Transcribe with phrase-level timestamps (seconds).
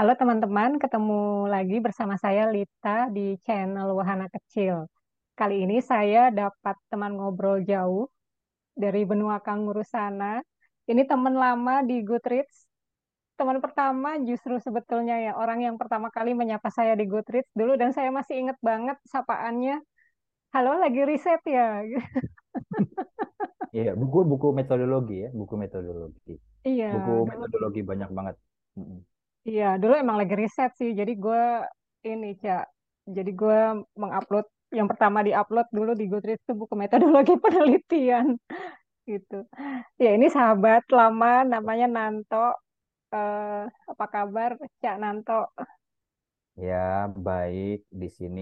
[0.00, 4.88] Halo teman-teman, ketemu lagi bersama saya Lita di channel Wahana Kecil.
[5.36, 8.08] Kali ini saya dapat teman ngobrol jauh
[8.72, 10.40] dari benua kanguru sana.
[10.88, 12.64] Ini teman lama di Goodreads.
[13.36, 17.92] Teman pertama justru sebetulnya ya orang yang pertama kali menyapa saya di Goodreads dulu dan
[17.92, 19.84] saya masih ingat banget sapaannya.
[20.56, 21.84] Halo, lagi riset ya?
[23.76, 26.40] Iya, buku buku metodologi ya, buku metodologi.
[26.64, 28.40] Iya, Buku metodologi banyak banget.
[29.48, 30.90] Iya, dulu emang lagi riset sih.
[30.98, 31.40] Jadi gue
[32.08, 32.64] ini, Cak.
[33.16, 33.58] Jadi gue
[34.00, 34.46] mengupload,
[34.78, 38.26] yang pertama diupload dulu di Goodreads itu buku metodologi penelitian.
[39.10, 39.36] Gitu.
[40.02, 42.38] Ya, ini sahabat lama namanya Nanto.
[43.14, 43.62] Eh,
[43.92, 44.50] apa kabar,
[44.82, 45.34] Cak Nanto?
[46.58, 48.40] Ya, baik di sini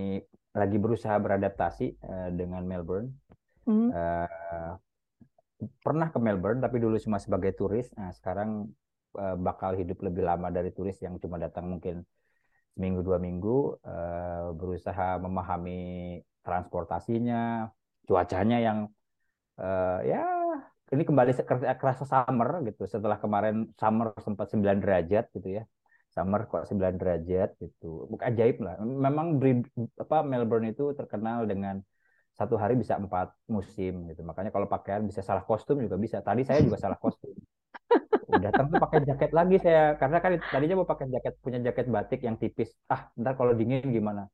[0.58, 3.08] lagi berusaha beradaptasi eh, dengan Melbourne.
[3.66, 4.72] Hmm, Eh,
[5.82, 7.90] pernah ke Melbourne tapi dulu cuma sebagai turis.
[7.98, 8.70] Nah, sekarang
[9.22, 12.04] eh, bakal hidup lebih lama dari turis yang cuma datang mungkin
[12.74, 13.48] seminggu dua minggu.
[13.88, 15.72] eh, berusaha memahami
[16.46, 17.68] transportasinya,
[18.08, 18.78] cuacanya yang
[19.60, 20.22] eh, ya
[20.94, 21.30] ini kembali
[21.80, 22.82] kerasa summer gitu.
[22.88, 25.62] Setelah kemarin summer sempat 9 derajat gitu ya.
[26.14, 28.08] Summer kok 9 derajat gitu.
[28.10, 28.74] Bukan ajaib lah.
[28.80, 29.36] Memang
[30.00, 31.76] apa Melbourne itu terkenal dengan
[32.38, 34.20] satu hari bisa empat musim gitu.
[34.24, 36.24] Makanya kalau pakaian bisa salah kostum juga bisa.
[36.24, 37.36] Tadi saya juga salah kostum.
[38.28, 42.20] Datang tuh pakai jaket lagi saya karena kan tadinya mau pakai jaket punya jaket batik
[42.22, 42.70] yang tipis.
[42.92, 44.28] Ah, ntar kalau dingin gimana?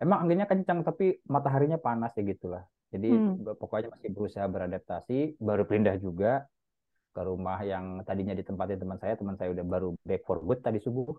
[0.00, 2.64] Emang anginnya kencang tapi mataharinya panas ya gitulah.
[2.90, 6.46] Jadi hmm, pokoknya masih berusaha beradaptasi, baru pindah juga
[7.14, 10.82] ke rumah yang tadinya ditempatin teman saya, teman saya udah baru back for good tadi
[10.82, 11.14] subuh.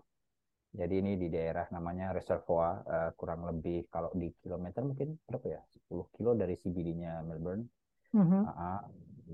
[0.76, 5.60] Jadi ini di daerah namanya Reservoir, eh, kurang lebih kalau di kilometer mungkin berapa ya?
[5.88, 7.64] 10 kilo dari CBD-nya Melbourne.
[8.44, 8.80] Ah, ah.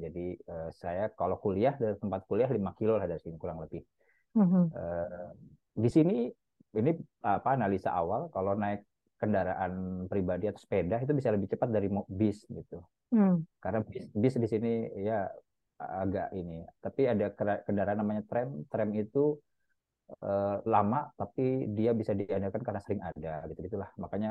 [0.02, 3.82] Jadi eh, saya kalau kuliah dari tempat kuliah 5 kilo lah dari sini kurang lebih.
[4.34, 5.28] mhm, Eh,
[5.76, 6.14] di sini
[6.78, 6.90] ini
[7.24, 8.84] apa analisa awal kalau naik
[9.20, 12.80] kendaraan pribadi atau sepeda itu bisa lebih cepat dari bis gitu.
[13.12, 14.70] hmm, Karena bis, bis di sini
[15.08, 15.28] ya
[15.78, 16.64] agak ini.
[16.84, 17.26] Tapi ada
[17.66, 18.48] kendaraan namanya tram.
[18.70, 19.38] Tram itu
[20.24, 21.42] eh, lama tapi
[21.76, 23.90] dia bisa diandalkan karena sering ada gitu gitulah.
[24.02, 24.30] Makanya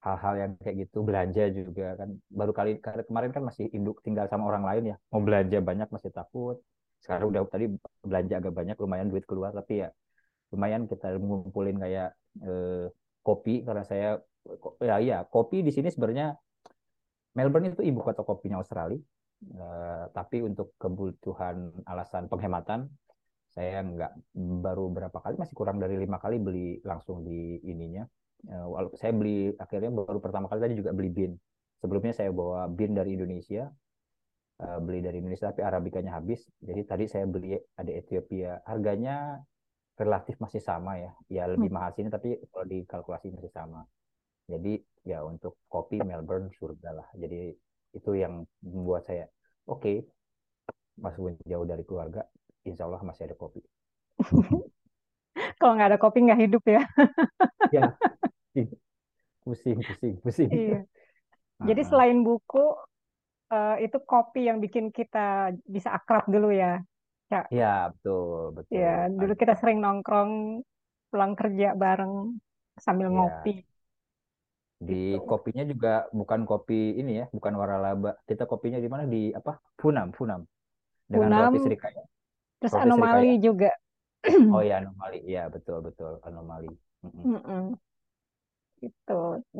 [0.00, 2.08] hal-hal yang kayak gitu belanja juga kan.
[2.32, 4.96] Baru kali kemarin kan masih induk tinggal sama orang lain ya.
[5.12, 6.56] Mau belanja banyak masih takut.
[7.00, 7.68] Sekarang udah tadi
[8.04, 9.52] belanja agak banyak lumayan duit keluar.
[9.52, 9.88] Tapi ya
[10.52, 12.86] lumayan kita ngumpulin kayak eh,
[13.20, 13.60] kopi.
[13.64, 14.16] Karena saya
[14.80, 16.32] ya iya kopi di sini sebenarnya
[17.36, 18.98] Melbourne itu ibu kota kopinya Australia.
[19.40, 22.88] Eh, tapi untuk kebutuhan alasan penghematan
[23.50, 24.12] saya nggak
[24.62, 28.06] baru berapa kali masih kurang dari lima kali beli langsung di ininya
[28.48, 31.32] walaupun saya beli akhirnya baru pertama kali tadi juga beli bin
[31.80, 33.68] sebelumnya saya bawa bin dari Indonesia
[34.60, 39.44] eh, beli dari Indonesia tapi Arabikanya habis jadi tadi saya beli ada Ethiopia harganya
[40.00, 41.12] relatif masih sama ya.
[41.28, 41.60] Ya hmm.
[41.60, 43.84] lebih mahal sini tapi kalau dikalkulasi masih sama.
[44.48, 47.08] Jadi ya untuk kopi Melbourne surga lah.
[47.12, 47.52] Jadi
[47.92, 49.28] itu yang membuat saya
[49.68, 50.08] oke
[50.96, 52.24] meskipun jauh dari keluarga,
[52.64, 53.60] insya Allah masih ada kopi.
[55.60, 56.82] Kalau nggak ada kopi nggak hidup ya.
[57.70, 57.94] Ya,
[59.44, 60.50] pusing, pusing, pusing.
[60.54, 60.76] Iya.
[61.68, 62.58] Jadi selain buku,
[63.54, 65.18] eh, itu kopi yang bikin kita
[65.74, 66.68] bisa akrab dulu ya,
[67.30, 67.46] Cak.
[67.56, 68.90] Ya, betul, Ya, betul.
[69.18, 69.36] dulu Ada.
[69.40, 70.32] kita sering nongkrong
[71.10, 72.14] pulang kerja bareng
[72.84, 73.62] sambil ngopi Ya,
[74.88, 75.18] di gitu.
[75.28, 78.10] kopinya juga bukan kopi ini ya, bukan waralaba.
[78.28, 79.04] Kita kopinya di mana?
[79.14, 79.52] Di apa?
[79.80, 80.40] Funam, Funam.
[81.12, 82.02] Dengan roti Punam, serikaya.
[82.58, 83.34] terus Roti anomali serikaya.
[83.46, 83.70] juga.
[84.54, 85.16] Oh ya, anomali.
[85.30, 86.12] Iya, betul, betul.
[86.28, 86.68] Anomali.
[87.04, 87.26] Mm-mm.
[87.26, 87.78] Mm-mm,
[88.82, 89.12] gitu.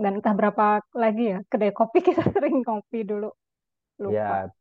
[0.03, 0.65] Dan entah berapa
[1.03, 3.27] lagi ya, kedai kopi kita sering ngopi dulu.
[4.05, 4.35] Lupa.
[4.35, 4.53] Ya,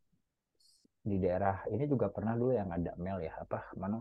[1.10, 3.98] di daerah ini juga pernah dulu yang ada Mel ya, apa mana?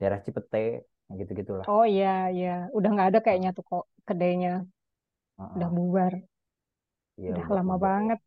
[0.00, 0.64] Daerah Cipete,
[1.08, 1.70] yang gitu-gitulah.
[1.70, 2.48] Oh iya, iya.
[2.76, 4.50] Udah nggak ada kayaknya tuh kok kedainya.
[5.56, 5.74] Udah Heeh.
[5.76, 6.12] bubar.
[7.20, 8.04] Iya, Udah udah lama bubar ya.
[8.04, 8.18] banget.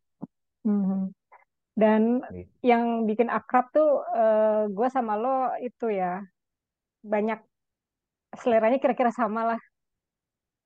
[0.68, 1.01] Mhm.
[1.81, 3.89] Dan Di- yang bikin akrab tuh
[4.77, 5.30] gue sama lo
[5.68, 6.21] itu ya,
[7.13, 7.39] banyak
[8.42, 9.60] seleranya kira-kira sama lah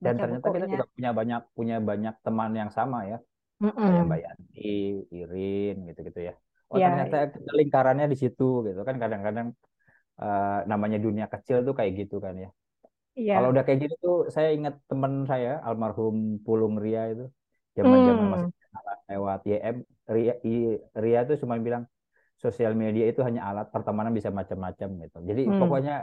[0.06, 0.74] Dan baca ternyata kita bukunya.
[0.74, 3.16] juga punya banyak punya banyak teman yang sama ya,
[3.86, 4.20] kayak Mbak.
[4.26, 4.62] Yanti,
[5.18, 6.34] Irin, gitu-gitu ya.
[6.72, 9.48] Oh, Ya, ternyata kita lingkarannya di situ gitu kan kadang-kadang
[10.24, 12.50] eh, namanya dunia kecil tuh kayak gitu kan ya.
[13.34, 13.54] Kalau iya.
[13.54, 16.16] udah kayak gitu tuh saya ingat teman saya almarhum
[16.46, 17.24] Pulung Ria itu
[17.78, 19.76] zaman-zaman masih Hmm, kenalan lewat YM
[20.16, 20.34] Ria,
[21.04, 21.84] Ria tuh cuma bilang
[22.44, 25.18] sosial media itu hanya alat pertemanan bisa macam-macam gitu.
[25.30, 25.94] Jadi hmm, pokoknya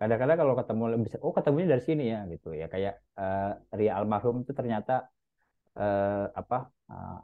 [0.00, 2.66] kadang-kadang kalau ketemu bisa oh ketemunya dari sini ya gitu ya.
[2.72, 4.92] Kayak eh, Ria almarhum itu ternyata
[5.78, 6.56] eh, apa
[6.92, 7.18] eh,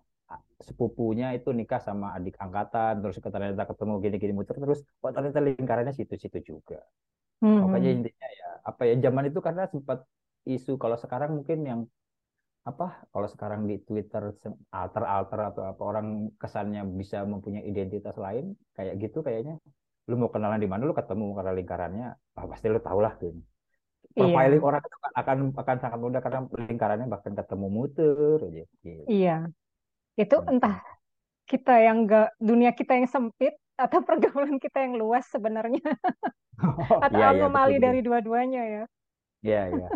[0.68, 5.94] sepupunya itu nikah sama adik angkatan terus ternyata ketemu gini-gini muter terus oh ternyata lingkarannya
[5.98, 6.78] situ-situ juga.
[7.40, 9.98] Pokoknya hmm, intinya ya apa ya zaman itu karena sempat
[10.48, 11.80] isu kalau sekarang mungkin yang
[12.66, 14.34] apa kalau sekarang di Twitter
[14.74, 19.54] alter-alter atau apa orang kesannya bisa mempunyai identitas lain kayak gitu kayaknya
[20.06, 23.42] lu mau kenalan di mana lu ketemu karena lingkarannya ah, pasti lu tau lah gitu
[24.16, 24.68] profiling iya.
[24.72, 29.02] orang itu akan akan sangat mudah karena lingkarannya bahkan ketemu muter aja gitu.
[29.12, 29.36] iya
[30.16, 30.48] itu gitu.
[30.48, 30.80] entah
[31.44, 35.84] kita yang enggak dunia kita yang sempit atau pergaulan kita yang luas sebenarnya
[36.64, 38.84] oh, atau iya, iya anomali iya, dari dua-duanya ya
[39.44, 39.88] iya iya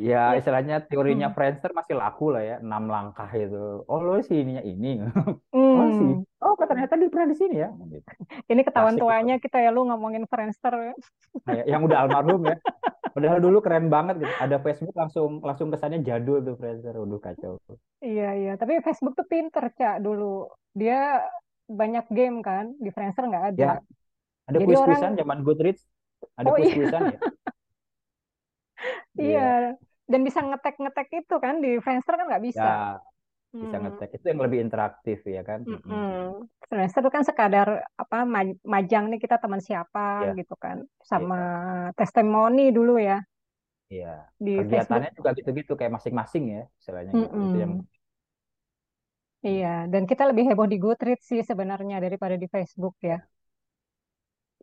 [0.00, 1.36] Ya, ya, istilahnya teorinya hmm.
[1.36, 3.84] Friendster masih laku lah ya, enam langkah itu.
[3.84, 4.96] Oh, lo sih ininya ini.
[5.50, 5.76] Hmm.
[5.76, 6.12] Oh, sih.
[6.40, 7.68] Oh, ternyata dia pernah di sini ya.
[7.74, 8.06] Gitu.
[8.48, 10.94] Ini ketahuan tuanya kita ya, lu ngomongin Friendster ya.
[11.44, 12.56] Nah, ya, yang udah almarhum ya.
[13.18, 14.32] Padahal dulu keren banget gitu.
[14.40, 16.96] Ada Facebook langsung langsung kesannya jadul tuh Friendster.
[16.96, 17.60] Udah kacau.
[18.00, 18.52] Iya, iya.
[18.56, 20.48] Tapi Facebook tuh pinter, Cak, dulu.
[20.72, 21.20] Dia
[21.68, 23.60] banyak game kan, di Friendster nggak ada.
[23.60, 23.72] Ya.
[24.48, 25.20] Ada kuis-kuisan orang...
[25.20, 25.82] zaman Goodreads.
[26.40, 27.12] Ada oh, kuis-kuisan iya.
[27.12, 27.20] ya.
[29.20, 29.28] Iya.
[29.76, 32.66] iya dan bisa ngetek-ngetek itu kan di Friendster kan nggak bisa.
[32.66, 32.98] Ya,
[33.50, 33.84] bisa hmm.
[33.86, 35.62] ngetek itu yang lebih interaktif ya kan.
[35.62, 36.46] Hmm.
[36.66, 38.26] Friendster itu kan sekadar apa
[38.66, 40.38] majang nih kita teman siapa ya.
[40.38, 41.94] gitu kan, sama ya.
[41.94, 43.22] testimoni dulu ya.
[43.90, 44.30] Iya.
[44.38, 45.18] Di Kegiatannya Facebook.
[45.18, 47.26] juga gitu-gitu kayak masing-masing ya, istilahnya gitu.
[47.26, 47.74] Itu yang
[49.40, 53.24] Iya, dan kita lebih heboh di Goodreads sih sebenarnya daripada di Facebook ya.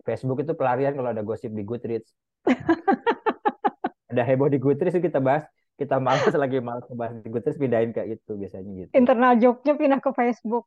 [0.06, 2.14] Facebook itu pelarian kalau ada gosip di Goodreads.
[4.08, 5.44] ada heboh di Goodreads kita bahas
[5.78, 8.92] kita malas lagi malas bahas di Goodreads pindahin ke itu biasanya gitu.
[8.96, 10.66] Internal joke-nya pindah ke Facebook.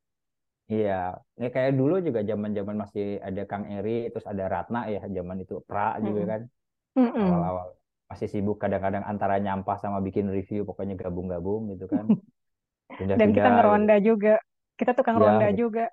[0.70, 5.02] Iya ini kayak dulu juga zaman zaman masih ada Kang Eri terus ada Ratna ya
[5.02, 6.04] zaman itu Pra hmm.
[6.06, 6.42] juga kan.
[6.94, 7.68] Awal-awal
[8.10, 12.06] masih sibuk kadang-kadang antara nyampah sama bikin review pokoknya gabung-gabung gitu kan.
[12.94, 14.14] Pindah dan kita ngeronda gitu.
[14.14, 14.34] juga.
[14.78, 15.84] Kita tukang ya, ronda juga.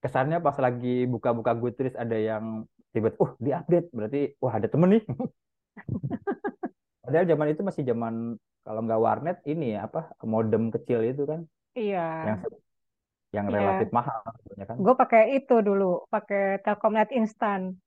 [0.00, 2.64] Kesannya pas lagi buka-buka Goodreads ada yang
[2.96, 3.88] tiba-tiba oh diupdate.
[3.92, 5.04] Berarti wah ada temen nih
[7.04, 8.14] Padahal zaman itu masih zaman
[8.62, 11.42] kalau nggak warnet ini ya apa modem kecil itu kan?
[11.74, 12.08] Iya.
[12.26, 12.38] Yang
[13.30, 13.54] yang iya.
[13.54, 14.20] relatif mahal
[14.58, 14.76] ya kan?
[14.78, 17.78] Gue pakai itu dulu, pakai Telkomnet instan,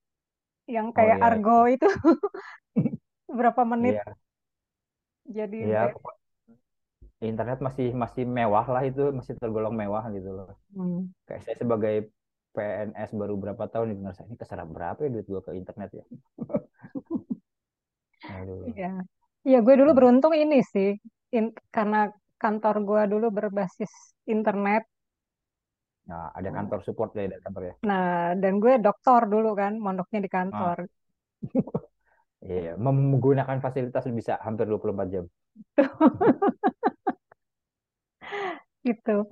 [0.67, 1.27] yang oh, kayak oh, iya.
[1.27, 1.87] Argo itu
[3.37, 3.99] berapa menit?
[3.99, 4.05] Iya.
[5.23, 5.83] Jadi iya.
[7.23, 10.55] internet masih masih mewah lah itu, masih tergolong mewah gitu loh.
[10.75, 11.11] Hmm.
[11.27, 12.11] Kayak saya sebagai
[12.53, 16.05] PNS baru berapa tahun ini ini keserap berapa ya duit gue ke internet ya?
[18.73, 18.91] Iya.
[19.43, 20.95] Iya, gue dulu beruntung ini sih,
[21.35, 22.07] in, karena
[22.39, 23.91] kantor gue dulu berbasis
[24.23, 24.87] internet.
[26.07, 26.57] Nah, ada hmm.
[26.63, 27.73] kantor support ya di kantor ya.
[27.83, 30.87] Nah, dan gue dokter dulu kan, mondoknya di kantor.
[30.87, 31.43] Ah.
[32.43, 35.25] Iya, menggunakan fasilitas bisa hampir 24 jam.
[38.83, 39.23] Gitu.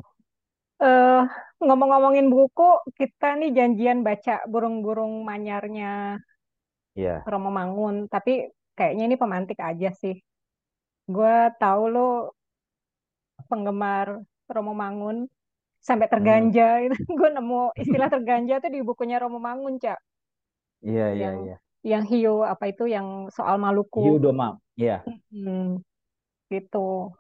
[0.79, 1.27] Uh,
[1.59, 6.23] ngomong-ngomongin buku, kita nih janjian baca burung-burung manyarnya
[6.95, 7.19] yeah.
[7.27, 8.47] Romo Mangun, tapi
[8.81, 10.17] kayaknya ini pemantik aja sih.
[11.05, 12.33] Gue tahu lo
[13.45, 14.17] penggemar
[14.49, 15.29] Romo Mangun
[15.77, 16.13] sampai hmm.
[16.17, 16.85] terganja hmm.
[16.89, 16.97] itu.
[17.13, 20.01] gue nemu istilah terganja tuh di bukunya Romo Mangun, Cak.
[20.81, 21.57] Iya, iya, iya.
[21.85, 24.01] Yang hiu apa itu yang soal Maluku.
[24.01, 25.05] Hiu Domam, iya.
[25.29, 25.77] Hmm,
[26.49, 27.13] gitu.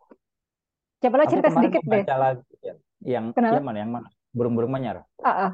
[1.01, 2.05] Coba lo cerita sedikit deh.
[2.05, 2.73] Lagi, ya.
[3.05, 4.09] yang yang mana yang mana?
[4.33, 5.05] Burung-burung manyar.
[5.21, 5.51] Ah, uh,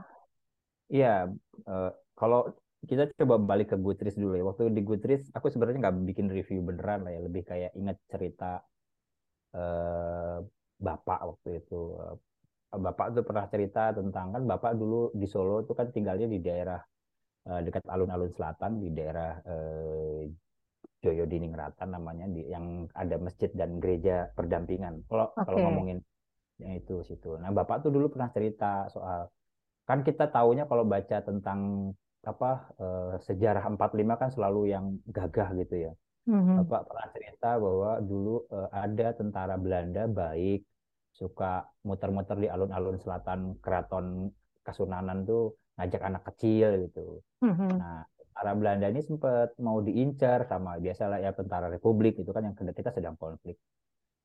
[0.87, 1.27] Iya,
[1.67, 2.55] uh, kalau
[2.85, 4.45] kita coba balik ke Goodreads dulu ya.
[4.45, 8.61] Waktu di Goodreads aku sebenarnya nggak bikin review beneran lah ya, lebih kayak ingat cerita
[9.57, 10.37] eh,
[10.77, 11.97] bapak waktu itu.
[11.97, 12.15] Eh,
[12.77, 16.77] bapak tuh pernah cerita tentang kan bapak dulu di Solo tuh kan tinggalnya di daerah
[17.49, 20.29] eh, dekat alun-alun selatan di daerah eh,
[20.97, 25.05] Joyo Diningrat namanya di yang ada masjid dan gereja perdampingan.
[25.05, 25.45] Kalau okay.
[25.45, 25.97] kalau ngomongin
[26.57, 27.37] yang itu situ.
[27.37, 29.29] Nah, bapak tuh dulu pernah cerita soal
[29.87, 31.93] kan kita taunya kalau baca tentang
[32.25, 35.93] apa uh, sejarah 45 kan selalu yang gagah gitu ya.
[36.27, 36.67] Mm-hmm.
[36.67, 40.65] Bapak pernah cerita bahwa dulu uh, ada tentara Belanda baik
[41.15, 44.29] suka muter-muter di alun-alun selatan keraton
[44.61, 47.23] Kasunanan tuh ngajak anak kecil gitu.
[47.39, 47.71] Mm-hmm.
[47.79, 52.55] Nah, tentara Belanda ini sempat mau diincar sama biasalah ya tentara Republik itu kan yang
[52.59, 53.55] kita sedang konflik.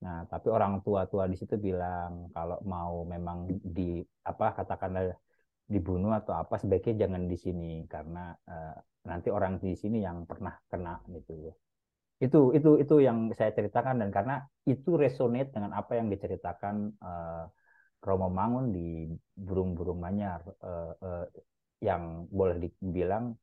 [0.02, 5.14] Nah, tapi orang tua-tua di situ bilang kalau mau memang di apa katakanlah
[5.72, 8.76] dibunuh atau apa sebaiknya jangan di sini karena uh,
[9.08, 11.54] nanti orang di sini yang pernah kena gitu ya.
[12.22, 14.36] Itu itu itu yang saya ceritakan dan karena
[14.68, 17.44] itu resonate dengan apa yang diceritakan uh,
[18.02, 21.26] Romo Mangun di burung-burung manyar uh, uh,
[21.82, 23.34] yang boleh dibilang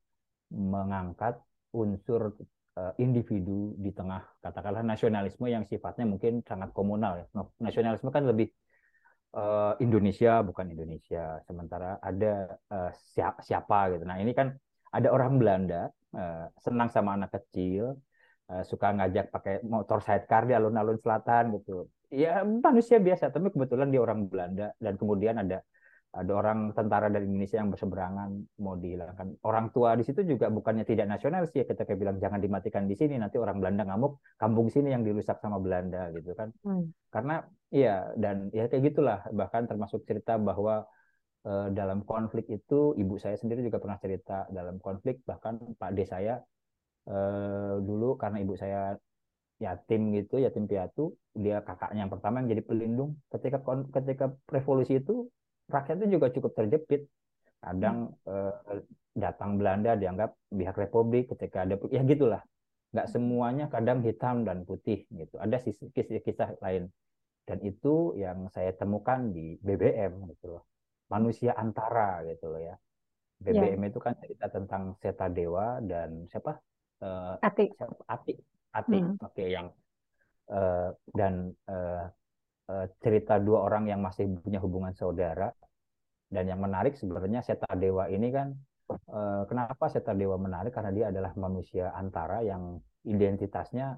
[0.51, 1.39] mengangkat
[1.75, 2.39] unsur
[2.79, 7.25] uh, individu di tengah katakanlah nasionalisme yang sifatnya mungkin sangat komunal ya.
[7.59, 8.48] Nasionalisme kan lebih
[9.36, 12.91] uh, Indonesia bukan Indonesia sementara ada uh,
[13.43, 14.55] siapa, gitu nah ini kan
[14.89, 17.98] ada orang Belanda uh, senang sama anak kecil,
[18.65, 21.86] suka ngajak pakai motor sidecar di alun-alun selatan gitu.
[22.09, 25.62] Ya manusia biasa, tapi kebetulan dia orang Belanda dan kemudian ada
[26.10, 28.30] ada orang tentara dari Indonesia yang berseberangan
[28.66, 29.46] mau dihilangkan.
[29.46, 33.22] Orang tua di situ juga bukannya tidak nasional sih ketika bilang jangan dimatikan di sini
[33.22, 36.50] nanti orang Belanda ngamuk kampung sini yang dirusak sama Belanda gitu kan.
[36.66, 36.89] Hmm.
[37.13, 40.89] Karena iya dan ya kayak gitulah bahkan termasuk cerita bahwa
[41.46, 46.10] eh, dalam konflik itu ibu saya sendiri juga pernah cerita dalam konflik bahkan Pak D
[46.10, 46.42] saya
[47.06, 48.98] eh, dulu karena ibu saya
[49.62, 53.62] yatim gitu yatim piatu dia kakaknya yang pertama yang jadi pelindung ketika
[53.94, 55.30] ketika revolusi itu
[55.70, 57.06] rakyatnya juga cukup terjepit.
[57.60, 58.32] Kadang hmm.
[58.34, 58.82] eh,
[59.16, 62.42] datang Belanda dianggap pihak Republik ketika ada ya gitulah.
[62.90, 65.38] Nggak semuanya kadang hitam dan putih gitu.
[65.38, 66.90] Ada kisah-kisah lain.
[67.46, 70.64] Dan itu yang saya temukan di BBM gitu loh.
[71.10, 72.76] Manusia antara gitu loh ya.
[73.40, 73.90] BBM yeah.
[73.90, 76.60] itu kan cerita tentang Seta Dewa dan siapa?
[77.00, 77.72] Uh, Atik.
[77.80, 77.96] Siapa?
[78.06, 78.38] Atik.
[78.76, 79.02] Atik.
[79.02, 79.16] Hmm.
[79.24, 79.72] Oke, okay, yang
[80.52, 82.12] uh, dan uh,
[82.70, 85.50] Eh, cerita dua orang yang masih punya hubungan saudara.
[86.30, 88.54] Dan yang menarik sebenarnya Seta Dewa ini kan
[88.94, 92.78] eh, kenapa Seta Dewa menarik karena dia adalah manusia antara yang
[93.10, 93.98] identitasnya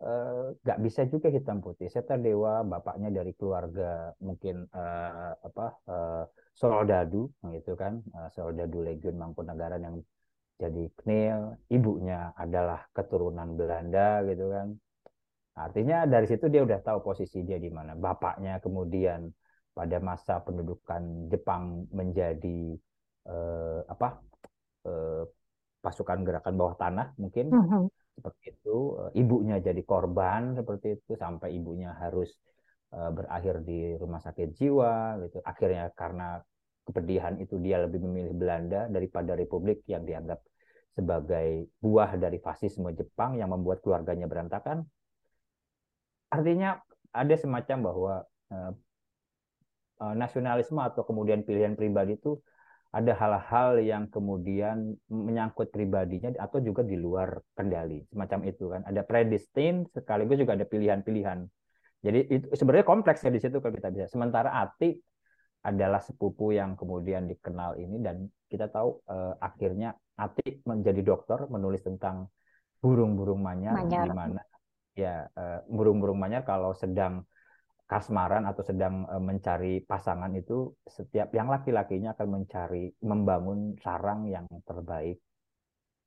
[0.00, 1.92] eh, nggak bisa juga hitam putih.
[1.92, 6.24] Seta Dewa bapaknya dari keluarga mungkin uh, apa uh,
[6.56, 9.96] Soldadu gitu kan, uh, Soldadu Legion Mangkunegaran yang
[10.56, 14.68] jadi knil, ibunya adalah keturunan Belanda gitu kan.
[15.52, 17.92] Artinya dari situ dia udah tahu posisi dia di mana.
[17.92, 19.28] Bapaknya kemudian
[19.72, 22.76] pada masa pendudukan Jepang menjadi
[23.28, 24.20] eh, apa
[24.88, 25.24] eh,
[25.82, 27.84] pasukan gerakan bawah tanah mungkin uh -huh.
[28.16, 28.76] seperti itu.
[28.96, 32.32] Eh, ibunya jadi korban seperti itu sampai ibunya harus
[32.96, 35.44] eh, berakhir di rumah sakit jiwa gitu.
[35.44, 36.40] Akhirnya karena
[36.88, 40.40] kepedihan itu dia lebih memilih Belanda daripada Republik yang dianggap
[40.92, 44.84] sebagai buah dari fasisme Jepang yang membuat keluarganya berantakan
[46.32, 46.80] artinya
[47.12, 48.14] ada semacam bahwa
[48.48, 48.72] uh,
[50.16, 52.40] nasionalisme atau kemudian pilihan pribadi itu
[52.92, 58.80] ada hal-hal yang kemudian menyangkut pribadinya atau juga di luar kendali semacam itu kan.
[58.84, 61.38] Ada predestin sekaligus juga ada pilihan-pilihan.
[62.02, 64.12] Jadi itu sebenarnya kompleks ya di situ kalau kita bisa.
[64.12, 64.92] Sementara Ati
[65.62, 71.80] adalah sepupu yang kemudian dikenal ini dan kita tahu uh, akhirnya Ati menjadi dokter menulis
[71.80, 72.28] tentang
[72.82, 74.04] burung-burung manyar, manyar.
[74.04, 74.42] di mana
[74.92, 77.24] ya eh, burung-burung manyar kalau sedang
[77.88, 84.46] kasmaran atau sedang eh, mencari pasangan itu setiap yang laki-lakinya akan mencari membangun sarang yang
[84.68, 85.16] terbaik.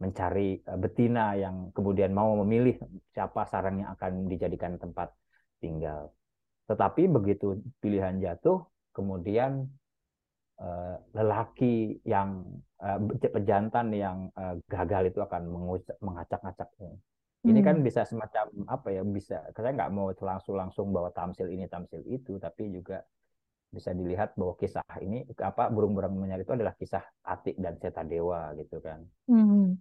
[0.02, 2.78] Mencari eh, betina yang kemudian mau memilih
[3.14, 5.14] siapa sarang yang akan dijadikan tempat
[5.62, 6.14] tinggal.
[6.66, 9.70] Tetapi begitu pilihan jatuh kemudian
[11.12, 12.48] lelaki yang
[13.20, 14.32] pejantan yang
[14.72, 15.52] gagal itu akan
[16.00, 16.72] mengacak-acak
[17.46, 17.86] ini kan hmm.
[17.86, 22.42] bisa semacam apa ya bisa saya nggak mau langsung langsung bawa tamsil ini tamsil itu
[22.42, 23.06] tapi juga
[23.70, 28.56] bisa dilihat bahwa kisah ini apa burung-burung menyar itu adalah kisah Atik dan Seta Dewa
[28.58, 29.78] gitu kan hmm.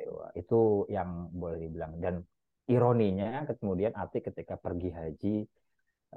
[0.00, 2.24] Dewa itu yang boleh dibilang dan
[2.66, 5.36] ironinya kemudian Atik ketika pergi haji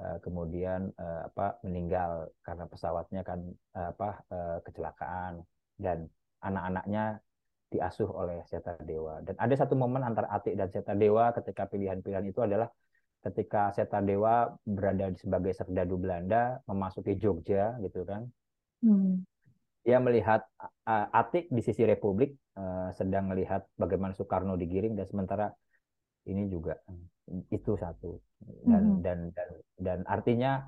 [0.00, 3.44] eh, kemudian eh, apa meninggal karena pesawatnya kan
[3.76, 4.24] eh, apa
[4.64, 5.44] kecelakaan
[5.76, 6.08] dan
[6.40, 7.20] anak-anaknya
[7.68, 9.20] diasuh oleh Seta Dewa.
[9.20, 12.72] Dan ada satu momen antara Atik dan Seta Dewa ketika pilihan-pilihan itu adalah
[13.20, 18.24] ketika Seta Dewa berada sebagai serdadu Belanda memasuki Jogja gitu kan.
[18.80, 19.22] Hmm.
[19.84, 25.52] Dia melihat uh, Atik di sisi Republik uh, sedang melihat bagaimana Soekarno digiring dan sementara
[26.28, 26.76] ini juga
[27.48, 28.20] itu satu
[28.64, 29.00] dan hmm.
[29.04, 29.48] dan dan
[29.80, 30.64] dan artinya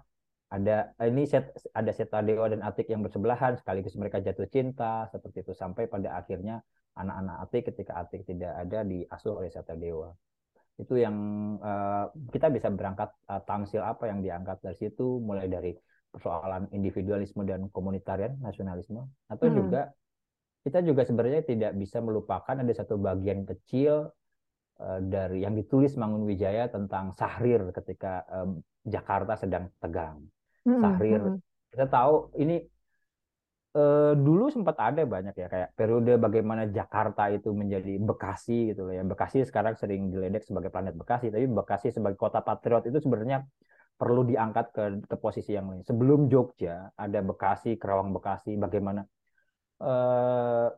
[0.51, 5.47] ada ini set, ada Seta Dewa dan Atik yang bersebelahan sekaligus mereka jatuh cinta seperti
[5.47, 6.59] itu sampai pada akhirnya
[7.01, 10.13] anak-anak Atik ketika Atik tidak ada diasuh oleh Sata Dewa.
[10.81, 11.17] Itu yang
[11.61, 15.77] uh, kita bisa berangkat uh, tamsil apa yang diangkat dari situ, mulai dari
[16.11, 19.57] persoalan individualisme dan komunitarian nasionalisme, atau hmm.
[19.57, 19.83] juga
[20.61, 24.13] kita juga sebenarnya tidak bisa melupakan ada satu bagian kecil
[24.81, 30.25] uh, dari yang ditulis Mangun Wijaya tentang Sahrir ketika um, Jakarta sedang tegang.
[30.65, 30.81] Hmm.
[30.81, 31.39] Sahrir, hmm.
[31.77, 32.61] kita tahu ini
[33.77, 38.95] eh, dulu sempat ada banyak ya kayak periode bagaimana Jakarta itu menjadi Bekasi gitu loh
[38.99, 39.03] ya.
[39.07, 43.47] Bekasi sekarang sering diledek sebagai planet Bekasi, tapi Bekasi sebagai kota patriot itu sebenarnya
[44.01, 45.83] perlu diangkat ke, ke posisi yang lain.
[45.85, 49.01] Sebelum Jogja ada Bekasi, Kerawang Bekasi, bagaimana
[49.83, 50.69] eh,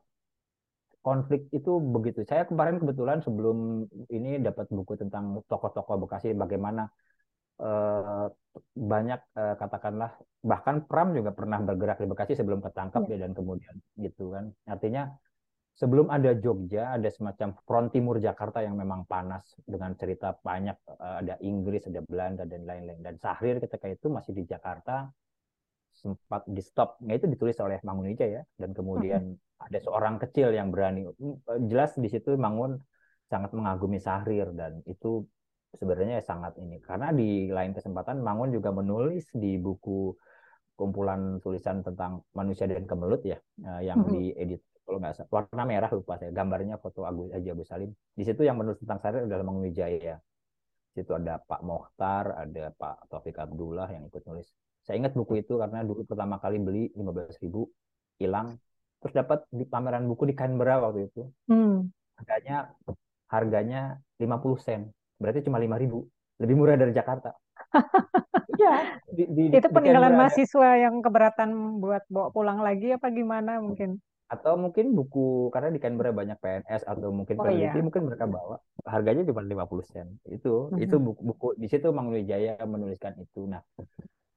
[1.03, 2.23] konflik itu begitu.
[2.23, 6.87] Saya kemarin kebetulan sebelum ini dapat buku tentang tokoh-tokoh Bekasi, bagaimana
[7.62, 8.26] Eh,
[8.76, 13.23] banyak uh, katakanlah bahkan Pram juga pernah bergerak di Bekasi sebelum ketangkap ya.
[13.23, 15.09] dan kemudian gitu kan artinya
[15.73, 21.16] sebelum ada Jogja, ada semacam front timur Jakarta yang memang panas dengan cerita banyak, eh,
[21.23, 22.99] ada Inggris, ada Belanda dan lain-lain.
[22.99, 25.07] Dan Sahrir ketika itu masih di Jakarta
[25.95, 30.75] sempat di stop, nah, itu ditulis oleh Mangun Wijaya dan kemudian ada seorang kecil yang
[30.75, 32.75] berani, hmm, jelas di situ Mangun
[33.31, 35.23] sangat mengagumi Sahrir dan itu
[35.76, 36.79] sebenarnya sangat ini.
[36.81, 40.12] Karena di lain kesempatan Mangun juga menulis di buku
[40.76, 45.31] kumpulan tulisan tentang manusia dan kemelut ya eh, yang diedit kalau nggak salah.
[45.31, 46.35] Warna merah lupa saya.
[46.35, 47.91] Gambarnya foto Agus Haji Agus Salim.
[47.93, 50.17] Di situ yang menulis tentang Sahrir adalah Mangun Wijaya.
[50.93, 54.50] Di situ ada Pak Mohtar ada Pak Taufik Abdullah yang ikut nulis.
[54.83, 57.71] Saya ingat buku itu karena dulu pertama kali beli 15 ribu
[58.19, 58.59] hilang.
[58.99, 61.23] Terus dapat di pameran buku di Canberra waktu itu.
[61.49, 61.88] Hmm.
[62.23, 62.71] harganya
[63.26, 63.83] harganya
[64.21, 64.81] 50 sen
[65.23, 66.02] berarti cuma 5 ribu
[66.43, 67.31] lebih murah dari Jakarta
[68.52, 69.00] Iya.
[69.09, 73.99] Di, di, itu peninggalan mahasiswa yang keberatan buat bawa pulang lagi apa gimana mungkin?
[74.33, 77.85] atau mungkin buku karena di Canberra banyak PNS atau mungkin oh, peneliti iya.
[77.85, 78.57] mungkin mereka bawa
[78.88, 80.85] harganya cuma 50 sen itu mm -hmm.
[80.88, 83.61] itu buku, buku di situ Mangun Wijaya menuliskan itu nah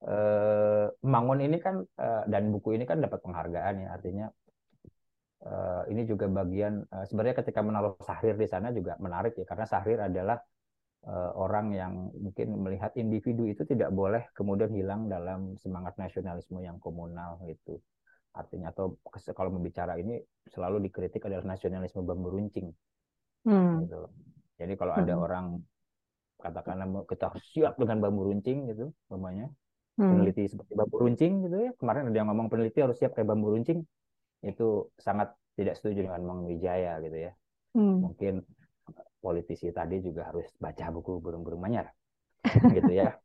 [0.04, 4.28] eh, Mangun ini kan eh, dan buku ini kan dapat penghargaan ya artinya
[5.48, 9.64] eh, ini juga bagian eh, sebenarnya ketika menaruh Sahrir di sana juga menarik ya karena
[9.64, 10.44] Sahrir adalah
[11.14, 17.38] orang yang mungkin melihat individu itu tidak boleh kemudian hilang dalam semangat nasionalisme yang komunal
[17.46, 17.78] gitu
[18.36, 18.98] artinya atau
[19.32, 20.20] kalau membicara ini
[20.50, 22.74] selalu dikritik adalah nasionalisme bambu runcing
[23.48, 23.86] hmm.
[23.86, 24.10] gitu.
[24.60, 25.02] jadi kalau hmm.
[25.06, 25.46] ada orang
[26.42, 29.48] katakanlah kita siap dengan bambu runcing gitu namanya
[30.02, 30.10] hmm.
[30.10, 33.56] peneliti seperti bambu runcing gitu ya kemarin ada yang ngomong peneliti harus siap kayak bambu
[33.56, 33.86] runcing
[34.44, 37.32] itu sangat tidak setuju dengan Mang Wijaya gitu ya
[37.78, 37.96] hmm.
[38.04, 38.44] mungkin
[39.26, 41.90] politisi tadi juga harus baca buku burung-burung manyar
[42.78, 43.18] gitu ya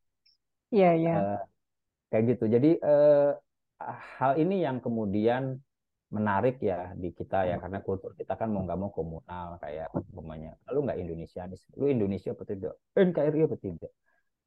[0.70, 1.11] Iya, yeah, iya.
[1.11, 1.18] Yeah.
[1.18, 1.42] Uh,
[2.14, 2.44] kayak gitu.
[2.46, 3.35] Jadi uh,
[4.18, 5.59] hal ini yang kemudian
[6.11, 10.59] menarik ya di kita ya karena kultur kita kan mau nggak mau komunal kayak umpamanya
[10.75, 13.94] lu nggak Indonesianis lu Indonesia apa tidak NKRI apa tidak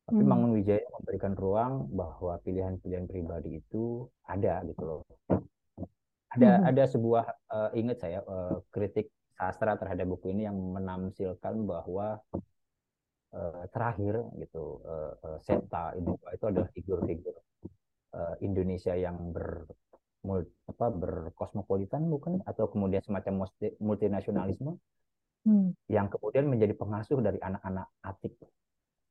[0.04, 0.28] tapi hmm.
[0.28, 5.02] Mangun Wijaya memberikan ruang bahwa pilihan-pilihan pribadi itu ada gitu loh
[6.36, 6.68] ada hmm.
[6.68, 9.08] ada sebuah uh, ingat saya uh, kritik
[9.44, 12.16] sastra terhadap buku ini yang menamsilkan bahwa
[13.36, 17.36] uh, terakhir gitu uh, uh, Seta itu itu adalah figur-figur
[18.16, 19.68] uh, Indonesia yang ber
[20.72, 24.80] apa berkosmopolitan bukan atau kemudian semacam multi, multinasionalisme
[25.44, 25.76] hmm.
[25.92, 28.32] yang kemudian menjadi pengasuh dari anak-anak Atik.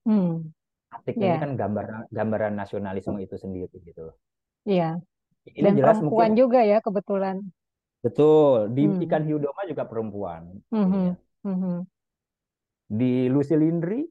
[0.08, 0.48] Hmm.
[0.88, 1.36] Atik yeah.
[1.36, 4.16] ini kan gambaran gambaran nasionalisme itu sendiri gitu loh.
[4.64, 4.96] Iya.
[5.52, 5.68] Yeah.
[5.68, 7.36] Dan jelas perempuan mungkin, juga ya kebetulan.
[8.02, 8.74] Betul.
[8.74, 9.04] Di hmm.
[9.06, 10.50] Ikan Hiu Doma juga perempuan.
[10.74, 10.90] Hmm.
[10.90, 11.14] Ya.
[11.46, 11.86] Hmm.
[12.92, 14.04] Di Lucy Lindri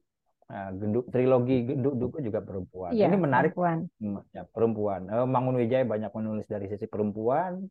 [0.52, 2.92] Nah, genduk trilogi genduk duku juga perempuan.
[2.92, 3.88] Iya, Ini menarik perempuan.
[3.96, 5.00] Hmm, ya, perempuan.
[5.08, 7.64] Eh, Mangun Wijaya banyak menulis dari sisi perempuan.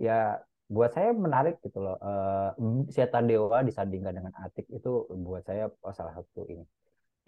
[0.00, 0.40] Ya,
[0.72, 2.00] buat saya menarik gitu loh.
[2.00, 6.64] Uh, Sieta Dewa disandingkan dengan Atik itu buat saya oh, salah satu ini.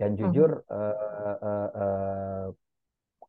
[0.00, 0.32] Dan hmm.
[0.32, 0.96] jujur uh,
[1.44, 2.44] uh, uh,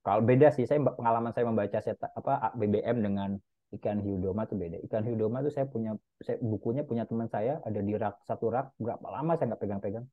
[0.07, 3.35] kalau beda sih, saya pengalaman saya membaca Sieta apa BBM dengan
[3.75, 4.77] Ikan Hiu Doma itu beda.
[4.87, 8.47] Ikan Hiu Doma itu saya punya saya, bukunya punya teman saya ada di rak satu
[8.47, 10.07] rak berapa lama saya nggak pegang-pegang.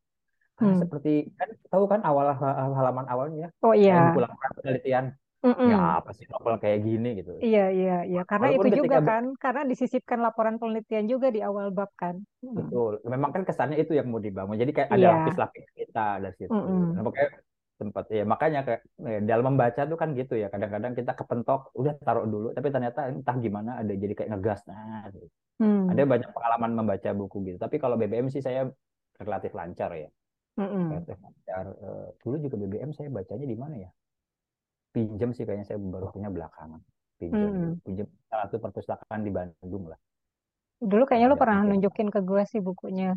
[0.61, 0.79] Hmm.
[0.79, 2.29] seperti kan tahu kan awal
[2.77, 3.49] halaman awalnya?
[3.65, 4.13] Oh iya.
[4.15, 5.17] Pulang penelitian.
[5.43, 5.75] Mm-mm.
[5.75, 7.35] ya apa sih novel kayak gini gitu.
[7.43, 8.23] Iya iya iya.
[8.23, 12.23] Karena Walaupun itu juga kan karena disisipkan laporan penelitian juga di awal bab kan.
[12.39, 13.03] Betul.
[13.03, 14.55] Memang kan kesannya itu yang mau dibangun.
[14.55, 15.19] Jadi kayak ada yeah.
[15.19, 16.95] lapis-lapis kita dari situ Mm-mm.
[16.95, 17.31] nah, makanya
[17.83, 21.99] sempat ya makanya kayak ya, dalam membaca tuh kan gitu ya kadang-kadang kita kepentok udah
[22.07, 25.27] taruh dulu tapi ternyata entah gimana ada jadi kayak ngegas nah gitu.
[25.59, 25.91] hmm.
[25.91, 28.71] ada banyak pengalaman membaca buku gitu tapi kalau BBM sih saya
[29.19, 30.07] relatif lancar ya
[30.53, 31.01] Mm-mm.
[31.01, 33.91] uh, dulu juga BBM saya bacanya di mana ya?
[34.93, 36.81] Pinjam sih kayaknya saya baru punya belakangan.
[37.17, 37.73] Pinjam, mm.
[37.81, 39.97] pinjam salah satu perpustakaan di Bandung lah.
[40.83, 43.17] Dulu kayaknya lu pernah nunjukin ke gue sih bukunya.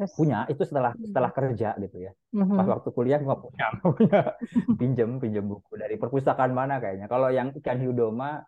[0.00, 0.16] Terus...
[0.16, 2.12] Punya, itu setelah setelah kerja gitu ya.
[2.32, 2.56] Mm-hmm.
[2.56, 4.20] Pas waktu kuliah nggak punya, punya
[4.80, 7.04] pinjam pinjam buku dari perpustakaan mana kayaknya.
[7.04, 8.40] Kalau yang ikan hiu doma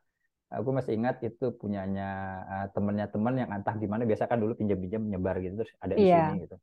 [0.52, 2.08] aku masih ingat itu punyanya
[2.44, 6.04] uh, temennya teman yang entah gimana biasa kan dulu pinjam-pinjam nyebar gitu terus ada di
[6.04, 6.28] yeah.
[6.28, 6.56] sini gitu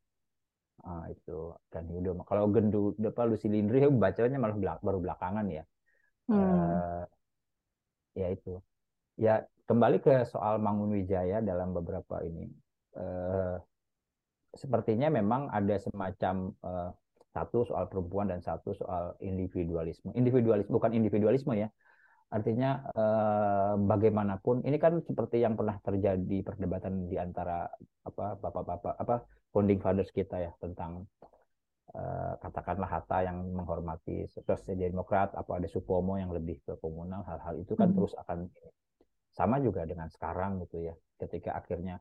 [0.85, 5.63] ah, itu kan udah kalau gendu apa Lucy Lindri bacanya malah belak, baru belakangan ya
[6.29, 6.37] hmm.
[6.37, 7.03] uh,
[8.13, 8.61] ya itu
[9.17, 12.45] ya kembali ke soal Mangun Wijaya dalam beberapa ini
[12.97, 13.57] uh,
[14.53, 16.89] sepertinya memang ada semacam uh,
[17.29, 20.09] satu soal perempuan dan satu soal individualisme.
[20.17, 21.69] Individualisme bukan individualisme ya.
[22.29, 27.65] Artinya eh, bagaimanapun ini kan seperti yang pernah terjadi perdebatan di antara
[28.05, 31.09] apa bapak-bapak apa founding fathers kita ya tentang
[31.97, 37.57] uh, katakanlah Hatta yang menghormati sosial demokrat apa ada Supomo yang lebih ke komunal hal-hal
[37.57, 37.97] itu kan hmm.
[37.97, 38.45] terus akan
[39.33, 41.97] sama juga dengan sekarang gitu ya ketika akhirnya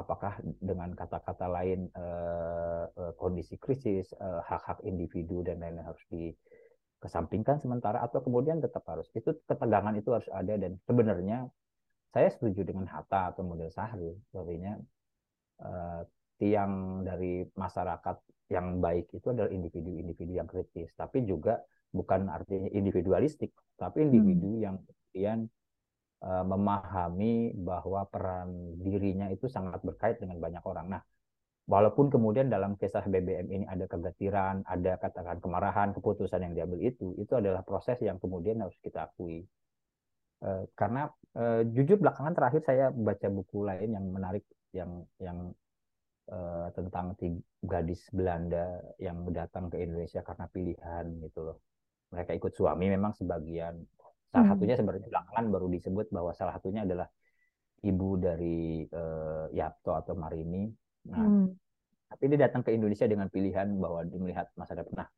[0.00, 7.60] apakah dengan kata-kata lain eh, eh, kondisi krisis eh, hak-hak individu dan lain-lain harus dikesampingkan
[7.60, 11.46] sementara atau kemudian tetap harus itu ketegangan itu harus ada dan sebenarnya
[12.10, 14.80] saya setuju dengan Hatta atau model Sahri artinya
[15.60, 16.02] eh,
[16.40, 18.16] tiang dari masyarakat
[18.50, 21.62] yang baik itu adalah individu-individu yang kritis, tapi juga
[21.94, 24.62] bukan artinya individualistik, tapi individu hmm.
[24.64, 25.38] yang kemudian
[26.24, 30.86] uh, memahami bahwa peran dirinya itu sangat berkait dengan banyak orang.
[30.92, 31.02] Nah,
[31.68, 37.16] walaupun kemudian dalam kisah BBM ini ada kegetiran, ada katakan kemarahan, keputusan yang diambil itu,
[37.16, 39.44] itu adalah proses yang kemudian harus kita akui.
[40.40, 45.52] Uh, karena uh, jujur belakangan terakhir saya baca buku lain yang menarik, yang yang
[46.70, 47.18] tentang
[47.58, 51.58] gadis Belanda yang datang ke Indonesia karena pilihan gitu loh.
[52.14, 53.82] Mereka ikut suami memang sebagian.
[54.30, 54.52] Salah hmm.
[54.54, 57.10] satunya sebenarnya belakangan baru disebut bahwa salah satunya adalah
[57.82, 60.70] ibu dari uh, Yapto atau Marini.
[61.10, 61.46] Nah, hmm.
[62.14, 65.02] tapi dia datang ke Indonesia dengan pilihan bahwa dia melihat masa depan.
[65.02, 65.08] Nah,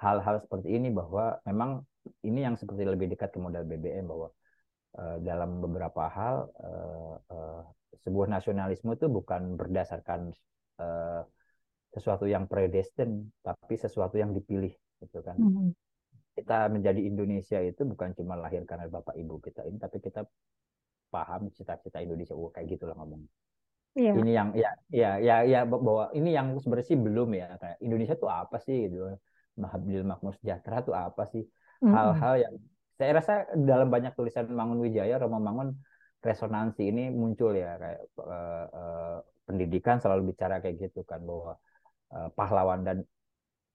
[0.00, 1.84] hal-hal seperti ini bahwa memang
[2.24, 4.28] ini yang seperti lebih dekat ke modal BBM bahwa
[4.96, 7.62] uh, dalam beberapa hal uh, uh,
[8.00, 10.32] sebuah nasionalisme itu bukan berdasarkan
[10.80, 11.22] uh,
[11.92, 15.38] sesuatu yang predestin, tapi sesuatu yang dipilih, gitu kan.
[15.38, 15.68] Mm -hmm.
[16.34, 20.26] Kita menjadi Indonesia itu bukan cuma lahir karena bapak ibu kita ini, tapi kita
[21.14, 22.34] paham cita-cita Indonesia.
[22.34, 23.22] Oh, kayak gitulah ngomong.
[23.94, 24.18] Yeah.
[24.18, 28.18] Ini yang ya ya ya ya bahwa ini yang sebenarnya sih belum ya kayak Indonesia
[28.18, 29.14] tuh apa sih gitu.
[29.54, 31.46] Mahabil makmur sejahtera tuh apa sih?
[31.78, 32.54] Hal-hal yang
[32.98, 35.78] saya rasa dalam banyak tulisan Mangun Wijaya, Romo Mangun
[36.24, 41.60] resonansi ini muncul ya kayak uh, uh, pendidikan selalu bicara kayak gitu kan bahwa
[42.16, 42.96] uh, pahlawan dan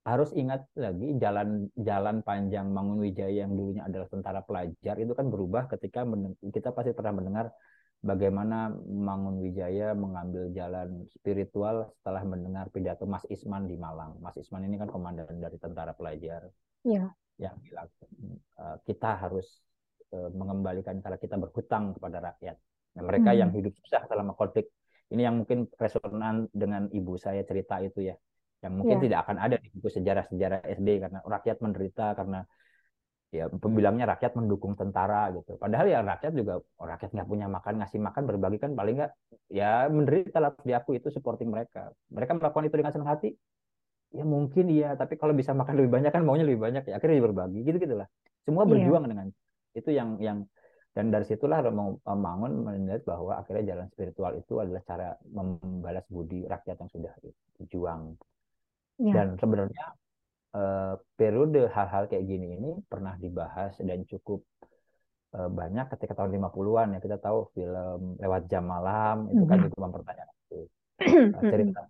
[0.09, 5.69] harus ingat lagi jalan jalan panjang Mangunwijaya yang dulunya adalah tentara pelajar itu kan berubah
[5.69, 6.03] ketika
[6.49, 7.53] kita pasti pernah mendengar
[8.01, 14.17] bagaimana Mangunwijaya mengambil jalan spiritual setelah mendengar pidato Mas Isman di Malang.
[14.23, 16.47] Mas Isman ini kan komandan dari tentara pelajar.
[16.87, 17.11] Ya.
[17.39, 17.89] Yang bilang
[18.59, 19.47] uh, kita harus
[20.15, 22.57] uh, mengembalikan cara kita berhutang kepada rakyat.
[22.97, 23.39] Nah, mereka hmm.
[23.39, 24.71] yang hidup susah selama konflik
[25.09, 28.15] ini yang mungkin resonan dengan ibu saya cerita itu ya
[28.59, 29.03] yang mungkin yeah.
[29.07, 32.39] tidak akan ada di buku sejarah-sejarah SD karena rakyat menderita karena
[33.29, 37.73] ya pembilangnya rakyat mendukung tentara gitu padahal ya rakyat juga oh, rakyat nggak punya makan
[37.77, 39.11] ngasih makan berbagi kan paling nggak
[39.53, 43.29] ya menderita lah di aku itu supporting mereka mereka melakukan itu dengan senang hati
[44.09, 47.21] ya mungkin iya tapi kalau bisa makan lebih banyak kan maunya lebih banyak ya akhirnya
[47.21, 48.09] berbagi gitu gitulah
[48.41, 48.69] semua iya.
[48.73, 49.11] berjuang yeah.
[49.13, 49.27] dengan
[49.77, 50.37] itu yang yang
[50.89, 56.49] dan dari situlah Romo Mangun melihat bahwa akhirnya jalan spiritual itu adalah cara membalas budi
[56.49, 57.13] rakyat yang sudah
[57.61, 58.17] berjuang.
[58.99, 59.13] Ya.
[59.15, 59.85] Dan sebenarnya
[60.55, 64.43] eh, periode hal-hal kayak gini ini pernah dibahas dan cukup
[65.35, 66.99] eh, banyak ketika tahun 50-an ya.
[66.99, 70.61] Kita tahu film Lewat Jam Malam itu kan juga mempertanyakan itu.
[70.99, 71.87] Eh, cerita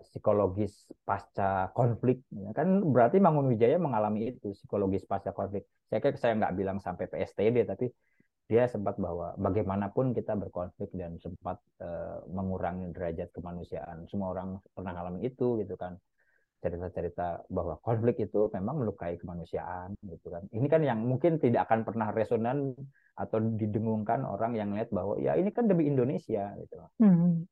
[0.00, 6.16] psikologis pasca konflik ya kan berarti Mangun Wijaya mengalami itu psikologis pasca konflik saya kayak
[6.16, 7.90] saya nggak bilang sampai PSTD tapi
[8.46, 14.94] dia sempat bahwa bagaimanapun kita berkonflik dan sempat uh, mengurangi derajat kemanusiaan semua orang pernah
[14.94, 15.98] mengalami itu gitu kan
[16.66, 20.42] cerita-cerita bahwa konflik itu memang melukai kemanusiaan gitu kan.
[20.50, 22.74] Ini kan yang mungkin tidak akan pernah resonan
[23.16, 27.48] atau didengungkan orang yang lihat bahwa ya ini kan demi Indonesia gitu hmm.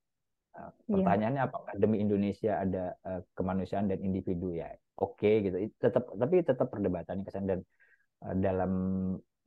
[0.54, 1.50] Nah, pertanyaannya yeah.
[1.50, 4.54] apakah demi Indonesia ada uh, kemanusiaan dan individu?
[4.54, 4.70] Ya
[5.02, 7.60] oke okay, gitu tetap tapi tetap perdebatan kesan dan
[8.22, 8.72] uh, dalam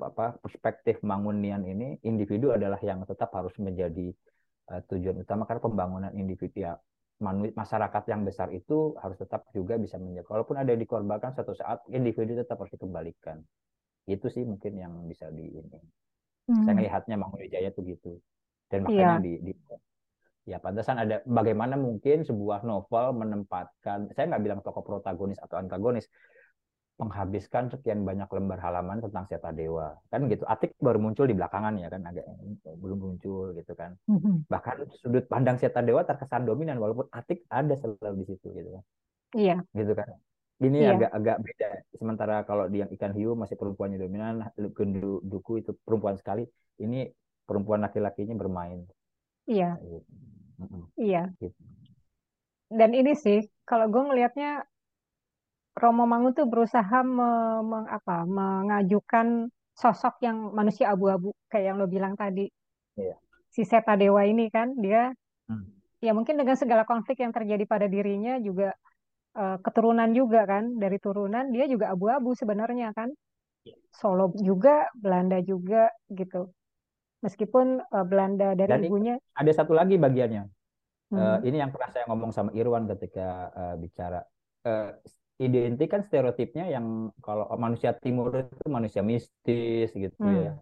[0.03, 4.11] apa perspektif Mangunian ini individu adalah yang tetap harus menjadi
[4.67, 6.59] uh, tujuan utama karena pembangunan individu.
[6.59, 6.75] Ya
[7.19, 11.81] masyarakat yang besar itu harus tetap juga bisa menjaga walaupun ada yang dikorbankan suatu saat
[11.89, 13.41] individu tetap harus dikembalikan
[14.05, 15.81] itu sih mungkin yang bisa di ini
[16.53, 16.63] hmm.
[16.63, 18.13] saya melihatnya Mangunwijaya itu gitu
[18.69, 19.17] dan makanya yeah.
[19.17, 19.53] di, di
[20.47, 26.07] ya pantasan ada bagaimana mungkin sebuah novel menempatkan saya nggak bilang tokoh protagonis atau antagonis
[26.97, 31.77] menghabiskan sekian banyak lembar halaman tentang Seta Dewa kan gitu Atik baru muncul di belakangan
[31.77, 32.25] ya kan agak
[32.81, 34.49] belum muncul gitu kan mm-hmm.
[34.49, 38.83] bahkan sudut pandang Seta Dewa terkesan dominan walaupun Atik ada selalu di situ gitu kan
[39.37, 40.09] iya gitu kan
[40.57, 40.97] ini iya.
[40.97, 41.69] agak agak beda
[42.01, 46.49] sementara kalau di yang ikan hiu masih perempuannya dominan gendu duku itu perempuan sekali
[46.81, 47.13] ini
[47.45, 48.89] perempuan laki-lakinya bermain
[49.45, 50.01] iya gitu.
[50.65, 50.83] mm-hmm.
[50.97, 51.61] iya gitu.
[52.73, 54.65] dan ini sih kalau gue ngelihatnya
[55.77, 61.85] Romo Mangun tuh berusaha me, me, apa, mengajukan sosok yang manusia abu-abu kayak yang lo
[61.85, 62.49] bilang tadi.
[62.97, 63.13] Iya.
[63.53, 65.13] Si Seta Dewa ini kan dia
[65.53, 66.01] hmm.
[66.01, 68.73] ya mungkin dengan segala konflik yang terjadi pada dirinya juga
[69.37, 73.13] uh, keturunan juga kan dari turunan dia juga abu-abu sebenarnya kan.
[73.69, 73.77] Iya.
[73.93, 76.49] Solo juga, Belanda juga gitu.
[77.21, 79.15] Meskipun uh, Belanda dari Dan ibunya.
[79.37, 80.43] Ada satu lagi bagiannya.
[81.13, 81.17] Hmm.
[81.21, 84.25] Uh, ini yang pernah saya ngomong sama Irwan ketika uh, bicara.
[84.65, 84.91] Uh,
[85.37, 90.37] identik kan stereotipnya yang kalau manusia timur itu manusia mistis gitu hmm.
[90.49, 90.53] ya.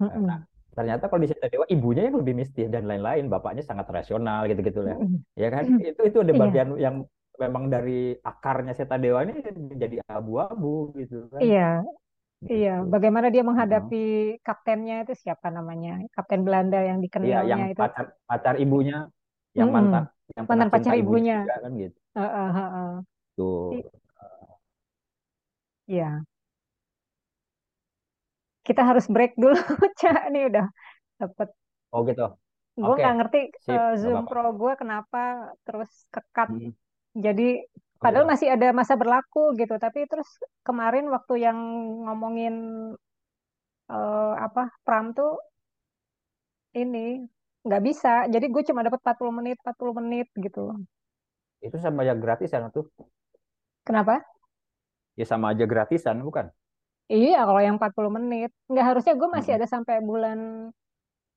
[0.00, 0.28] Hmm.
[0.28, 0.38] Nah,
[0.76, 4.84] ternyata kalau di Sita Dewa ibunya yang lebih mistis dan lain-lain, bapaknya sangat rasional gitu-gitu
[4.84, 4.96] ya.
[5.00, 5.18] Hmm.
[5.34, 5.64] Ya kan?
[5.80, 6.40] Itu itu ada iya.
[6.40, 6.82] bagian yeah.
[6.90, 6.96] yang
[7.34, 11.40] memang dari akarnya Seta Dewa ini menjadi abu-abu gitu kan.
[11.42, 11.82] Iya,
[12.44, 12.92] Iya, gitu.
[12.92, 14.04] bagaimana dia menghadapi
[14.36, 14.42] uh-huh.
[14.44, 16.04] kaptennya itu siapa namanya?
[16.12, 17.80] Kapten Belanda yang dikenalnya iya, yang itu.
[17.80, 19.08] pacar pacar ibunya,
[19.56, 19.76] yang hmm.
[19.80, 20.04] mantan
[20.36, 21.38] yang mantan pacar ibunya.
[21.48, 21.96] Juga, kan gitu.
[22.14, 22.92] Uh, uh, uh, uh.
[23.34, 23.82] Tuh.
[25.90, 26.24] Iya.
[28.64, 29.54] Kita harus break dulu,
[30.00, 30.32] Cak.
[30.32, 30.66] Ini udah
[31.20, 31.48] dapat.
[31.92, 32.26] Oh gitu.
[32.74, 36.50] Gue nggak ngerti Sip, uh, Zoom Pro gue kenapa terus kekat.
[36.50, 36.74] Hmm.
[37.14, 37.62] Jadi
[38.04, 40.28] Padahal masih ada masa berlaku gitu, tapi terus
[40.60, 41.56] kemarin waktu yang
[42.04, 42.54] ngomongin
[43.88, 45.40] uh, apa Pram tuh
[46.76, 47.24] ini
[47.64, 48.28] nggak bisa.
[48.28, 50.76] Jadi gue cuma dapat 40 menit, 40 menit gitu.
[51.64, 52.92] Itu sama aja gratisan tuh.
[53.84, 54.24] Kenapa?
[55.14, 56.50] Ya sama aja gratisan, bukan?
[57.06, 58.50] Iya, kalau yang 40 menit.
[58.66, 59.58] Nggak harusnya gue masih hmm.
[59.60, 60.38] ada sampai bulan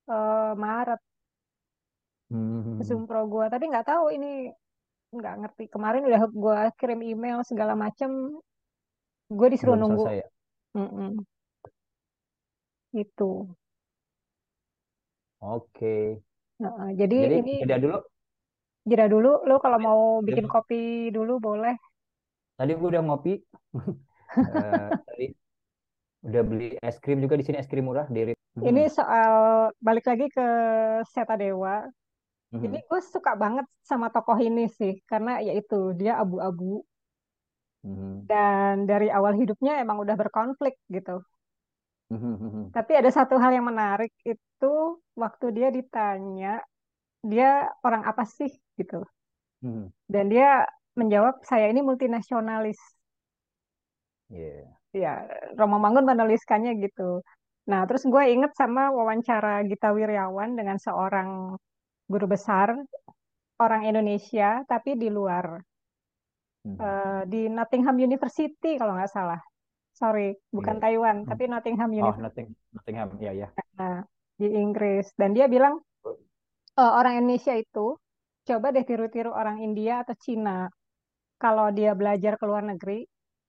[0.08, 1.02] uh, Maret.
[2.32, 2.80] Hmm.
[2.82, 3.46] Zoom Pro gue.
[3.52, 4.52] Tapi nggak tahu ini
[5.08, 8.36] nggak ngerti kemarin udah gue kirim email segala macem
[9.32, 10.28] gue disuruh Belum nunggu ya?
[10.76, 11.12] mm -mm.
[13.00, 13.32] itu
[15.40, 15.98] oke
[16.60, 17.98] nah, jadi, jadi ini jeda dulu
[18.84, 21.76] jeda dulu lo kalau mau bikin kopi dulu boleh
[22.58, 23.34] tadi gue udah ngopi
[23.78, 25.28] uh, tadi
[26.26, 30.34] udah beli es krim juga di sini es krim murah di ini soal balik lagi
[30.34, 30.48] ke
[31.06, 31.86] Seta Dewa
[32.48, 32.64] Mm-hmm.
[32.64, 36.80] Ini gue suka banget sama tokoh ini sih, karena yaitu dia abu-abu
[37.84, 38.24] mm-hmm.
[38.24, 41.20] dan dari awal hidupnya emang udah berkonflik gitu.
[42.08, 42.72] Mm-hmm.
[42.72, 44.74] Tapi ada satu hal yang menarik itu
[45.20, 46.64] waktu dia ditanya
[47.20, 48.48] dia orang apa sih
[48.80, 49.04] gitu,
[49.68, 49.92] mm-hmm.
[50.08, 50.64] dan dia
[50.98, 52.80] menjawab saya ini multinasionalis.
[54.34, 54.74] Yeah.
[54.92, 57.22] Ya, Romo Mangun menuliskannya gitu.
[57.70, 61.60] Nah, terus gue inget sama wawancara Gita Wirjawan dengan seorang
[62.08, 62.72] guru besar
[63.60, 65.60] orang Indonesia tapi di luar
[66.64, 66.78] hmm.
[66.80, 69.42] uh, di Nottingham University kalau nggak salah
[69.92, 70.84] sorry bukan yeah.
[70.88, 71.30] Taiwan hmm.
[71.30, 74.06] tapi Nottingham University oh, Notting Nottingham ya ya nah,
[74.38, 75.82] di Inggris dan dia bilang
[76.80, 77.98] uh, orang Indonesia itu
[78.48, 80.72] coba deh tiru-tiru orang India atau Cina
[81.38, 83.06] kalau dia belajar ke luar negeri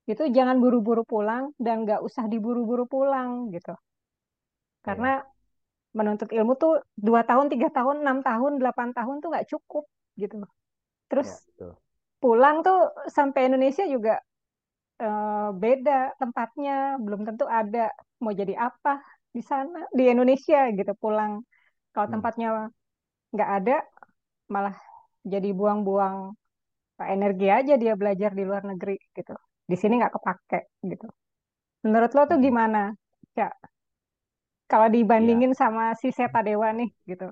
[0.08, 3.76] itu jangan buru-buru pulang dan nggak usah diburu-buru pulang gitu
[4.84, 5.36] karena yeah
[5.96, 10.44] menuntut ilmu tuh dua tahun, tiga tahun, enam tahun, delapan tahun tuh nggak cukup gitu.
[11.08, 11.72] Terus ya,
[12.20, 14.20] pulang tuh sampai Indonesia juga
[15.00, 17.88] uh, beda tempatnya, belum tentu ada
[18.20, 19.00] mau jadi apa
[19.32, 21.40] di sana di Indonesia gitu pulang.
[21.90, 22.14] Kalau hmm.
[22.14, 22.48] tempatnya
[23.32, 23.76] nggak ada,
[24.52, 24.76] malah
[25.24, 26.36] jadi buang-buang
[27.06, 29.34] energi aja dia belajar di luar negeri gitu.
[29.68, 31.06] Di sini nggak kepake gitu.
[31.86, 32.46] Menurut lo tuh hmm.
[32.46, 32.82] gimana,
[33.38, 33.54] Cak?
[34.68, 35.58] Kalau dibandingin ya.
[35.64, 37.30] sama si Seta Dewa nih gitu.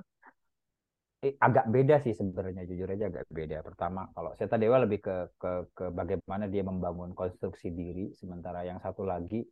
[1.24, 3.64] Eh, agak beda sih sebenarnya jujur aja agak beda.
[3.64, 8.79] Pertama kalau Seta Dewa lebih ke ke ke bagaimana dia membangun konstruksi diri, sementara yang
[8.79, 9.42] satu lagi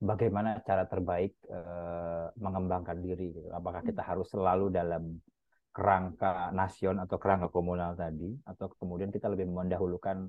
[0.00, 3.52] bagaimana cara terbaik uh, mengembangkan diri gitu.
[3.52, 5.20] Apakah kita harus selalu dalam
[5.70, 10.26] kerangka nasion atau kerangka komunal tadi atau kemudian kita lebih mendahulukan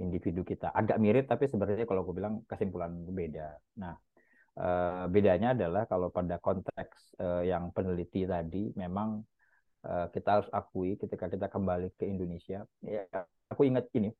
[0.00, 0.72] individu kita.
[0.72, 3.56] Agak mirip tapi sebenarnya kalau aku bilang kesimpulan beda.
[3.76, 3.94] Nah,
[4.60, 9.22] Uh, bedanya adalah kalau pada konteks uh, yang peneliti tadi memang
[9.86, 13.06] uh, kita harus akui ketika kita kembali ke Indonesia ya
[13.46, 14.10] aku ingat ini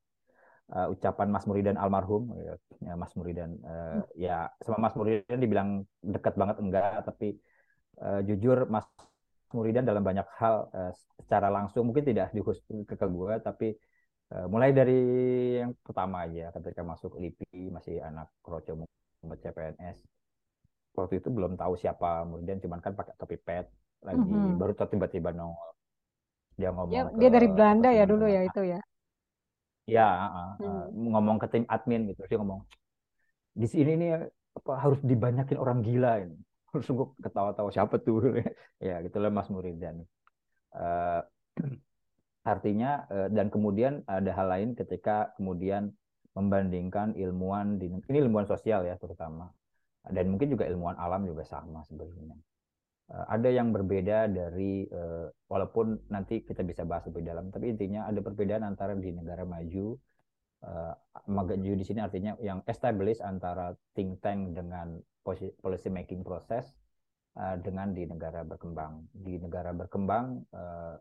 [0.71, 5.69] uh, ucapan Mas Muridan almarhum ya, ya Mas Muridan uh, ya sama Mas Muridan dibilang
[5.99, 7.35] dekat banget enggak tapi
[7.99, 8.87] uh, jujur Mas
[9.53, 13.67] Muridan dalam banyak hal uh, secara langsung mungkin tidak dikhusus ke, ke gue tapi
[14.35, 15.01] uh, mulai dari
[15.61, 19.97] yang pertama aja ketika masuk LIPI masih anak kroco Muhammad CPNS
[20.95, 23.67] waktu itu belum tahu siapa kemudian cuman kan pakai topi pet
[24.01, 24.57] lagi mm-hmm.
[24.57, 25.71] baru tiba-tiba nongol.
[26.57, 28.79] Dia ngomong ya, dia dari Belanda ya dulu ya itu ya?
[29.85, 32.65] Ya uh, uh, ngomong ke tim admin gitu dia ngomong
[33.51, 34.09] di sini nih
[34.55, 36.39] apa harus dibanyakin orang gila ini
[36.71, 38.39] harus gue ketawa-tawa siapa tuh?
[38.81, 40.07] Ya gitulah Mas Muridan.
[40.71, 41.21] Uh,
[42.41, 45.93] artinya uh, dan kemudian ada hal lain ketika kemudian
[46.33, 49.51] membandingkan ilmuwan di ini ilmuwan sosial ya terutama.
[50.01, 52.33] Dan mungkin juga ilmuwan alam juga sama sebenarnya.
[53.11, 54.87] Uh, ada yang berbeda dari
[55.51, 59.99] walaupun nanti kita bisa bahas lebih dalam, tapi intinya ada perbedaan antara di negara maju,
[60.65, 60.93] uh,
[61.29, 66.65] maju di sini artinya yang establish antara think tank dengan policy making proses
[67.37, 69.05] uh, dengan di negara berkembang.
[69.13, 70.95] Di negara berkembang uh,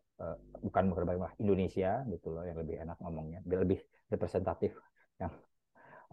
[0.60, 3.80] bukan berkembang Indonesia gitu loh yang lebih enak ngomongnya, lebih
[4.12, 4.76] representatif
[5.16, 5.32] yang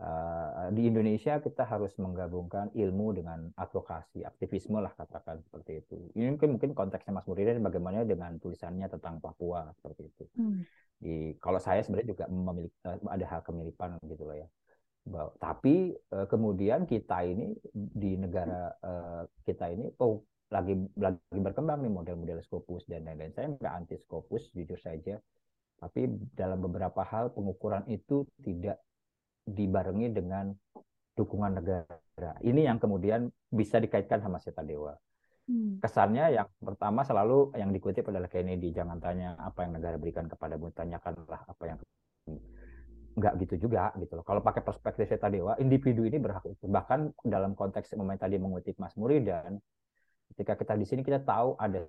[0.01, 5.97] uh, di Indonesia kita harus menggabungkan ilmu dengan advokasi, aktivisme lah katakan seperti itu.
[6.13, 10.23] Ini mungkin mungkin konteksnya Mas Muridan bagaimana dengan tulisannya tentang Papua seperti itu.
[10.37, 10.61] Hmm.
[10.97, 14.47] Di kalau saya sebenarnya juga memiliki ada hal kemiripan gitu loh ya.
[15.07, 21.83] Bahwa, tapi uh, kemudian kita ini di negara uh, kita ini oh lagi lagi berkembang
[21.83, 23.31] nih model-model Scopus dan lain-lain.
[23.35, 25.19] Saya nggak anti Scopus jujur saja,
[25.79, 28.79] tapi dalam beberapa hal pengukuran itu tidak
[29.47, 30.51] dibarengi dengan
[31.15, 32.31] dukungan negara.
[32.43, 34.93] Ini yang kemudian bisa dikaitkan sama Seta Dewa.
[35.47, 35.79] Hmm.
[35.79, 40.75] Kesannya yang pertama selalu yang dikutip adalah Kennedy, jangan tanya apa yang negara berikan kepadamu,
[40.75, 41.79] tanyakanlah apa yang
[43.17, 44.25] nggak gitu juga gitu loh.
[44.27, 46.67] Kalau pakai perspektif Seta Dewa, individu ini berhak itu.
[46.67, 49.57] Bahkan dalam konteks memang tadi mengutip Mas Muridan,
[50.35, 51.87] ketika kita di sini kita tahu ada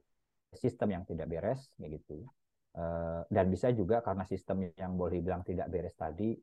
[0.57, 2.25] sistem yang tidak beres, kayak gitu.
[2.79, 6.39] Uh, dan bisa juga karena sistem yang boleh dibilang tidak beres tadi,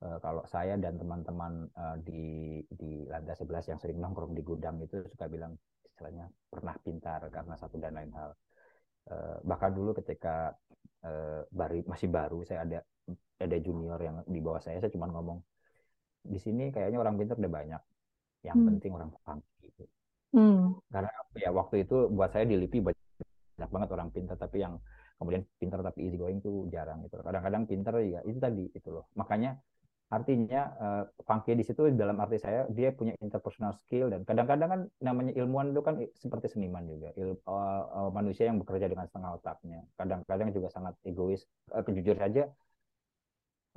[0.00, 5.04] kalau saya dan teman-teman uh, di di lantai 11 yang sering nongkrong di gudang itu
[5.04, 5.52] suka bilang
[5.84, 8.32] istilahnya pernah pintar karena satu dan lain hal.
[9.04, 10.56] Uh, bahkan dulu ketika
[11.04, 12.80] uh, baru masih baru saya ada
[13.40, 15.40] ada junior yang di bawah saya saya cuma ngomong
[16.24, 17.82] di sini kayaknya orang pintar udah banyak.
[18.40, 18.68] Yang hmm.
[18.72, 19.84] penting orang funky gitu.
[20.32, 20.80] Hmm.
[20.88, 24.80] Karena ya waktu itu buat saya di LIPI banyak banget orang pintar tapi yang
[25.20, 27.20] kemudian pintar tapi easy going tuh jarang gitu.
[27.20, 29.12] Kadang-kadang pintar ya itu tadi itu loh.
[29.20, 29.60] Makanya
[30.10, 34.80] artinya uh, funky di situ dalam arti saya dia punya interpersonal skill dan kadang-kadang kan
[34.98, 37.14] namanya ilmuwan itu kan seperti seniman juga.
[37.14, 39.86] Il, uh, uh, manusia yang bekerja dengan setengah otaknya.
[39.94, 41.46] Kadang-kadang juga sangat egois.
[41.70, 42.50] Uh, jujur saja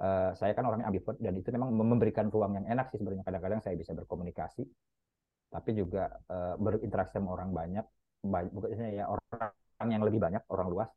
[0.02, 3.26] uh, saya kan orangnya ambivert dan itu memang memberikan ruang yang enak sih sebenarnya.
[3.30, 4.66] Kadang-kadang saya bisa berkomunikasi
[5.54, 7.86] tapi juga uh, berinteraksi sama orang banyak
[8.26, 10.90] bukannya ya orang yang lebih banyak orang luas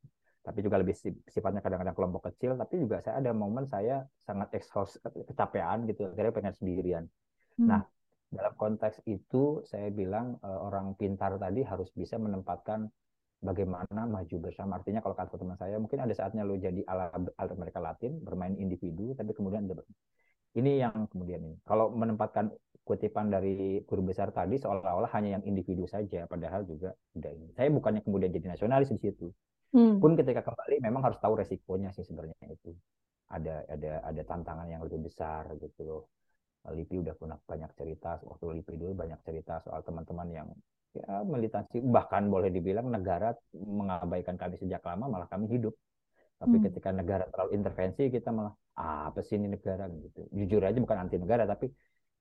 [0.47, 0.95] tapi juga lebih
[1.27, 6.31] sifatnya kadang-kadang kelompok kecil tapi juga saya ada momen saya sangat exhaust kecapean gitu akhirnya
[6.31, 7.05] pengen sendirian.
[7.59, 7.67] Hmm.
[7.67, 7.83] nah
[8.31, 12.87] dalam konteks itu saya bilang uh, orang pintar tadi harus bisa menempatkan
[13.43, 14.79] bagaimana maju bersama.
[14.79, 18.55] Artinya kalau kata teman saya mungkin ada saatnya lo jadi ala, ala mereka Latin bermain
[18.59, 19.67] individu tapi kemudian
[20.59, 21.57] ini yang kemudian ini.
[21.63, 22.51] Kalau menempatkan
[22.87, 27.49] kutipan dari guru besar tadi seolah-olah hanya yang individu saja padahal juga tidak ini.
[27.55, 29.31] Saya bukannya kemudian jadi nasionalis di situ
[29.77, 30.01] Hmm.
[30.01, 32.73] Pun ketika kembali memang harus tahu resikonya sih sebenarnya itu.
[33.29, 36.03] Ada ada ada tantangan yang lebih besar gitu loh.
[36.73, 40.49] Lipi udah punya banyak cerita waktu Lipi dulu banyak cerita soal teman-teman yang
[40.97, 45.77] ya militansi bahkan boleh dibilang negara mengabaikan kami sejak lama malah kami hidup.
[46.41, 46.65] Tapi hmm.
[46.73, 50.25] ketika negara terlalu intervensi kita malah ah, apa sih ini negara gitu.
[50.33, 51.69] Jujur aja bukan anti negara tapi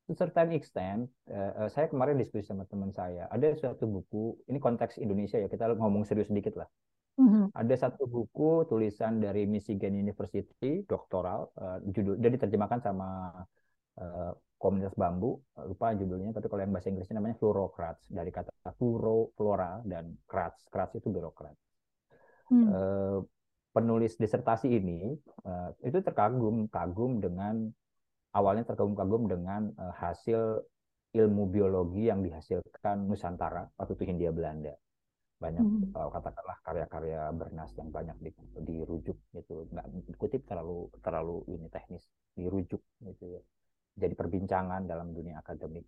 [0.05, 5.01] to certain extent, uh, saya kemarin diskusi sama teman saya, ada suatu buku, ini konteks
[5.01, 6.69] Indonesia ya, kita ngomong serius sedikit lah.
[7.15, 7.55] Mm-hmm.
[7.55, 13.31] Ada satu buku tulisan dari Michigan University, doktoral, uh, judul jadi diterjemahkan sama
[14.03, 19.31] uh, komunitas bambu, lupa judulnya, tapi kalau yang bahasa Inggrisnya namanya fluorocrats dari kata fluoro,
[19.39, 21.55] flora dan crats, crats itu birokrat.
[22.51, 22.67] Mm.
[22.67, 23.19] Uh,
[23.75, 27.67] penulis disertasi ini uh, itu terkagum kagum dengan
[28.31, 30.63] awalnya terkagum-kagum dengan uh, hasil
[31.11, 34.71] ilmu biologi yang dihasilkan Nusantara waktu itu Hindia Belanda
[35.35, 35.91] banyak hmm.
[35.91, 38.31] uh, katakanlah karya-karya Bernas yang banyak di,
[38.63, 39.67] dirujuk gitu.
[39.71, 43.41] Nggak dikutip terlalu terlalu ini teknis dirujuk gitu ya.
[43.95, 45.83] Jadi perbincangan dalam dunia akademik.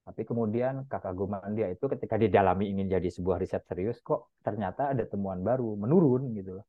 [0.00, 4.96] Tapi kemudian kakak Guman dia itu ketika didalami ingin jadi sebuah riset serius kok ternyata
[4.96, 6.66] ada temuan baru menurun gitu loh.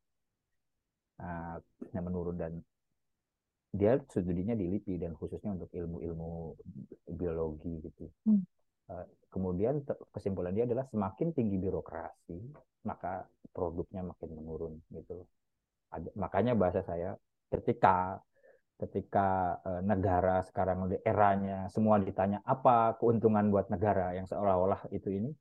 [1.21, 1.57] Nah,
[2.01, 2.53] menurun dan
[3.71, 6.59] dia studinya di LIPI dan khususnya untuk ilmu-ilmu
[7.15, 8.11] biologi gitu.
[8.27, 8.43] Hmm.
[8.91, 9.79] Eh, kemudian
[10.11, 12.39] kesimpulan dia adalah semakin tinggi birokrasi
[12.83, 13.23] maka
[13.55, 15.23] produknya makin menurun gitu.
[16.19, 17.15] Makanya bahasa saya
[17.47, 18.19] ketika
[18.75, 25.31] ketika uh, negara sekarang eranya semua ditanya apa keuntungan buat negara yang seolah-olah itu ini?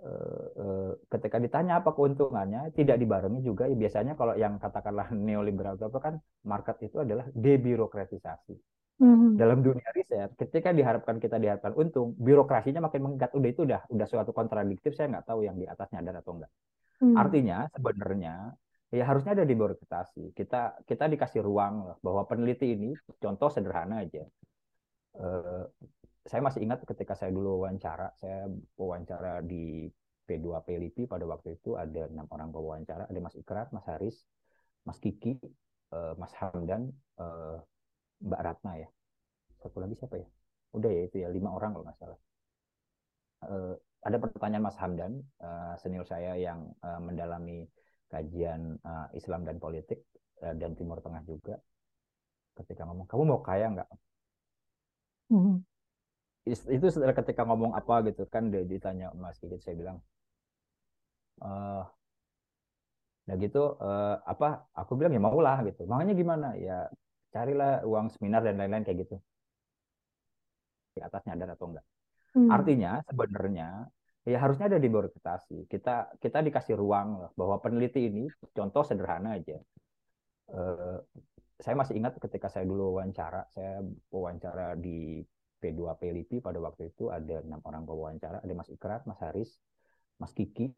[0.00, 3.68] Uh, ketika ditanya apa keuntungannya tidak dibarengi juga.
[3.68, 6.14] Ya biasanya kalau yang katakanlah neoliberal itu apa kan
[6.46, 8.56] market itu adalah debirokratisasi
[8.94, 9.34] Hmm.
[9.34, 13.34] Dalam dunia riset, ketika diharapkan kita diharapkan untung, birokrasinya makin mengikat.
[13.34, 14.94] Udah itu udah udah suatu kontradiktif.
[14.94, 16.52] Saya nggak tahu yang di atasnya ada atau enggak.
[17.02, 17.18] Hmm.
[17.18, 18.54] Artinya sebenarnya
[18.94, 20.30] ya harusnya ada di birokrasi.
[20.30, 24.22] Kita kita dikasih ruang bahwa peneliti ini contoh sederhana aja.
[25.14, 25.66] Uh,
[26.24, 28.46] saya masih ingat ketika saya dulu wawancara, saya
[28.78, 29.90] wawancara di
[30.24, 34.24] P2P LIPI pada waktu itu ada enam orang pewawancara, ada Mas Ikrar, Mas Haris,
[34.88, 35.36] Mas Kiki,
[35.92, 36.88] uh, Mas Hamdan,
[37.20, 37.60] uh,
[38.24, 38.88] Mbak Ratna ya
[39.60, 40.28] satu lagi siapa ya
[40.74, 42.18] udah ya itu ya lima orang kalau nggak salah
[43.46, 47.64] uh, ada pertanyaan Mas Hamdan, uh, senior saya yang uh, mendalami
[48.12, 50.04] kajian uh, Islam dan politik
[50.44, 51.56] uh, dan Timur Tengah juga.
[52.52, 53.88] Ketika ngomong, kamu mau kaya nggak?
[55.32, 55.56] Mm-hmm.
[56.76, 59.98] Itu ketika ngomong apa gitu kan dia ditanya Mas Kikit, saya bilang,
[61.40, 61.88] uh,
[63.24, 63.80] nah gitu
[64.28, 64.68] apa?
[64.76, 65.88] Aku bilang ya mau lah gitu.
[65.88, 66.52] Makanya gimana?
[66.60, 66.92] Ya
[67.34, 69.18] carilah uang seminar dan lain-lain kayak gitu.
[70.94, 71.86] Di atasnya ada atau enggak?
[72.38, 72.50] Hmm.
[72.50, 73.90] Artinya sebenarnya
[74.22, 75.66] ya harusnya ada diberketasi.
[75.66, 79.58] Kita kita dikasih ruang bahwa peneliti ini contoh sederhana aja.
[80.46, 81.02] Uh,
[81.58, 83.82] saya masih ingat ketika saya dulu wawancara, saya
[84.14, 85.22] wawancara di
[85.58, 89.56] P2P LIPI pada waktu itu ada enam orang pewawancara, ada Mas Ikrar, Mas Haris,
[90.20, 90.70] Mas Kiki,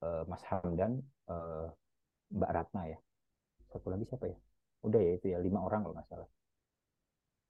[0.00, 1.68] uh, Mas Hamdan, uh,
[2.32, 2.98] Mbak Ratna ya.
[3.68, 4.38] Satu lagi siapa ya?
[4.80, 6.28] Udah ya itu ya lima orang kalau nggak salah.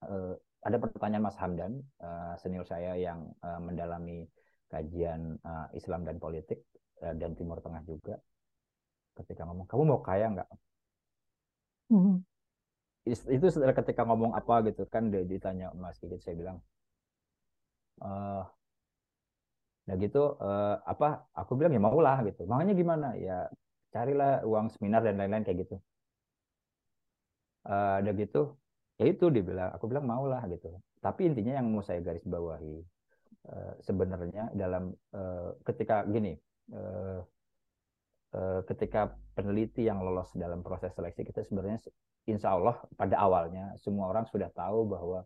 [0.00, 4.28] Uh, ada pertanyaan Mas Hamdan, uh, senior saya yang uh, mendalami
[4.68, 6.60] kajian uh, Islam dan politik
[7.00, 8.20] uh, dan Timur Tengah juga.
[9.16, 10.48] Ketika ngomong, kamu mau kaya nggak?
[11.90, 12.16] Mm-hmm.
[13.10, 16.58] Itu ketika ngomong apa gitu kan ditanya Mas Kikit, saya bilang,
[18.04, 18.44] uh,
[19.88, 21.24] nah gitu uh, apa?
[21.34, 22.46] Aku bilang ya mau lah gitu.
[22.46, 23.08] Makanya gimana?
[23.16, 23.50] Ya
[23.90, 25.76] carilah uang seminar dan lain-lain kayak gitu.
[27.60, 28.56] Uh, gitu
[28.96, 30.68] ya itu dibilang aku bilang mau lah gitu.
[31.00, 32.80] Tapi intinya yang mau saya garis bawahi
[33.48, 36.36] uh, sebenarnya dalam uh, ketika gini
[36.76, 37.20] uh,
[38.36, 41.80] uh, ketika peneliti yang lolos dalam proses seleksi kita sebenarnya
[42.28, 45.24] insya Allah pada awalnya semua orang sudah tahu bahwa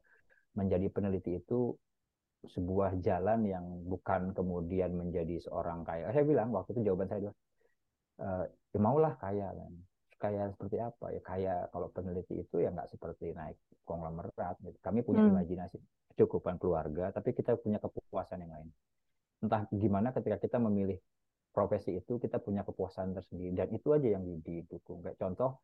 [0.55, 1.75] menjadi peneliti itu
[2.47, 7.37] sebuah jalan yang bukan kemudian menjadi seorang kaya saya bilang waktu itu jawaban saya adalah
[8.21, 9.73] uh, ya maulah kaya kan
[10.25, 14.79] kayak seperti apa ya kayak kalau peneliti itu ya nggak seperti naik konglomerat gitu.
[14.81, 15.37] kami punya hmm.
[15.37, 15.77] imajinasi
[16.17, 18.69] kecukupan keluarga tapi kita punya kepuasan yang lain
[19.45, 20.97] entah gimana ketika kita memilih
[21.53, 25.61] profesi itu kita punya kepuasan tersendiri dan itu aja yang didukung kayak contoh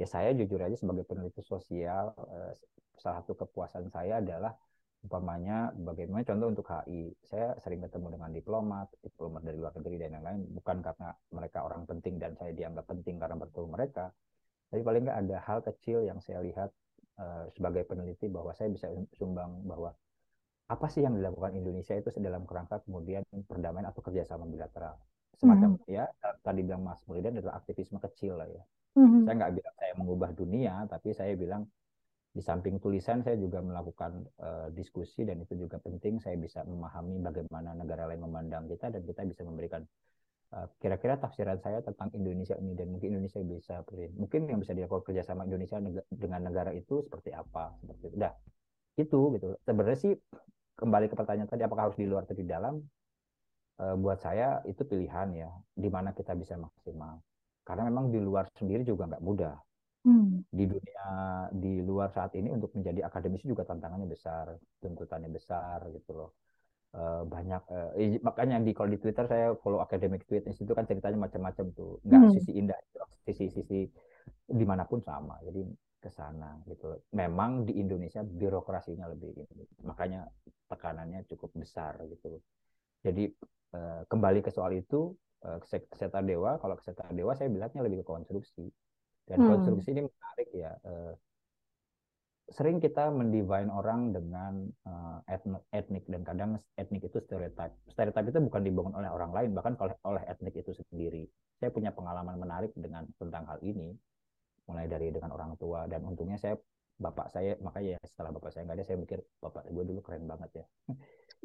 [0.00, 2.52] ya saya jujur aja sebagai peneliti sosial eh,
[2.96, 4.56] salah satu kepuasan saya adalah
[4.98, 10.18] umpamanya bagaimana contoh untuk HI saya sering ketemu dengan diplomat diplomat dari luar negeri dan
[10.18, 10.42] lain-lain.
[10.58, 14.10] Bukan karena mereka orang penting dan saya dianggap penting karena bertemu mereka.
[14.68, 16.70] Tapi paling nggak ada hal kecil yang saya lihat
[17.22, 19.94] uh, sebagai peneliti bahwa saya bisa sumbang bahwa
[20.68, 25.00] apa sih yang dilakukan Indonesia itu dalam kerangka kemudian perdamaian atau kerjasama bilateral.
[25.38, 25.94] Semacam mm -hmm.
[25.94, 26.04] ya
[26.42, 28.62] tadi bilang Mas Mulidan adalah aktivisme kecil lah ya.
[28.98, 29.22] Mm -hmm.
[29.24, 31.62] saya nggak bilang saya mengubah dunia tapi saya bilang
[32.28, 37.18] di samping tulisan saya juga melakukan uh, diskusi dan itu juga penting saya bisa memahami
[37.24, 39.82] bagaimana negara lain memandang kita dan kita bisa memberikan
[40.52, 43.74] uh, kira-kira tafsiran saya tentang Indonesia ini dan mungkin Indonesia bisa
[44.14, 45.80] mungkin yang bisa dilakukan kerjasama Indonesia
[46.12, 48.18] dengan negara itu seperti apa seperti itu.
[48.98, 49.48] Itu gitu.
[49.64, 50.12] Sebenarnya sih
[50.78, 52.76] kembali ke pertanyaan tadi apakah harus di luar atau di dalam?
[53.78, 57.22] Uh, buat saya itu pilihan ya di mana kita bisa maksimal.
[57.62, 59.54] Karena memang di luar sendiri juga nggak mudah
[60.08, 60.40] Hmm.
[60.48, 61.08] Di dunia
[61.52, 66.30] di luar saat ini untuk menjadi akademisi juga tantangannya besar, tuntutannya besar gitu loh.
[66.96, 67.92] Uh, banyak uh,
[68.24, 72.16] makanya di kalau di Twitter saya follow academic tweet itu kan ceritanya macam-macam tuh nggak
[72.16, 72.32] hmm.
[72.32, 72.80] sisi indah
[73.28, 73.84] sisi-sisi
[74.48, 75.68] di mana pun sama jadi
[76.00, 80.24] ke sana gitu memang di Indonesia birokrasinya lebih ini makanya
[80.72, 82.40] tekanannya cukup besar gitu
[83.04, 83.28] jadi
[83.76, 85.12] uh, kembali ke soal itu
[85.44, 88.72] uh, kesehatan dewa kalau kesehatan dewa saya bilangnya lebih ke konstruksi
[89.28, 89.48] dan hmm.
[89.52, 90.72] konstruksi ini menarik ya.
[90.82, 91.14] Uh,
[92.48, 95.20] sering kita mendivine orang dengan uh,
[95.76, 96.50] etnik dan kadang
[96.80, 97.76] etnik itu stereotip.
[97.92, 101.28] Stereotip itu bukan dibangun oleh orang lain, bahkan oleh, oleh etnik itu sendiri.
[101.60, 103.92] Saya punya pengalaman menarik dengan tentang hal ini,
[104.64, 106.56] mulai dari dengan orang tua dan untungnya saya
[106.98, 110.26] bapak saya makanya ya setelah bapak saya nggak ada saya mikir bapak gue dulu keren
[110.26, 110.64] banget ya.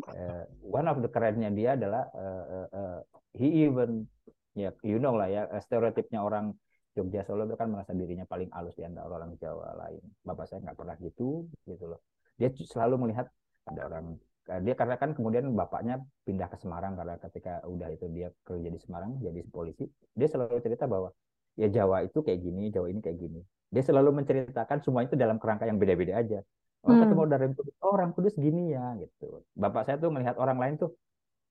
[0.10, 0.44] uh,
[0.82, 3.00] one of the kerennya dia adalah uh, uh, uh,
[3.38, 4.10] he even
[4.58, 6.58] ya you know lah ya stereotipnya orang
[6.94, 10.04] Jogja Solo itu kan merasa dirinya paling halus di antara orang Jawa lain.
[10.22, 12.02] Bapak saya nggak pernah gitu, gitu loh.
[12.38, 13.30] Dia selalu melihat
[13.66, 14.06] ada orang
[14.52, 18.70] eh, dia karena kan kemudian bapaknya pindah ke Semarang karena ketika udah itu dia kerja
[18.70, 21.16] di Semarang jadi polisi dia selalu cerita bahwa
[21.56, 23.40] ya Jawa itu kayak gini Jawa ini kayak gini
[23.72, 26.40] dia selalu menceritakan semua itu dalam kerangka yang beda-beda aja
[26.84, 27.00] oh hmm.
[27.08, 30.76] ketemu dari Kudus oh orang Kudus gini ya gitu bapak saya tuh melihat orang lain
[30.76, 30.92] tuh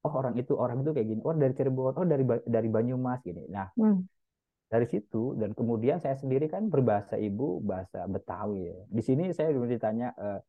[0.05, 3.49] oh orang itu orang itu kayak gini oh dari Cirebon oh dari dari Banyumas gini
[3.49, 4.22] nah hmm
[4.73, 8.81] dari situ dan kemudian saya sendiri kan berbahasa ibu bahasa Betawi ya.
[8.89, 10.41] Di sini saya ditanya uh,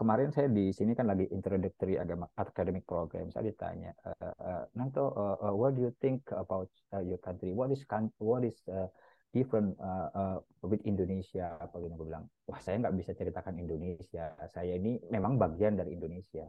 [0.00, 3.28] kemarin saya di sini kan lagi introductory agama academic program.
[3.28, 7.52] Saya ditanya uh, uh, Nanto uh, uh, what do you think about uh, your country?
[7.52, 7.84] What is
[8.16, 8.88] what is uh,
[9.36, 11.60] different uh, uh, with Indonesia?
[11.60, 12.24] Apa gitu bilang.
[12.48, 14.32] Wah saya nggak bisa ceritakan Indonesia.
[14.48, 16.48] Saya ini memang bagian dari Indonesia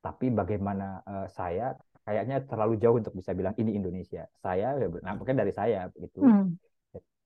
[0.00, 1.74] tapi bagaimana uh, saya
[2.06, 4.30] kayaknya terlalu jauh untuk bisa bilang ini Indonesia.
[4.38, 6.22] Saya, nah mungkin dari saya gitu.
[6.22, 6.54] Hmm.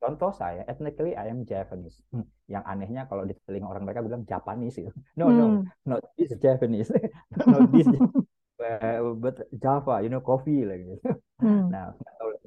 [0.01, 2.01] Contoh saya, ethnically I am Japanese.
[2.09, 2.25] Hmm.
[2.49, 4.89] Yang anehnya kalau di telinga orang mereka bilang Japanese gitu.
[5.21, 5.37] No, hmm.
[5.37, 5.45] no,
[5.85, 6.89] not this Japanese,
[7.53, 7.85] not this,
[9.21, 11.21] but Java, you know, coffee like gitu.
[11.45, 11.69] Hmm.
[11.69, 11.93] Nah,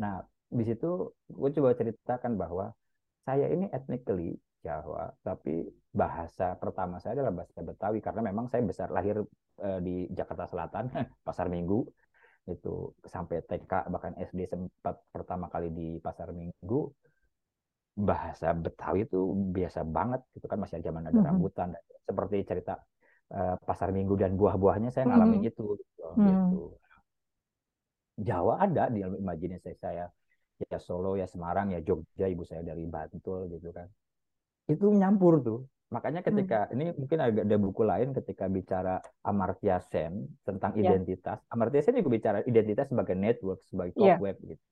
[0.02, 2.74] nah di situ gue coba ceritakan bahwa
[3.26, 8.88] saya ini ethnically Jawa, tapi bahasa pertama saya adalah bahasa Betawi karena memang saya besar
[8.96, 9.20] lahir
[9.60, 10.88] uh, di Jakarta Selatan,
[11.28, 11.84] Pasar Minggu
[12.44, 16.92] itu sampai TK bahkan SD sempat pertama kali di Pasar Minggu
[17.94, 19.20] bahasa Betawi itu
[19.52, 21.28] biasa banget gitu kan masih zaman ada mm -hmm.
[21.30, 21.70] rambutan
[22.04, 22.74] seperti cerita
[23.36, 25.52] uh, pasar minggu dan buah-buahnya saya ngalamin mm -hmm.
[25.54, 26.28] itu gitu, mm -hmm.
[26.28, 26.64] gitu.
[28.14, 30.10] Jawa ada di dalam imajinasi saya
[30.58, 33.90] ya Solo ya Semarang ya Jogja ibu saya dari Bantul gitu kan
[34.70, 35.60] itu nyampur tuh
[35.94, 36.74] makanya ketika hmm.
[36.74, 40.90] ini mungkin agak ada buku lain ketika bicara Amartya Sen tentang yeah.
[40.90, 44.20] identitas Amartya Sen juga bicara identitas sebagai network sebagai top yeah.
[44.20, 44.64] web gitu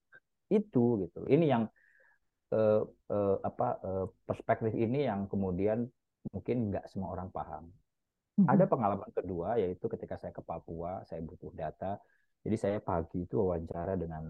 [0.52, 1.70] itu gitu ini yang
[2.52, 5.88] uh, uh, apa uh, perspektif ini yang kemudian
[6.30, 7.72] mungkin nggak semua orang paham.
[8.38, 8.48] Mm-hmm.
[8.48, 11.98] Ada pengalaman kedua yaitu ketika saya ke Papua, saya butuh data.
[12.42, 14.30] Jadi saya pagi itu wawancara dengan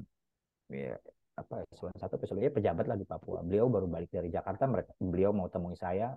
[0.72, 0.96] ya,
[1.38, 3.40] apa eselon satu eselon ya pejabat lah di Papua.
[3.46, 6.16] Beliau baru balik dari Jakarta, mereka beliau mau temui saya.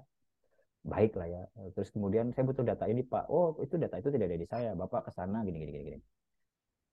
[0.85, 1.43] Baik lah ya.
[1.73, 3.33] Terus kemudian saya butuh data ini Pak.
[3.33, 4.71] Oh itu data itu tidak ada di saya.
[4.77, 5.85] Bapak ke sana gini gini gini.
[5.97, 6.03] gini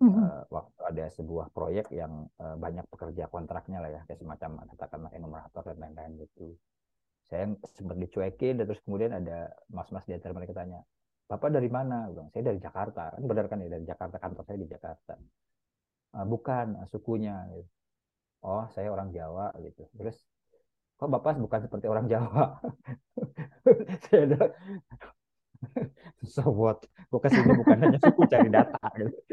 [0.01, 5.11] uh, waktu ada sebuah proyek yang uh, banyak pekerja kontraknya lah ya kayak semacam katakanlah
[5.13, 6.57] enumerator dan lain-lain gitu
[7.29, 7.47] saya
[7.77, 10.83] sempat dicuekin dan terus kemudian ada mas-mas di antara mereka tanya
[11.29, 14.57] bapak dari mana bilang saya dari Jakarta kan benar kan ya dari Jakarta kantor saya
[14.57, 15.13] di Jakarta
[16.17, 17.69] uh, bukan uh, sukunya gitu.
[18.45, 19.85] Oh saya orang Jawa gitu.
[19.97, 20.17] Terus
[20.97, 22.61] kok bapak bukan seperti orang Jawa?
[24.05, 24.41] Saya ada
[26.33, 26.81] so what?
[27.09, 29.17] Gue ke sini bukan hanya suku cari data gitu.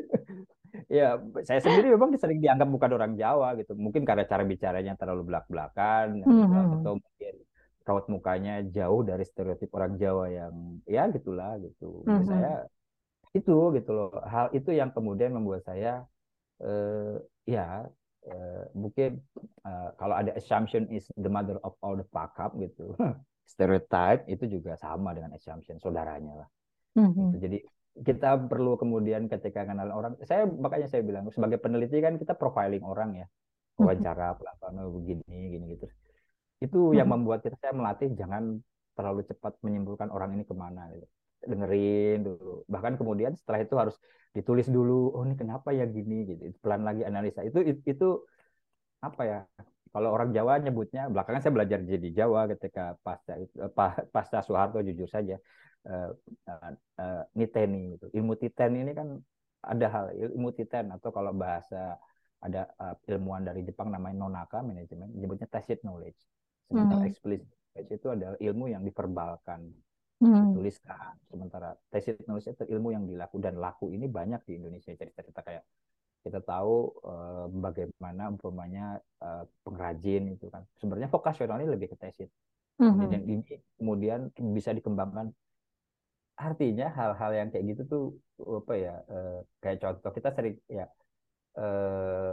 [0.89, 1.17] Ya
[1.49, 3.77] saya sendiri memang sering dianggap bukan orang Jawa gitu.
[3.77, 6.77] Mungkin karena cara bicaranya terlalu belak belakan mm -hmm.
[6.81, 7.35] atau mungkin
[7.89, 12.05] raut mukanya jauh dari stereotip orang Jawa yang ya gitulah gitu.
[12.05, 12.25] Mm -hmm.
[12.29, 12.55] saya
[13.33, 14.13] itu gitu loh.
[14.25, 16.05] Hal itu yang kemudian membuat saya
[16.65, 17.17] uh,
[17.49, 17.89] ya
[18.27, 19.23] uh, mungkin
[19.63, 22.97] uh, kalau ada assumption is the mother of all the fuck up gitu
[23.53, 26.49] stereotype itu juga sama dengan assumption saudaranya lah
[26.99, 27.29] mm -hmm.
[27.33, 27.37] gitu.
[27.39, 27.59] jadi
[27.99, 32.85] kita perlu kemudian ketika kenal orang saya makanya saya bilang sebagai peneliti kan kita profiling
[32.87, 33.83] orang ya mm-hmm.
[33.83, 35.87] wawancara apa begini gini gitu
[36.63, 37.11] itu yang mm-hmm.
[37.11, 38.63] membuat kita saya melatih jangan
[38.99, 41.07] terlalu cepat menyimpulkan orang ini ke mana gitu.
[41.43, 42.65] Dengerin dulu.
[42.67, 43.97] Bahkan kemudian setelah itu harus
[44.35, 46.27] ditulis dulu oh ini kenapa ya gini?
[46.27, 46.43] Gitu.
[46.63, 47.45] Pelan lagi analisa.
[47.47, 48.09] Itu itu, itu
[48.99, 49.39] apa ya
[49.95, 53.39] kalau orang Jawa nyebutnya belakangan saya belajar jadi Jawa ketika pasca
[54.11, 55.39] pasca Soeharto jujur saja
[55.89, 56.11] uh,
[56.51, 59.17] uh, uh, niteni itu ilmu titen ini kan
[59.65, 61.99] ada hal ilmu titen atau kalau bahasa
[62.39, 66.19] ada uh, ilmuwan dari Jepang namanya nonaka manajemen menyebutnya tacit knowledge.
[66.71, 67.11] Sementara hmm.
[67.11, 69.67] explicit knowledge itu adalah ilmu yang diperbalkan
[70.23, 70.55] hmm.
[70.55, 73.37] dituliskan sementara tacit knowledge itu ilmu yang dilaku.
[73.39, 74.95] Dan laku ini banyak di Indonesia.
[74.95, 75.65] Cerita-cerita kayak
[76.27, 80.67] kita tahu uh, bagaimana umpamanya uh, pengrajin itu kan.
[80.79, 82.29] Sebenarnya vokasional ini lebih ke tacit
[82.79, 83.09] mm-hmm.
[83.11, 83.43] dan ini
[83.79, 84.21] kemudian
[84.55, 85.31] bisa dikembangkan.
[86.39, 88.05] Artinya hal-hal yang kayak gitu tuh
[88.63, 90.87] apa ya uh, kayak contoh kita sering ya
[91.59, 92.31] uh,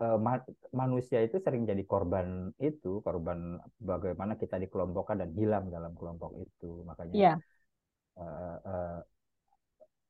[0.00, 0.40] uh, ma
[0.72, 6.82] manusia itu sering jadi korban itu korban bagaimana kita dikelompokkan dan hilang dalam kelompok itu
[6.84, 7.36] makanya yeah.
[8.16, 8.24] Iya.
[8.24, 8.98] uh, uh,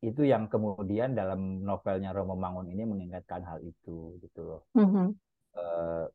[0.05, 5.07] itu yang kemudian dalam novelnya Romo Mangun ini mengingatkan hal itu gitu loh mm -hmm.
[5.59, 6.07] uh,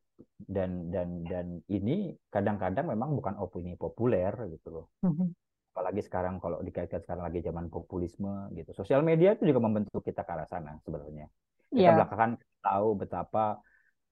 [0.47, 5.30] dan dan dan ini kadang-kadang memang bukan opini populer gitu loh mm -hmm
[5.72, 8.76] apalagi sekarang kalau dikaitkan sekarang lagi zaman populisme gitu.
[8.76, 11.32] Sosial media itu juga membentuk kita ke arah sana sebenarnya.
[11.72, 11.95] Kita yeah.
[11.95, 13.45] belakangan tahu betapa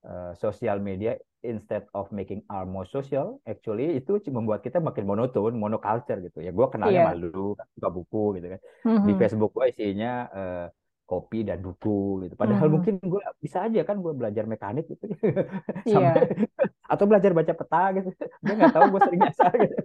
[0.08, 5.56] uh, sosial media instead of making our more social, actually itu membuat kita makin monoton,
[5.56, 6.44] monoculture gitu.
[6.44, 7.10] Ya gue kenalnya yeah.
[7.12, 8.60] malu, suka buku gitu kan.
[8.84, 9.08] Mm-hmm.
[9.08, 10.66] Di Facebook gue isinya uh,
[11.08, 12.36] kopi dan buku gitu.
[12.36, 12.76] Padahal mm-hmm.
[12.76, 15.08] mungkin gue bisa aja kan gue belajar mekanik gitu.
[15.90, 16.46] Sampai, yeah.
[16.92, 18.10] atau belajar baca peta gitu.
[18.44, 19.78] Gue nggak tahu gue sering nyasar gitu.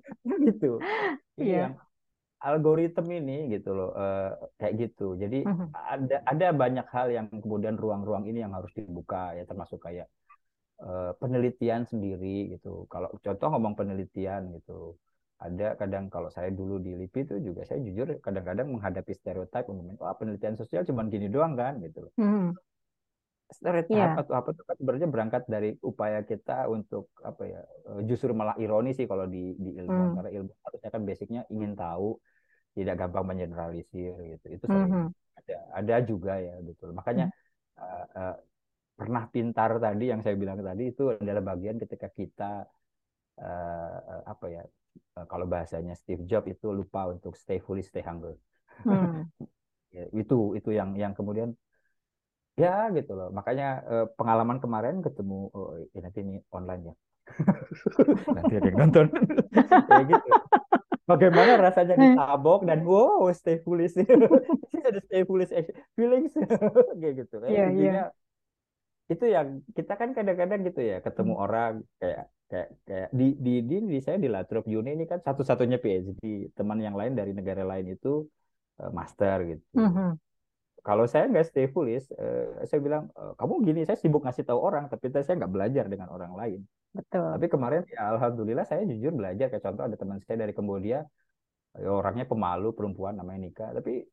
[0.42, 0.72] gitu.
[1.38, 1.70] Yeah.
[1.70, 1.72] yang
[2.44, 5.16] algoritma ini gitu loh uh, kayak gitu.
[5.16, 5.68] Jadi uh-huh.
[5.72, 10.12] ada ada banyak hal yang kemudian ruang-ruang ini yang harus dibuka ya termasuk kayak
[10.84, 12.84] uh, penelitian sendiri gitu.
[12.92, 15.00] Kalau contoh ngomong penelitian gitu.
[15.34, 19.98] Ada kadang kalau saya dulu di LIPI itu juga saya jujur kadang-kadang menghadapi stereotip umumnya,
[20.00, 22.06] oh, penelitian sosial cuma gini doang kan gitu.
[22.16, 22.54] Uh-huh
[23.54, 24.16] stereotip yeah.
[24.16, 28.56] atau apa itu kan sebenarnya berangkat dari upaya kita untuk apa ya eh, justru malah
[28.58, 30.14] ironi sih kalau di di ilmu hmm.
[30.18, 32.18] karena ilmu harusnya kan basicnya ingin tahu
[32.76, 34.46] tidak gampang mengeneralisir gitu.
[34.56, 35.06] Itu sering Mhm.
[35.40, 37.26] ada ada juga ya betul makanya
[37.76, 38.34] uh, uh,
[38.94, 42.50] pernah pintar tadi yang saya bilang tadi itu adalah bagian ketika kita
[43.42, 44.62] uh, apa ya
[45.18, 48.36] uh, kalau bahasanya Steve Jobs itu lupa untuk stay foolish stay humble.
[48.84, 49.26] Hmm.
[49.94, 51.54] Ya, itu itu yang yang kemudian
[52.62, 53.28] ya gitu loh.
[53.38, 56.94] Makanya uh, pengalaman kemarin ketemu oh, ya nanti ini online ya.
[58.36, 59.06] Nanti ada yang nonton.
[59.88, 60.28] Kayak gitu
[61.10, 63.94] bagaimana rasanya ditabok dan wow stay foolish
[64.88, 65.50] ada stay foolish
[65.96, 66.32] feelings
[67.00, 68.14] kayak gitu Iya, intinya iya.
[69.12, 71.42] itu yang kita kan kadang-kadang gitu ya ketemu Hmm.
[71.44, 75.76] orang kayak kayak kayak di di di, di saya di Latrobe Uni ini kan satu-satunya
[75.84, 76.22] PhD
[76.56, 78.08] teman yang lain dari negara lain itu
[78.80, 80.18] uh, master gitu Mhm.
[80.84, 84.60] Kalau saya nggak stay foolish uh, saya bilang e, kamu gini saya sibuk ngasih tahu
[84.60, 86.60] orang tapi saya nggak belajar dengan orang lain.
[86.94, 87.26] Betul.
[87.34, 89.48] tapi kemarin ya alhamdulillah saya jujur belajar.
[89.48, 91.00] Kayak contoh ada teman saya dari Kambodia
[91.74, 93.66] ya orangnya pemalu perempuan namanya Nika.
[93.72, 94.04] Tapi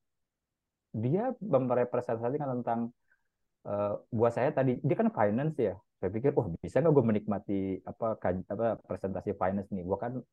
[0.96, 2.80] dia merepresentasikan tentang
[3.68, 5.76] uh, buat saya tadi dia kan finance ya.
[6.00, 9.84] Saya pikir oh bisa nggak gue menikmati apa kaj- apa presentasi finance nih?
[9.84, 10.24] Gue kan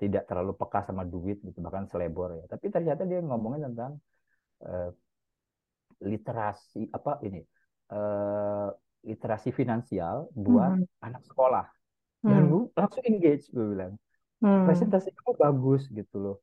[0.00, 2.44] tidak terlalu peka sama duit gitu bahkan selebor ya.
[2.48, 4.00] Tapi ternyata dia ngomongin tentang
[4.64, 4.90] uh,
[6.02, 7.40] literasi apa ini
[7.92, 8.68] uh,
[9.06, 10.86] literasi finansial buat Mhm.
[11.06, 11.64] anak sekolah
[12.30, 12.52] dan Hmm.
[12.52, 13.94] gue langsung engage gue bilang
[14.40, 14.66] Hmm.
[14.66, 16.36] presentasi kamu bagus gitu loh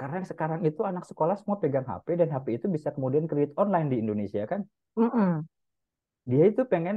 [0.00, 3.88] karena sekarang itu anak sekolah semua pegang HP dan HP itu bisa kemudian create online
[3.92, 4.62] di Indonesia kan
[4.98, 5.46] Mm-mm.
[6.30, 6.96] dia itu pengen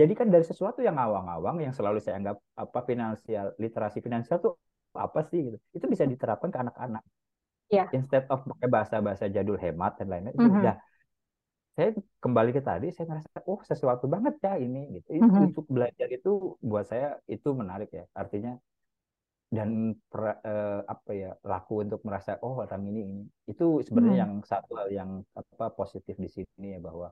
[0.00, 4.52] jadi kan dari sesuatu yang awang-awang yang selalu saya anggap apa finansial literasi finansial tuh
[4.92, 7.02] apa sih gitu itu bisa diterapkan ke anak-anak
[7.70, 7.96] Ya.
[7.96, 10.48] instead of pakai bahasa-bahasa jadul hemat dan lain-lain Mhm.
[10.48, 10.74] udah
[11.76, 11.88] saya
[12.24, 15.08] kembali ke tadi saya ngerasa oh sesuatu banget ya ini gitu.
[15.20, 15.46] Itu Mhm.
[15.48, 16.28] untuk belajar itu
[16.70, 18.04] buat saya itu menarik ya.
[18.20, 18.50] Artinya
[19.56, 19.70] dan
[20.10, 23.20] per, eh, apa ya laku untuk merasa oh orang ini ini.
[23.50, 24.24] Itu sebenarnya Hmm.
[24.24, 25.10] yang satu hal yang
[25.40, 27.06] apa positif di sini ya bahwa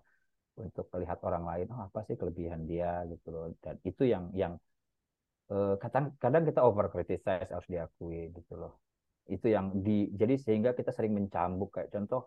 [0.65, 2.89] untuk melihat orang lain oh apa sih kelebihan dia?
[3.13, 3.45] Gitu loh.
[3.65, 4.55] Dan itu yang yang
[5.53, 8.73] eh, kadang kadang kita over criticize harus diakui gitu loh.
[9.35, 12.21] Itu yang di jadi sehingga kita sering mencambuk kayak contoh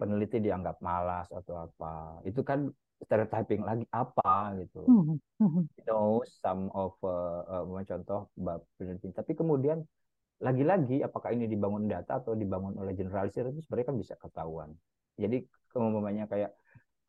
[0.00, 2.24] peneliti dianggap malas atau apa.
[2.24, 2.72] Itu kan
[3.04, 4.84] stereotyping lagi apa gitu.
[4.84, 5.16] Loh Mhm.
[5.40, 5.62] Mhm.
[5.76, 8.32] you know some of uh, uh, contoh
[8.80, 9.12] peneliti.
[9.12, 9.84] Tapi kemudian
[10.40, 14.72] lagi-lagi apakah ini dibangun data atau dibangun oleh generalisir itu sebenarnya kan bisa ketahuan.
[15.20, 16.56] Jadi kemudiannya kayak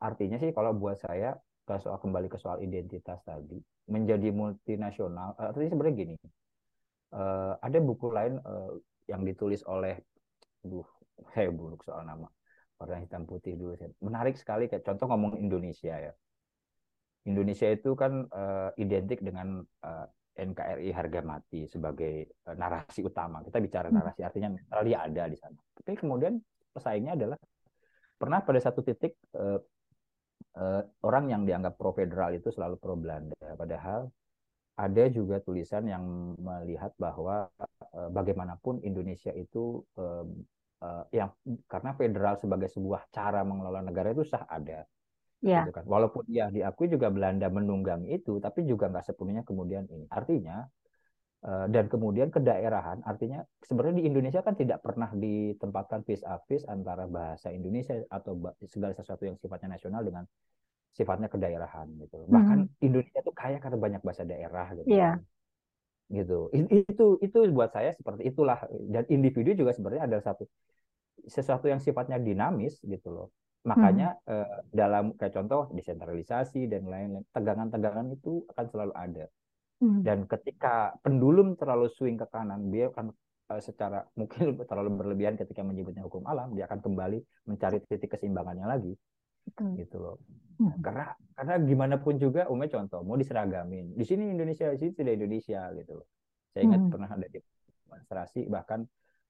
[0.04, 1.32] artinya sih kalau buat saya
[1.64, 3.56] ke soal kembali ke soal identitas tadi
[3.88, 6.14] menjadi multinasional artinya sebenarnya gini.
[7.12, 8.72] Uh, ada buku lain uh,
[9.08, 10.00] yang ditulis oleh
[10.64, 10.86] duh
[11.36, 12.24] saya buruk soal nama
[12.82, 16.12] warna hitam putih dulu menarik sekali kayak contoh ngomong Indonesia ya
[17.22, 23.44] Indonesia itu kan uh, identik dengan uh, NKRI harga mati sebagai uh, narasi utama.
[23.46, 24.02] Kita bicara Hmm.
[24.02, 25.58] narasi artinya netral dia ada di sana.
[25.76, 26.42] Tapi kemudian
[26.74, 27.38] pesaingnya adalah
[28.18, 29.58] pernah pada satu titik uh,
[30.58, 33.38] uh, orang yang dianggap pro federal itu selalu pro Belanda.
[33.54, 34.10] Padahal
[34.72, 37.44] ada juga tulisan yang melihat bahwa
[37.92, 39.84] bagaimanapun Indonesia itu
[40.82, 41.30] uh, yang
[41.70, 44.82] karena federal sebagai sebuah cara mengelola negara itu sah ada
[45.42, 45.66] Ya.
[45.66, 45.82] gitu kan.
[45.90, 50.06] Walaupun ya diakui juga Belanda menunggangi itu, tapi juga nggak sepenuhnya kemudian ini.
[50.06, 50.62] Artinya
[51.42, 56.62] uh, dan kemudian kedaerahan, artinya sebenarnya di Indonesia kan tidak pernah ditempatkan vis a vis
[56.70, 58.38] antara bahasa Indonesia atau
[58.70, 60.22] segala sesuatu yang sifatnya nasional dengan
[60.94, 62.22] sifatnya kedaerahan gitu.
[62.30, 62.84] Bahkan Mhm.
[62.86, 64.86] Indonesia itu kaya karena banyak bahasa daerah gitu.
[64.94, 65.18] Iya.
[65.18, 65.26] kan.
[66.12, 66.38] Gitu.
[66.52, 68.58] Itu itu buat saya seperti itulah
[68.92, 70.44] dan individu juga sebenarnya adalah satu
[71.24, 73.28] sesuatu yang sifatnya dinamis gitu loh.
[73.62, 74.32] Makanya Mhm.
[74.32, 79.24] eh, dalam kayak contoh desentralisasi dan lain-lain, tegangan-tegangan itu akan selalu ada.
[79.82, 80.00] Mhm.
[80.02, 83.06] Dan ketika pendulum terlalu swing ke kanan, dia akan
[83.54, 88.66] eh, secara mungkin terlalu berlebihan ketika menyebutnya hukum alam, dia akan kembali mencari titik keseimbangannya
[88.66, 88.92] lagi,
[89.46, 89.68] Betul.
[89.80, 90.16] gitu loh.
[90.60, 90.80] Mhm.
[90.84, 95.12] Karena karena gimana pun juga, umumnya contoh mau diseragamin, di sini Indonesia, di sini tidak
[95.18, 96.06] Indonesia, gitu loh.
[96.52, 96.90] Saya ingat Mhm.
[96.92, 98.80] pernah ada demonstrasi, bahkan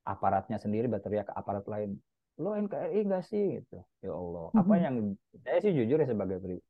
[0.03, 1.95] aparatnya sendiri berteriak ke aparat lain,
[2.41, 4.83] lo NKRI nggak sih gitu ya Allah apa Mhm.
[4.83, 4.97] yang
[5.45, 6.65] saya sih jujur ya sebagai pribadi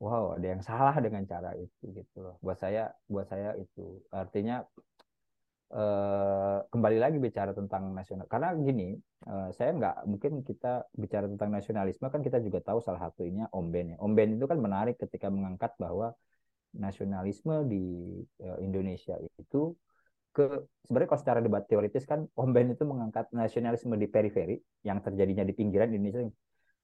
[0.00, 4.64] wow ada yang salah dengan cara itu gitu loh buat saya buat saya itu artinya
[5.72, 8.94] eh, kembali lagi bicara tentang nasional karena gini
[9.26, 13.66] eh, saya nggak mungkin kita bicara tentang nasionalisme kan kita juga tahu salah satunya Om
[13.72, 16.12] Ben ya Om Ben itu kan menarik ketika mengangkat bahwa
[16.76, 17.84] nasionalisme di
[18.40, 19.76] eh, Indonesia itu
[20.32, 25.04] ke sebenarnya kalau secara debat teoritis kan Om Ben itu mengangkat nasionalisme di periferi yang
[25.04, 26.24] terjadinya di pinggiran Indonesia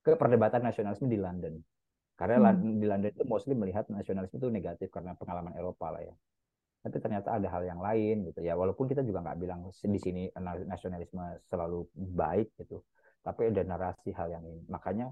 [0.05, 1.57] ke perdebatan nasionalisme di London.
[2.19, 2.77] Karena Hmm.
[2.77, 6.15] di London itu mostly melihat nasionalisme itu negatif karena pengalaman Eropa lah ya.
[6.79, 10.31] Tapi ternyata ada hal yang lain gitu ya walaupun kita juga nggak bilang di sini
[10.67, 12.83] nasionalisme selalu baik gitu
[13.23, 15.11] tapi ada narasi hal yang ini makanya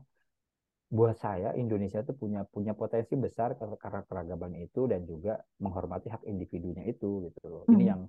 [0.86, 3.74] buat saya Indonesia itu punya punya potensi besar karena
[4.06, 7.62] keragaman itu dan juga menghormati hak individunya itu gitu loh.
[7.66, 7.90] Ini hmm.
[7.90, 8.00] yang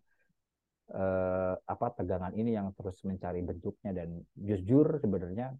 [0.93, 5.57] eh, apa tegangan ini yang terus mencari bentuknya dan jujur sebenarnya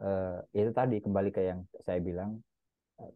[0.00, 2.40] eh, itu tadi kembali ke yang saya bilang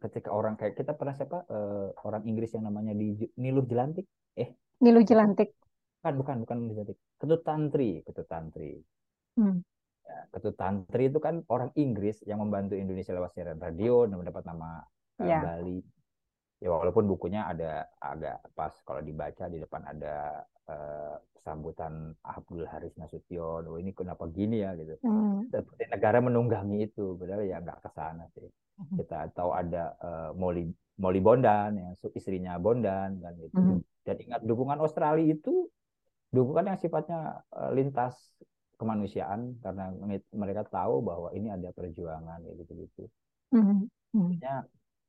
[0.01, 4.05] ketika orang kayak kita pernah siapa eh, orang Inggris yang namanya di Niluh Jelantik
[4.35, 5.53] eh Niluh Jelantik
[6.01, 8.73] kan bukan bukan Niluh Jelantik Ketut Tantri Ketut Tantri
[9.39, 9.57] hmm.
[10.05, 14.45] Ya, Ketut Tantri itu kan orang Inggris yang membantu Indonesia lewat siaran radio dan mendapat
[14.45, 14.85] nama
[15.17, 15.41] ya.
[15.41, 15.81] Bali.
[16.63, 22.95] Ya walaupun bukunya ada agak pas kalau dibaca di depan ada uh, sambutan Abdul Haris
[22.97, 23.67] Nasution.
[23.69, 24.97] Oh ini kenapa gini ya gitu.
[25.05, 25.45] Hmm.
[25.51, 28.47] Seperti negara menunggangi itu, padahal ya nggak ke sana sih.
[28.79, 28.97] Hmm.
[29.03, 33.59] Kita tahu ada uh, Molly Molly Bondan yang istrinya Bondan kan gitu.
[33.59, 33.79] Hmm.
[34.07, 35.67] Dan ingat dukungan Australia itu
[36.33, 38.15] dukungan yang sifatnya uh, lintas
[38.75, 39.91] kemanusiaan karena
[40.35, 43.07] mereka tahu bahwa ini ada perjuangan ya gitu-gitu.
[43.55, 43.79] Mm-hmm.
[44.43, 44.63] uh,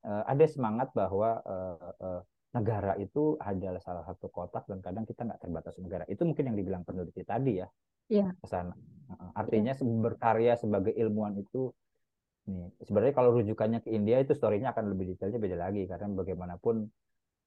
[0.06, 2.20] ada semangat bahwa uh, uh,
[2.54, 6.04] negara itu adalah salah satu kotak dan kadang kita nggak terbatas negara.
[6.06, 7.68] Itu mungkin yang dibilang peneliti tadi ya.
[8.06, 8.30] Iya.
[8.38, 8.70] Yeah.
[9.38, 9.98] artinya yeah.
[10.02, 11.74] berkarya sebagai ilmuwan itu
[12.46, 16.86] nih sebenarnya kalau rujukannya ke India itu storynya akan lebih detailnya beda lagi karena bagaimanapun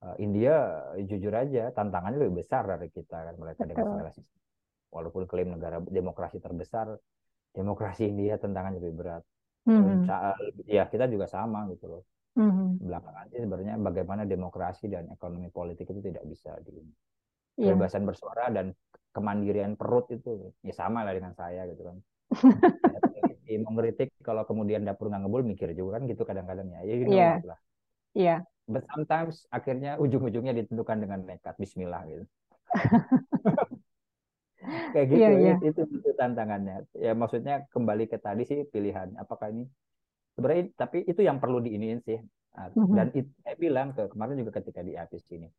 [0.04, 3.64] uh, India jujur aja tantangannya lebih besar dari kita kan mereka
[4.12, 4.40] sistem
[4.92, 7.00] walaupun klaim negara demokrasi terbesar
[7.56, 9.24] demokrasi India tantangannya lebih berat
[9.72, 10.68] mm-hmm.
[10.68, 12.04] ya kita juga sama gitu loh
[12.38, 12.70] mm-hmm.
[12.84, 16.78] belakangan sih sebenarnya bagaimana demokrasi dan ekonomi politik itu tidak bisa di
[17.58, 17.74] yeah.
[17.74, 18.76] kebebasan bersuara dan
[19.10, 21.98] kemandirian perut itu ya sama lah dengan saya gitu kan
[23.50, 27.12] ya, mengkritik kalau kemudian dapur nggak ngebul mikir juga kan gitu kadang-kadang ya ya gitu
[27.16, 27.42] yeah.
[27.42, 27.60] lah
[28.18, 28.26] Iya.
[28.26, 28.40] Yeah.
[28.70, 32.26] But sometimes akhirnya ujung-ujungnya ditentukan dengan nekat Bismillah gitu.
[34.94, 35.58] kayak gitu yeah, yeah.
[35.64, 39.66] Itu, itu tantangannya ya maksudnya kembali ke tadi sih pilihan apakah ini
[40.40, 42.20] sebenarnya tapi itu yang perlu diiniin sih.
[42.56, 42.96] Nah, mm-hmm.
[42.96, 45.52] dan itu, saya bilang ke kemarin juga ketika di apis ini.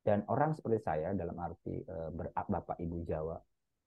[0.00, 1.96] Dan orang seperti saya dalam arti e,
[2.32, 3.36] bapak ibu Jawa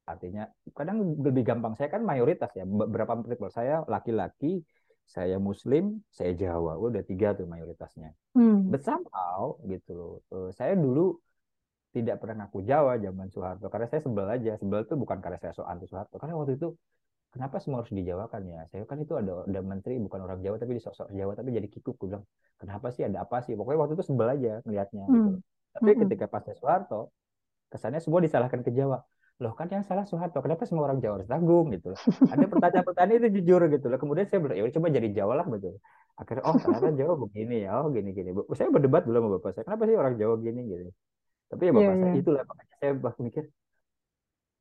[0.03, 0.43] artinya
[0.75, 1.73] kadang lebih gampang.
[1.79, 4.61] Saya kan mayoritas ya beberapa people saya laki-laki
[5.03, 8.15] saya Muslim, saya Jawa, udah tiga tuh mayoritasnya.
[8.35, 8.71] Hmm.
[8.71, 11.19] But somehow gitu loh, eh, saya dulu
[11.93, 13.67] tidak pernah ngaku Jawa zaman Soeharto.
[13.69, 14.57] Karena saya sebel aja.
[14.57, 16.17] Sebel itu bukan karena saya so anti Soeharto.
[16.17, 16.73] Karena waktu itu
[17.33, 18.59] kenapa semua harus dijawakan ya?
[18.69, 21.65] Saya kan itu ada ada menteri bukan orang Jawa tapi di sok Jawa tapi jadi
[21.65, 22.23] kikuk gue bilang
[22.61, 23.01] kenapa sih?
[23.03, 23.57] Ada apa sih?
[23.57, 25.17] Pokoknya waktu itu sebel aja melihatnya gitu.
[25.17, 25.27] hmm.
[25.33, 25.39] gitu.
[25.73, 26.01] tapi hmm.
[26.05, 27.09] ketika pas Soeharto
[27.73, 29.01] kesannya semua disalahkan ke Jawa.
[29.41, 31.73] Loh kan yang salah Soeharto kenapa semua orang Jawa harus tanggung?
[31.73, 31.89] Gitu.
[32.29, 33.85] Ada pertanyaan-pertanyaan itu jujur gitu.
[33.89, 35.81] Loh kemudian saya bilang ya coba jadi Jawa lah betul
[36.13, 37.81] akhirnya oh ternyata Jawa begini ya.
[37.81, 40.61] Oh gini gini saya berdebat dulu sama bapak saya kenapa sih orang Jawa gini?
[40.69, 40.93] Gitu.
[41.49, 42.21] Tapi ya bapak yeah, saya yeah.
[42.21, 43.43] itulah makanya saya bahkan mikir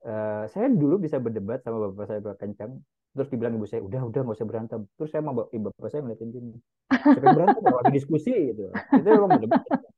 [0.07, 2.79] uh, saya dulu bisa berdebat sama bapak saya kencang.
[3.13, 4.81] Terus dibilang ibu saya udah udah nggak usah berantem.
[4.97, 6.57] Terus saya mau ibu bapak saya ngeliatin gini
[6.89, 7.61] saya berantem?
[7.61, 8.73] Lagi diskusi gitu.
[8.73, 9.63] Itu memang berdebat.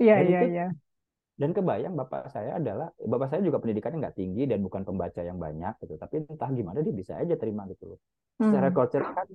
[0.00, 0.66] Iya iya iya.
[1.38, 5.38] dan kebayang bapak saya adalah bapak saya juga pendidikannya nggak tinggi dan bukan pembaca yang
[5.38, 5.94] banyak gitu.
[5.94, 8.00] Tapi entah gimana dia bisa aja terima gitu loh.
[8.40, 8.74] Secara hmm.
[8.74, 9.28] culture kan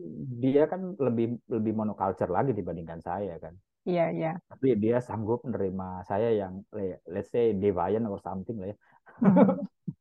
[0.44, 3.56] dia kan lebih lebih monoculture lagi dibandingkan saya kan.
[3.88, 4.32] Iya, iya.
[4.52, 6.60] Tapi dia sanggup menerima saya yang
[7.08, 8.78] let's say deviant or something lah ya.
[9.24, 9.64] Hmm.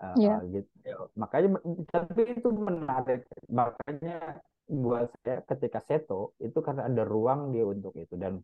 [0.00, 0.40] uh, yeah.
[0.48, 0.70] gitu.
[0.82, 1.60] Ya, makanya
[1.92, 3.28] tapi itu menarik.
[3.48, 4.40] Makanya
[4.70, 8.38] buat saya ketika seto itu karena ada ruang dia untuk itu dan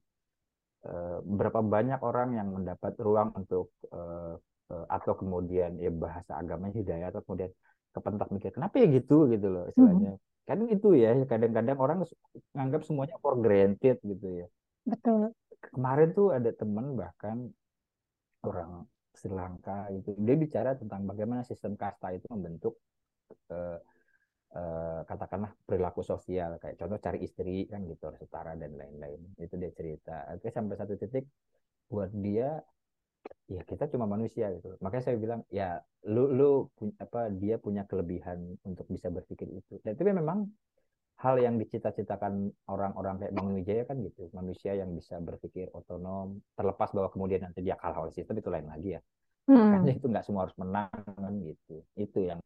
[0.86, 4.34] uh, berapa banyak orang yang mendapat ruang untuk uh,
[4.70, 7.54] uh, atau kemudian ya bahasa agamanya hidayah atau kemudian
[7.94, 10.18] kepentak mikir kenapa ya gitu gitu loh istilahnya.
[10.18, 11.98] Hmm kan itu ya kadang-kadang orang
[12.54, 14.46] nganggap semuanya for granted gitu ya
[14.86, 15.34] betul
[15.74, 17.50] kemarin tuh ada teman bahkan
[18.46, 18.86] orang
[19.26, 20.14] Sri Lanka itu.
[20.14, 22.78] Dia bicara tentang bagaimana sistem kasta itu membentuk
[23.50, 23.78] eh,
[24.54, 26.62] eh, katakanlah perilaku sosial.
[26.62, 29.34] Kayak contoh cari istri kan gitu setara dan lain-lain.
[29.34, 30.30] Itu dia cerita.
[30.30, 31.26] Oke sampai satu titik
[31.90, 32.62] buat dia
[33.50, 34.78] ya kita cuma manusia gitu.
[34.78, 36.50] Makanya saya bilang ya lu lu
[37.02, 39.82] apa dia punya kelebihan untuk bisa berpikir itu.
[39.82, 40.46] Dan itu memang
[41.16, 44.30] hal yang dicita-citakan orang-orang kayak Bang Wijaya kan gitu.
[44.30, 48.68] Manusia yang bisa berpikir otonom terlepas bahwa kemudian nanti dia kalah oleh sistem itu lain
[48.70, 49.02] lagi ya
[49.46, 49.56] hmm.
[49.56, 52.40] makanya itu nggak semua harus menang kan gitu itu yang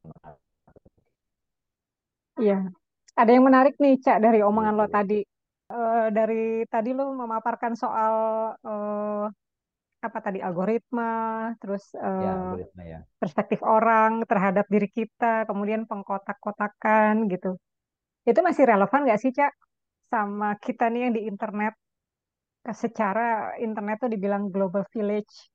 [2.40, 2.72] Iya,
[3.20, 5.20] ada yang menarik nih Cak dari omongan lo tadi.
[5.68, 8.14] Uh, dari tadi lo memaparkan soal
[8.64, 9.28] uh,
[10.00, 13.04] apa tadi algoritma, terus ya, uh, ya.
[13.20, 17.60] perspektif orang terhadap diri kita, kemudian pengkotak-kotakan gitu.
[18.24, 19.52] Itu masih relevan nggak sih, Cak,
[20.08, 21.76] sama kita nih yang di internet?
[22.68, 25.48] secara internet tuh dibilang global village.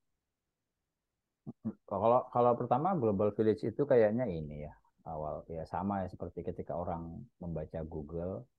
[1.85, 4.73] Kalau kalau pertama Global Village itu kayaknya ini ya
[5.05, 8.49] awal ya sama ya seperti ketika orang membaca Google,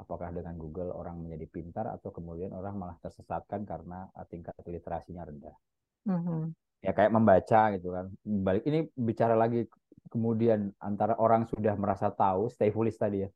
[0.00, 5.28] apakah dengan Google orang menjadi pintar atau kemudian orang malah tersesatkan karena eh, tingkat literasinya
[5.28, 5.56] rendah.
[6.08, 6.56] Mhm.
[6.80, 8.08] Ya kayak membaca gitu kan.
[8.24, 9.68] Balik ini bicara lagi
[10.08, 13.30] kemudian antara orang sudah merasa tahu, stay foolish tadi ya.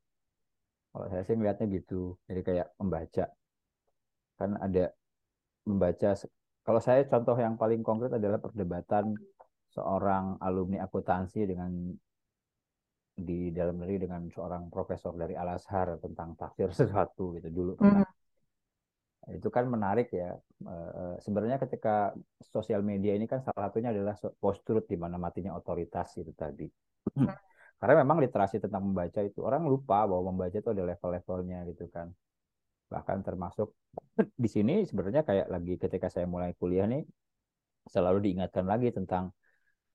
[0.96, 2.16] Kalau saya sih melihatnya gitu.
[2.24, 3.28] Jadi kayak membaca
[4.34, 4.90] kan ada
[5.62, 6.10] membaca
[6.64, 9.14] kalau saya contoh yang paling konkret adalah perdebatan
[9.70, 11.70] seorang alumni akuntansi dengan
[13.14, 18.02] di dalam negeri dengan seorang profesor dari Al Azhar tentang tafsir sesuatu gitu dulu pernah.
[18.02, 18.12] Mhm.
[19.38, 20.36] Itu kan menarik ya.
[20.64, 22.12] Eh, sebenarnya ketika
[22.44, 26.68] sosial media ini kan salah satunya adalah post truth di mana matinya otoritas itu tadi.
[27.80, 32.08] Karena memang literasi tentang membaca itu orang lupa bahwa membaca itu ada level-levelnya gitu kan.
[32.92, 33.72] Bahkan termasuk
[34.42, 37.04] di sini sebenarnya kayak lagi ketika saya mulai kuliah nih
[37.88, 39.32] selalu diingatkan lagi tentang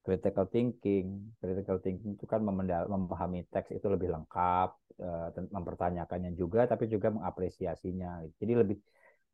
[0.03, 1.33] critical thinking.
[1.37, 4.69] Critical thinking itu kan memahami teks itu lebih lengkap,
[5.03, 8.25] uh, mempertanyakannya juga, tapi juga mengapresiasinya.
[8.39, 8.77] Jadi lebih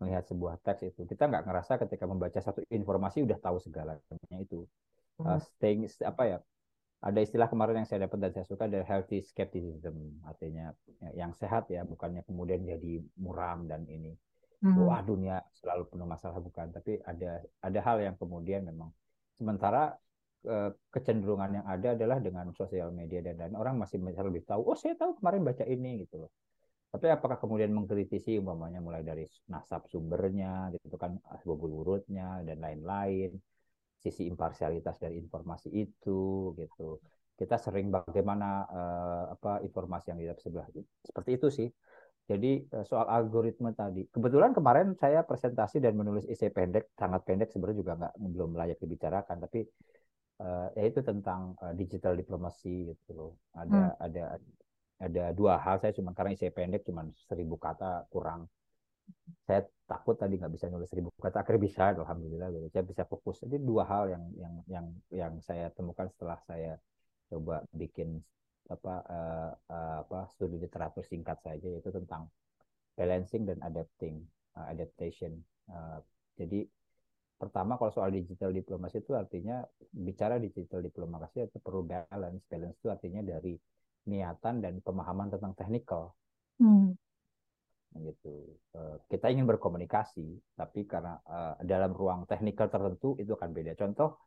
[0.02, 1.08] melihat sebuah teks itu.
[1.08, 4.68] Kita nggak ngerasa ketika membaca satu informasi udah tahu segalanya itu.
[5.16, 6.38] Uh, staying apa ya?
[7.06, 10.74] Ada istilah kemarin yang saya dapat dan saya suka dari healthy skepticism, artinya
[11.14, 14.18] yang sehat ya, bukannya kemudian jadi muram dan ini.
[14.66, 14.90] Hmm.
[14.90, 18.90] Wah dunia selalu penuh masalah bukan, tapi ada ada hal yang kemudian memang
[19.38, 19.94] sementara
[20.94, 24.94] kecenderungan yang ada adalah dengan sosial media dan lain orang masih lebih tahu oh saya
[24.94, 26.32] tahu kemarin baca ini gitu loh.
[26.94, 33.36] Tapi apakah kemudian mengkritisi umpamanya mulai dari nasab sumbernya gitu kan asbabul urutnya dan lain-lain
[34.06, 37.02] sisi imparsialitas dari informasi itu gitu
[37.36, 40.70] kita sering bagaimana uh, apa informasi yang di sebelah
[41.04, 41.70] seperti itu sih
[42.26, 47.78] jadi soal algoritma tadi kebetulan kemarin saya presentasi dan menulis isi pendek sangat pendek sebenarnya
[47.78, 49.62] juga nggak belum layak dibicarakan tapi
[50.42, 53.32] uh, yaitu tentang uh, digital diplomasi gitu loh.
[53.56, 54.06] Ada hmm.
[54.10, 54.24] ada
[54.96, 58.48] ada dua hal saya cuma karena isi pendek cuma seribu kata kurang.
[59.46, 62.68] Saya takut tadi nggak bisa nulis seribu kata akhirnya bisa alhamdulillah gitu.
[62.74, 63.42] Saya bisa fokus.
[63.46, 66.78] Jadi dua hal yang yang yang yang saya temukan setelah saya
[67.30, 68.22] coba bikin
[68.66, 72.26] apa uh, uh, apa studi literatur singkat saja yaitu tentang
[72.98, 74.26] balancing dan adapting
[74.58, 75.38] uh, adaptation.
[75.70, 76.02] Uh,
[76.34, 76.66] jadi
[77.36, 82.88] pertama kalau soal digital diplomasi itu artinya bicara digital diplomasi itu perlu balance balance itu
[82.88, 83.60] artinya dari
[84.08, 86.16] niatan dan pemahaman tentang teknikal
[86.64, 86.96] hmm.
[88.04, 93.74] Gitu uh, kita ingin berkomunikasi tapi karena uh, dalam ruang teknikal tertentu itu akan beda
[93.80, 94.20] contoh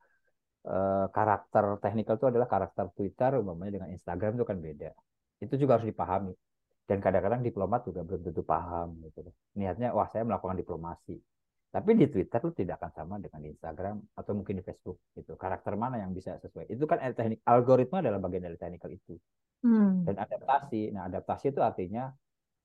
[0.65, 4.91] uh, karakter teknikal itu adalah karakter Twitter umumnya dengan Instagram itu kan beda
[5.45, 6.33] itu juga harus dipahami
[6.89, 9.29] dan kadang-kadang diplomat juga belum tentu paham gitu
[9.61, 11.21] niatnya wah saya melakukan diplomasi
[11.69, 15.37] tapi di Twitter lu tidak akan sama dengan di Instagram atau mungkin di Facebook gitu.
[15.37, 16.65] Karakter mana yang bisa sesuai?
[16.73, 19.21] Itu kan teknik algoritma adalah bagian dari teknikal itu.
[19.61, 20.09] Hmm.
[20.09, 20.97] Dan adaptasi.
[20.97, 22.09] Nah, adaptasi itu artinya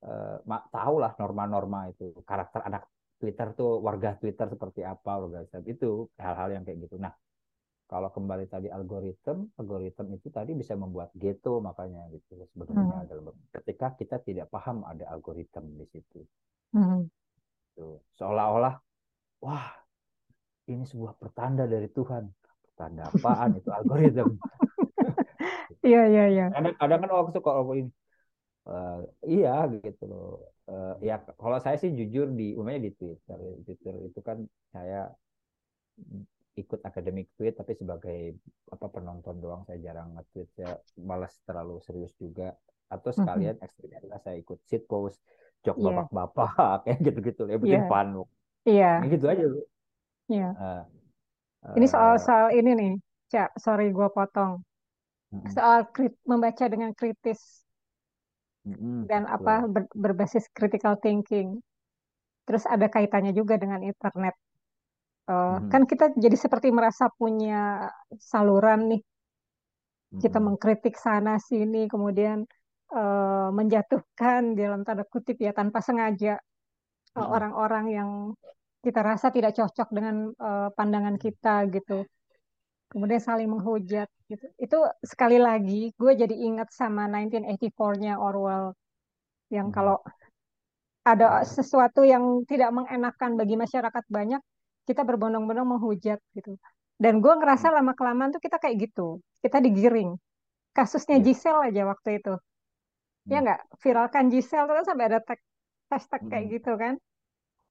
[0.04, 0.38] eh,
[0.72, 2.12] tahulah norma-norma itu.
[2.28, 2.88] Karakter anak
[3.18, 7.00] Twitter tuh warga Twitter seperti apa, warga itu hal-hal yang kayak gitu.
[7.00, 7.16] Nah,
[7.88, 13.08] kalau kembali tadi algoritma, algoritma itu tadi bisa membuat ghetto makanya gitu sebenarnya hmm.
[13.08, 16.26] dalam ketika kita tidak paham ada algoritma di situ.
[16.74, 17.06] Hmm.
[17.72, 18.02] Gitu.
[18.18, 18.76] Seolah-olah
[19.46, 19.68] wah
[20.68, 22.28] ini sebuah pertanda dari Tuhan.
[22.72, 24.32] Pertanda apaan itu algoritma.
[25.84, 26.46] Iya iya iya.
[26.48, 27.92] Kadang-kadang kan orang suka orang ini.
[28.64, 30.40] Uh, iya gitu loh.
[30.64, 34.40] Uh, ya kalau saya sih jujur di umumnya di Twitter, Twitter itu kan
[34.72, 35.12] saya
[36.54, 38.38] ikut akademik tweet tapi sebagai
[38.70, 42.54] apa penonton doang saya jarang nge-tweet saya malas terlalu serius juga
[42.94, 44.22] atau sekalian mm -hmm.
[44.22, 45.18] saya ikut sit post
[45.66, 45.86] jok yeah.
[45.90, 47.90] bapak-bapak kayak gitu-gitu ya bikin yeah.
[47.90, 48.22] fun
[48.64, 49.04] Iya.
[49.08, 49.62] Gitu aja, Bu.
[50.32, 50.50] Iya.
[50.56, 50.84] Uh,
[51.76, 52.94] ini soal soal ini nih,
[53.32, 53.60] Cak.
[53.60, 54.64] Sorry gue potong.
[55.50, 57.63] Soal krit, membaca dengan kritis
[58.68, 59.36] uh, dan betul.
[59.36, 61.60] apa ber, berbasis critical thinking.
[62.44, 64.36] Terus ada kaitannya juga dengan internet.
[65.24, 67.88] Uh, uh, kan kita jadi seperti merasa punya
[68.20, 69.02] saluran nih.
[70.14, 72.46] Kita mengkritik sana sini, kemudian
[72.94, 76.38] uh, menjatuhkan dalam tanda kutip ya tanpa sengaja
[77.18, 78.10] orang-orang yang
[78.84, 82.04] kita rasa tidak cocok dengan uh, pandangan kita gitu.
[82.94, 84.46] Kemudian saling menghujat gitu.
[84.62, 88.78] Itu sekali lagi gue jadi ingat sama 1984-nya Orwell
[89.50, 89.76] yang hmm.
[89.76, 89.98] kalau
[91.04, 94.40] ada sesuatu yang tidak mengenakan bagi masyarakat banyak,
[94.88, 96.56] kita berbondong-bondong menghujat gitu.
[96.96, 97.76] Dan gue ngerasa hmm.
[97.82, 100.16] lama kelamaan tuh kita kayak gitu, kita digiring.
[100.72, 101.26] Kasusnya yeah.
[101.26, 103.34] Giselle aja waktu itu, ya hmm.
[103.34, 105.40] ya nggak viralkan Giselle tuh kan sampai ada tag
[105.92, 106.94] hashtag kayak gitu kan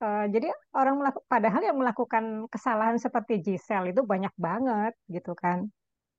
[0.03, 0.99] Eh, jadi orang
[1.31, 5.71] padahal yang melakukan kesalahan seperti Giselle itu banyak banget gitu kan.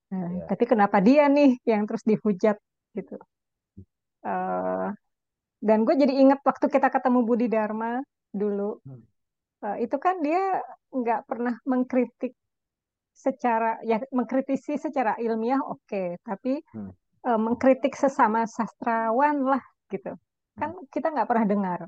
[0.08, 2.56] Nah, ya tapi kenapa dia nih yang terus dihujat
[2.96, 3.20] gitu?
[4.24, 4.88] Eh,
[5.60, 8.00] dan gue jadi ingat waktu kita ketemu Budi Dharma
[8.32, 9.04] dulu, Hmm.
[9.68, 12.32] eh, itu kan dia nggak pernah mengkritik
[13.12, 16.88] secara ya mengkritisi secara ilmiah oke, tapi Hmm.
[17.28, 19.62] eh, mengkritik sesama sastrawan lah
[19.92, 20.16] gitu.
[20.56, 20.88] Kan Hmm.
[20.88, 21.80] kita nggak pernah dengar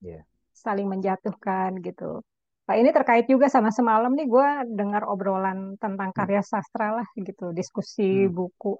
[0.00, 0.24] ya
[0.64, 2.20] saling menjatuhkan gitu.
[2.68, 4.48] Nah, ini terkait juga sama semalam nih gue
[4.78, 6.18] dengar obrolan tentang Hmm.
[6.18, 8.32] karya sastra lah gitu, diskusi Hmm.
[8.36, 8.78] buku.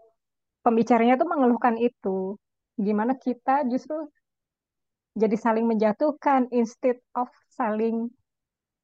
[0.63, 2.37] Pembicaranya tuh mengeluhkan itu.
[2.79, 3.97] Gimana kita justru
[5.19, 8.07] jadi saling menjatuhkan instead of saling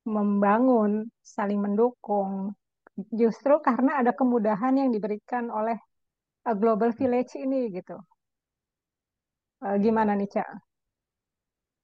[0.03, 2.57] membangun, saling mendukung.
[3.13, 5.79] Justru karena ada kemudahan yang diberikan oleh
[6.49, 6.91] uh, Global.
[6.97, 7.95] Village ini gitu.
[9.63, 10.66] Uh, ya gimana nih, Cak?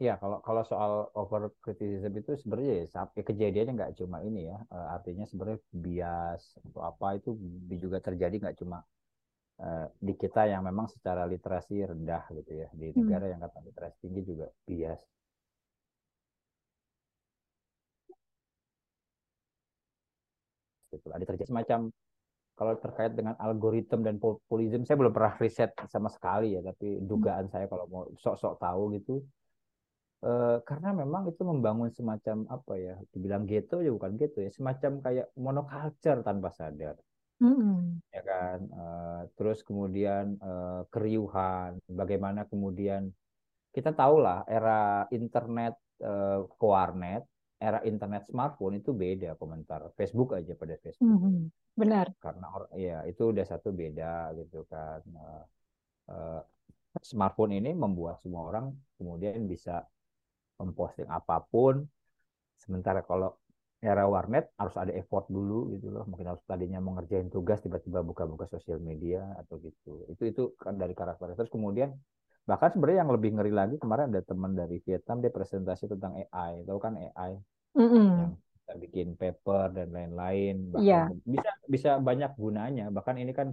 [0.06, 2.84] Ya, kalau kalau soal over criticism itu sebenarnya ya,
[3.18, 7.28] ya kejadiannya nggak cuma ini ya, Eh, artinya sebenarnya bias atau apa itu
[7.82, 8.76] juga terjadi nggak cuma
[9.64, 12.98] eh, di kita yang memang secara literasi rendah gitu ya, di Hmm.
[13.00, 15.00] negara yang kata literasi tinggi juga bias
[20.92, 21.06] gitu.
[21.14, 21.80] Ada terjadi semacam
[22.58, 27.46] kalau terkait dengan algoritma dan populisme, saya belum pernah riset sama sekali ya, tapi dugaan
[27.52, 29.12] saya kalau mau sok-sok tahu gitu,
[30.22, 34.92] Eh, karena memang itu membangun semacam apa ya, dibilang ghetto ya bukan ghetto ya, semacam
[35.02, 36.94] kayak monoculture tanpa sadar,
[37.42, 37.98] Mm-mm.
[38.14, 38.58] ya kan.
[38.70, 43.10] Eh, terus kemudian eh, keriuhan, bagaimana kemudian
[43.74, 47.22] kita tahu lah era internet eh, ke warnet,
[47.58, 49.90] era internet smartphone itu beda komentar.
[49.98, 51.50] Facebook aja pada Facebook, Mhm.
[51.74, 52.06] Benar.
[52.22, 52.46] karena
[52.78, 55.02] ya itu udah satu beda gitu kan.
[55.02, 55.44] Eh,
[56.14, 56.40] eh,
[57.02, 58.70] smartphone ini membuat semua orang
[59.00, 59.82] kemudian bisa
[60.60, 61.74] memposting apa pun
[62.62, 63.28] Sementara kalau
[63.82, 66.04] era warnet harus ada effort dulu gitu loh.
[66.10, 70.06] Mungkin harus tadinya mau ngerjain tugas tiba-tiba buka-buka sosial media atau gitu.
[70.12, 71.34] Itu itu kan dari karakter.
[71.38, 71.90] Terus kemudian
[72.48, 76.52] bahkan sebenarnya yang lebih ngeri lagi kemarin ada teman dari Vietnam dia presentasi tentang AI.
[76.68, 77.32] Tahu kan AI
[78.18, 78.36] yang Mm-mm.
[78.62, 80.54] kita bikin paper dan lain-lain.
[80.74, 81.14] Bahkan Iya.
[81.34, 82.84] bisa bisa banyak gunanya.
[82.96, 83.48] Bahkan ini kan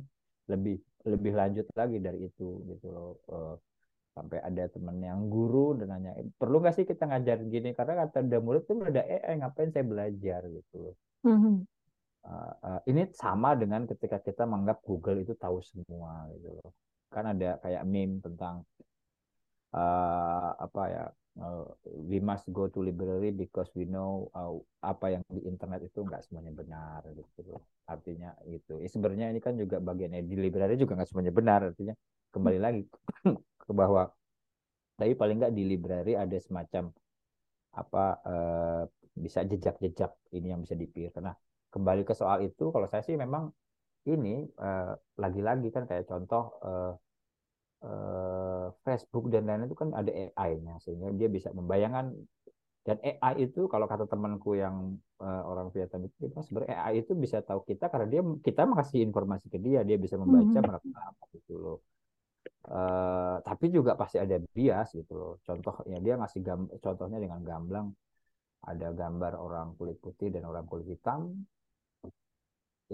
[0.51, 0.75] lebih
[1.11, 3.09] lebih lanjut lagi dari itu gitu loh.
[4.09, 7.69] Eh, sampai ada temen yang guru dan nanya perlu nggak sih kita ngajarin gini?
[7.77, 10.95] Karena kata udah murid tuh udah AI ngapain saya belajar gitu loh.
[11.23, 11.55] Mhm.
[12.19, 16.71] Uh, uh, ini sama dengan ketika kita menganggap Google itu tahu semua gitu loh.
[17.07, 18.67] Kan ada kayak meme tentang
[19.71, 21.05] uh, apa ya
[21.39, 21.63] uh,
[22.05, 24.51] we must go to library because we know uh,
[24.83, 27.63] apa yang di internet itu nggak semuanya benar gitu loh.
[27.87, 28.83] Artinya itu.
[28.83, 31.95] Ya, sebenarnya ini kan juga bagiannya di library juga nggak semuanya benar artinya
[32.29, 32.83] kembali lagi
[33.81, 34.01] bahwa
[34.99, 36.83] tapi paling nggak di library ada semacam
[37.81, 38.81] apa eh,
[39.25, 41.11] bisa jejak-jejak ini yang bisa dipilih.
[41.23, 41.35] Nah,
[41.73, 43.43] kembali ke soal itu, kalau saya sih memang
[44.09, 44.91] ini eh,
[45.23, 46.91] lagi-lagi kan kayak contoh eh,
[47.85, 52.05] eh, Facebook dan lain-lain itu kan ada AI-nya sehingga dia bisa membayangkan
[52.87, 54.75] dan AI itu kalau kata temanku yang
[55.23, 58.99] eh, orang Vietnam itu bilang sebenarnya AI itu bisa tahu kita karena dia kita mengasih
[59.07, 60.67] informasi ke dia, dia bisa membaca Mhm.
[60.67, 61.77] merekam gitu loh.
[62.69, 65.33] Eh, tapi juga pasti ada bias gitu loh.
[65.47, 67.87] Contohnya dia ngasih gam contohnya dengan gamblang
[68.71, 71.21] ada gambar orang kulit putih dan orang kulit hitam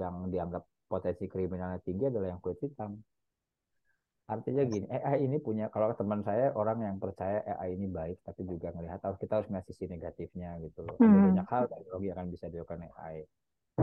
[0.01, 2.91] yang dianggap potensi kriminalnya tinggi adalah yang kulit hitam.
[4.25, 8.41] Artinya gini, AI ini punya kalau teman saya orang yang percaya AI ini baik tapi
[8.51, 10.97] juga melihat harus kita harus melihat sisi negatifnya gitu loh.
[11.05, 11.25] Ada Hmm.
[11.25, 13.15] banyak hal teknologi akan bisa dilakukan AI.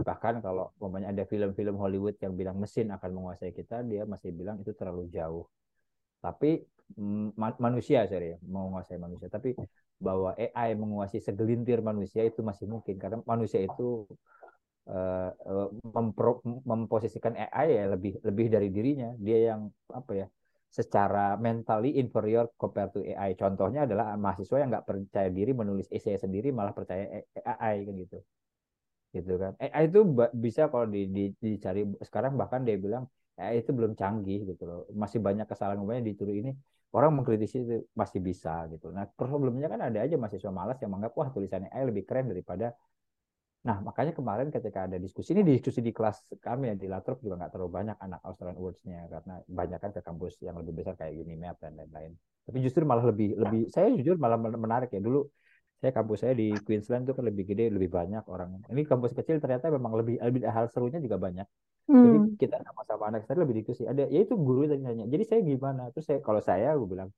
[0.08, 4.58] Bahkan kalau umpamanya ada film-film Hollywood yang bilang mesin akan menguasai kita, dia masih bilang
[4.62, 5.46] itu terlalu jauh.
[6.24, 6.48] Tapi
[6.98, 9.28] mm, ma- manusia sorry ya, menguasai manusia.
[9.36, 9.50] Tapi
[10.06, 14.06] bahwa AI menguasai segelintir manusia itu masih mungkin karena manusia itu
[14.90, 19.08] eh, eh, mempro- memposisikan AI ya lebih lebih dari dirinya.
[19.26, 19.60] Dia yang
[20.00, 20.26] apa ya?
[20.72, 23.30] secara mentally inferior compared to AI.
[23.36, 27.04] Contohnya adalah mahasiswa yang nggak percaya diri menulis essay sendiri malah percaya
[27.44, 28.16] AI kan gitu
[29.14, 29.52] gitu kan.
[29.64, 29.98] AI itu
[30.44, 33.04] bisa kalau di, di- dicari sekarang bahkan dia bilang
[33.40, 34.78] AI itu belum canggih gitu loh.
[34.92, 36.52] Masih banyak kesalahan umumnya dituduh ini
[36.92, 38.92] orang mengkritisi itu masih bisa gitu.
[38.92, 42.76] Nah, problemnya kan ada aja mahasiswa malas yang menganggap wah tulisannya AI lebih keren daripada
[43.62, 47.46] Nah, makanya kemarin ketika ada diskusi ini diskusi di kelas kami ya di Latrobe juga
[47.46, 51.14] nggak terlalu banyak anak Australian Awards-nya karena banyak kan ke kampus yang lebih besar kayak
[51.22, 52.18] Unimap dan lain-lain.
[52.42, 55.30] Tapi justru malah lebih lebih saya jujur malah menarik ya dulu
[55.78, 58.66] saya kampus saya di Queensland itu kan lebih gede lebih banyak orang.
[58.66, 61.46] Ini kampus kecil ternyata memang lebih, lebih hal serunya juga banyak.
[62.02, 62.36] Jadi Hmm.
[62.40, 63.82] kita sama-sama anak saya lebih diskusi.
[63.92, 65.04] Ada ya itu guru tadi nanya.
[65.14, 65.82] Jadi saya gimana?
[65.92, 67.10] Terus saya kalau saya gue bilang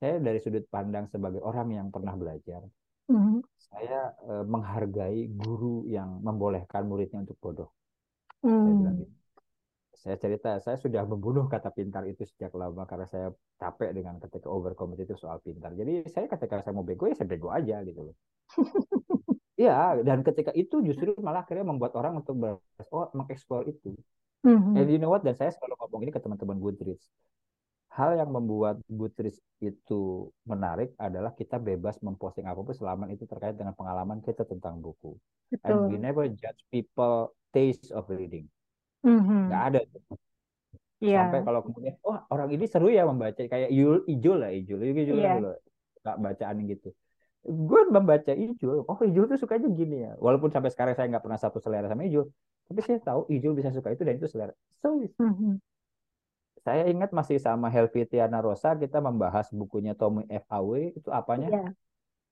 [0.00, 2.62] saya dari sudut pandang sebagai orang yang pernah belajar
[3.08, 3.42] Mhm.
[3.68, 4.00] Saya
[4.32, 7.68] eh, menghargai guru yang membolehkan muridnya untuk bodoh.
[8.62, 9.02] Saya bilang Hmm.
[9.02, 9.14] gitu.
[10.02, 13.28] Saya cerita, saya sudah membunuh kata pintar itu sejak lama karena saya
[13.62, 15.72] capek dengan ketika overcome itu soal pintar.
[15.80, 18.16] Jadi saya ketika saya mau bego ya saya bego aja gitu loh.
[19.60, 19.72] Iya,
[20.08, 22.60] dan ketika itu justru malah akhirnya membuat orang untuk ber-
[22.92, 23.88] oh, mengeksplor itu.
[24.76, 24.92] And Mhm.
[24.92, 25.22] you know what?
[25.26, 27.06] Dan saya selalu ngomong ini ke teman-teman Goodreads.
[27.96, 33.56] Hal yang membuat Goodreads itu menarik adalah kita bebas memposting apa pun selama itu terkait
[33.60, 35.16] dengan pengalaman kita tentang buku.
[35.66, 36.04] And we Betul.
[36.06, 38.46] never judge people taste of reading.
[39.04, 39.50] Mhm.
[39.50, 39.80] Nggak ada.
[41.16, 43.40] Sampai Iya, kalau kemudian, oh orang ini seru ya membaca.
[43.52, 44.78] Kayak Ijul, Ijul lah, Ijul.
[44.84, 45.48] Ijul kan iya, dulu.
[46.02, 46.88] Nggak bacaan gitu.
[47.46, 48.82] Gue membaca Ijul.
[48.90, 50.12] Oh Ijul tuh sukanya gini ya.
[50.18, 52.26] Walaupun sampai sekarang saya nggak pernah satu selera sama Ijul.
[52.66, 54.52] Tapi saya tahu Ijul bisa suka itu dan itu selera.
[54.82, 54.88] So,
[55.18, 55.60] Mhm.
[56.66, 60.44] saya ingat masih sama Helvitiana Rosa kita membahas bukunya Tommy F.
[60.50, 61.46] Awe itu apanya?
[61.54, 61.74] Iya,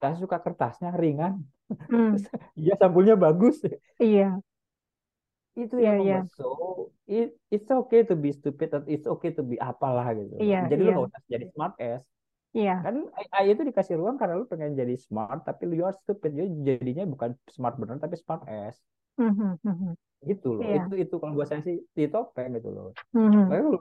[0.03, 1.35] Saya suka kertasnya ringan.
[1.91, 2.17] Hmm.
[2.61, 3.57] Iya sampulnya bagus.
[3.99, 4.41] Iya,
[5.55, 6.45] Itu iya, yang iya, so
[7.07, 10.35] it, it's okay to be stupid and it's okay to be apalah gitu.
[10.43, 12.03] iya, Jadi lu iya, nggak usah jadi smart ass.
[12.55, 12.95] Iya, Kan
[13.35, 16.31] AI itu dikasih ruang karena lu pengen jadi smart tapi lu are stupid.
[16.39, 18.77] Jadi jadinya bukan smart beneran tapi smart ass.
[19.19, 19.97] Mhm, mhm.
[20.29, 20.65] Gitu loh.
[20.65, 22.87] Iya, Itu itu kalau saya sih di topeng gitu loh.
[23.15, 23.49] Mhm.
[23.49, 23.77] Makanya lu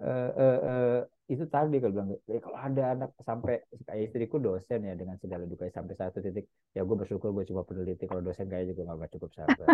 [0.00, 0.98] eh, eh, eh,
[1.32, 3.54] itu tadi kalau bilang "Eh, kalau ada anak sampai
[3.86, 6.44] kayak istriku dosen ya dengan segala duka sampai satu titik
[6.76, 9.70] ya gue bersyukur gue cuma peneliti kalau dosen kayak juga nggak cukup sabar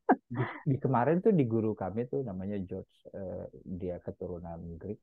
[0.36, 3.44] di, di kemarin tuh di guru kami tuh namanya George eh,
[3.80, 4.98] dia keturunan Greek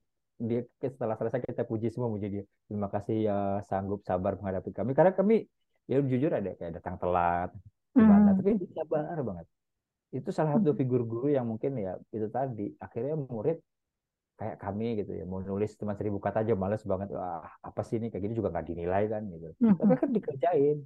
[0.49, 3.37] dia setelah selesai kita puji semua muji dia terima kasih ya
[3.69, 5.45] sanggup sabar menghadapi kami karena kami
[5.85, 7.49] ya jujur ada kayak datang telat
[7.93, 8.37] gimana Mhm.
[8.41, 9.47] tapi dia sabar banget
[10.11, 10.77] itu salah satu Mhm.
[10.79, 13.57] figur guru yang mungkin ya itu tadi akhirnya murid
[14.39, 18.01] kayak kami gitu ya mau nulis cuma seribu kata aja males banget wah apa sih
[18.01, 19.99] ini kayak gini juga nggak dinilai kan gitu tapi Mhm.
[20.01, 20.77] kan dikerjain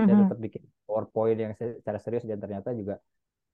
[0.00, 0.20] saya Mhm.
[0.24, 2.96] tetap bikin PowerPoint yang secara serius dan ternyata juga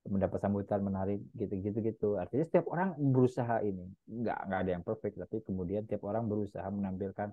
[0.08, 2.08] mendapat sambutan menarik gitu-gitu gitu.
[2.16, 3.84] Artinya setiap orang berusaha ini.
[4.08, 7.30] Nggak nggak ada yang perfect tapi kemudian tiap orang berusaha menampilkan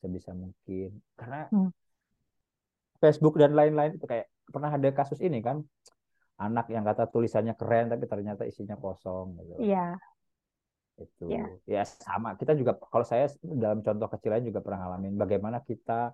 [0.00, 0.90] sebisa mungkin.
[1.14, 1.70] Karena Mhm.
[2.98, 5.60] Facebook dan lain-lain itu kayak pernah ada kasus ini kan?
[6.40, 9.62] Anak yang kata tulisannya keren tapi ternyata isinya kosong gitu.
[9.62, 9.94] Iya,
[10.98, 11.26] itu.
[11.30, 12.34] Iya, ya sama.
[12.34, 16.10] Kita juga kalau saya dalam contoh kecil lain juga pernah ngalamin bagaimana kita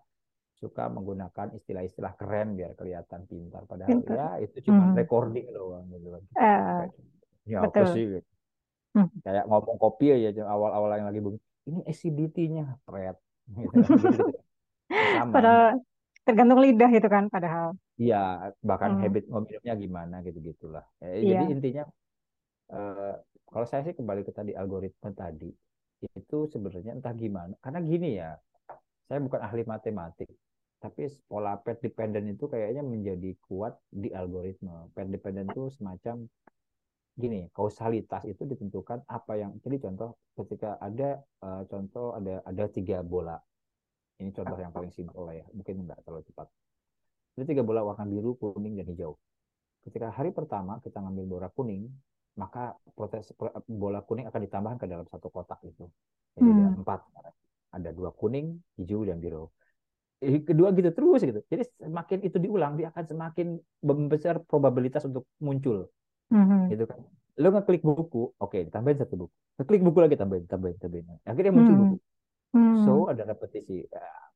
[0.61, 4.15] suka menggunakan istilah-istilah keren biar kelihatan pintar padahal pintar.
[4.15, 4.97] ya itu cuma Mhm.
[5.01, 6.93] recording doang gitu kan kayak
[7.49, 8.29] ya apa sih gitu.
[8.95, 9.09] Mhm.
[9.25, 13.17] kayak ngomong kopi aja awal-awal yang lagi booming ini acidity-nya pret
[13.57, 14.37] gitu gitu-gitu
[15.17, 15.67] sama Padahal
[16.29, 17.73] tergantung lidah itu kan, padahal.
[17.97, 19.01] iya bahkan Hmm.
[19.01, 21.33] habit ngominnya gimana gitu gitulah Eh, Iya.
[21.33, 21.85] jadi intinya
[22.71, 23.15] eh,
[23.49, 25.49] kalau saya sih kembali ke tadi algoritma tadi
[26.01, 28.31] itu sebenarnya entah gimana karena gini ya
[29.09, 30.31] saya bukan ahli matematik
[30.83, 34.89] tapi pola path dependent itu kayaknya menjadi kuat di algoritma.
[34.95, 36.17] Path dependent itu semacam
[37.23, 43.05] gini kausalitas itu ditentukan apa yang jadi contoh ketika ada eh, contoh ada ada tiga
[43.05, 43.37] bola.
[44.21, 46.49] Ini contoh yang paling simpel lah ya mungkin nggak terlalu cepat.
[47.37, 49.13] Ada tiga bola warna biru kuning dan hijau.
[49.85, 51.85] Ketika hari pertama kita ngambil bola kuning
[52.37, 52.63] maka
[52.97, 53.33] protes
[53.69, 55.85] bola kuning akan ditambahkan ke dalam satu kotak itu
[56.39, 56.81] jadi ada Hmm.
[56.81, 57.01] empat
[57.77, 58.47] ada dua kuning
[58.79, 59.51] hijau dan biru
[60.21, 63.47] kedua gitu terus gitu jadi semakin itu diulang dia akan semakin
[63.81, 65.89] membesar probabilitas untuk muncul
[66.31, 66.71] Mhm.
[66.73, 67.01] gitu kan
[67.41, 71.75] lo ngeklik buku oke ditambahin satu buku ngeklik buku lagi tambahin tambahin tambahin akhirnya muncul
[71.77, 71.83] Hmm.
[71.89, 71.97] buku
[72.53, 72.85] Hmm.
[72.85, 73.89] so ada repetisi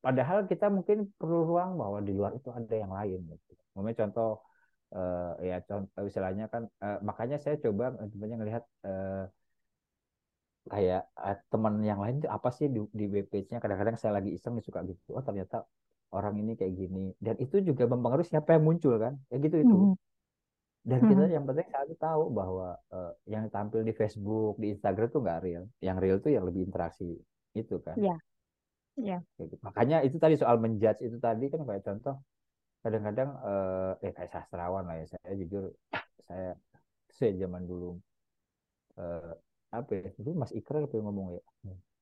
[0.04, 3.52] padahal kita mungkin perlu ruang bahwa di luar itu ada yang lain gitu.
[3.72, 4.44] Momennya contoh
[4.92, 9.24] eh, ya contoh istilahnya kan eh, makanya saya coba sebenarnya ngelihat eh,
[10.72, 14.30] kayak eh, teman yang lain itu apa sih di, di web page-nya kadang-kadang saya lagi
[14.36, 15.56] iseng suka gitu oh ternyata
[16.16, 19.76] orang ini kayak gini dan itu juga mempengaruhi siapa yang muncul kan ya gitu itu
[19.78, 19.94] Mhm.
[20.90, 21.32] dan kita Mhm.
[21.36, 25.64] yang penting satu tahu bahwa eh, yang tampil di Facebook di Instagram tuh nggak real
[25.80, 27.04] yang real tuh yang lebih interaksi
[27.56, 29.16] itu kan iya.
[29.34, 29.62] Kayak gitu.
[29.66, 32.14] makanya itu tadi soal menjudge itu tadi kan kayak contoh
[32.84, 35.64] kadang-kadang eh eh, kayak sastrawan lah ya saya jujur
[36.28, 36.50] saya
[37.18, 37.86] saya zaman dulu
[38.98, 39.32] eh,
[39.80, 40.08] apa ya?
[40.20, 41.42] Dulu Mas Ikrar apa yang ngomong ya?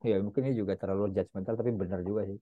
[0.02, 2.38] Ya mungkin ini juga terlalu judgmental tapi benar juga sih.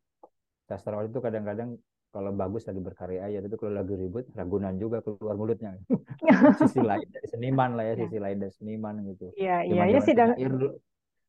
[0.67, 1.77] Sastrawan itu kadang-kadang
[2.11, 5.79] kalau bagus lagi berkarya ya tapi kalau lagi ribut ragunan juga keluar mulutnya.
[6.59, 9.31] Sisi lain dari seniman lah ya sisi lain dari seniman gitu.
[9.39, 9.83] Iya, iya.
[9.87, 10.31] Ya sidang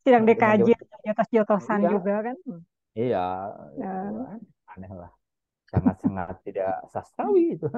[0.01, 0.69] sidang DKJ
[1.05, 1.89] jotos-jotosan iya.
[1.93, 2.35] juga kan.
[2.97, 3.25] Iya.
[3.77, 4.41] Itu Nah,
[4.73, 5.11] aneh lah.
[5.71, 7.67] Sangat-sangat tidak sastrawi itu.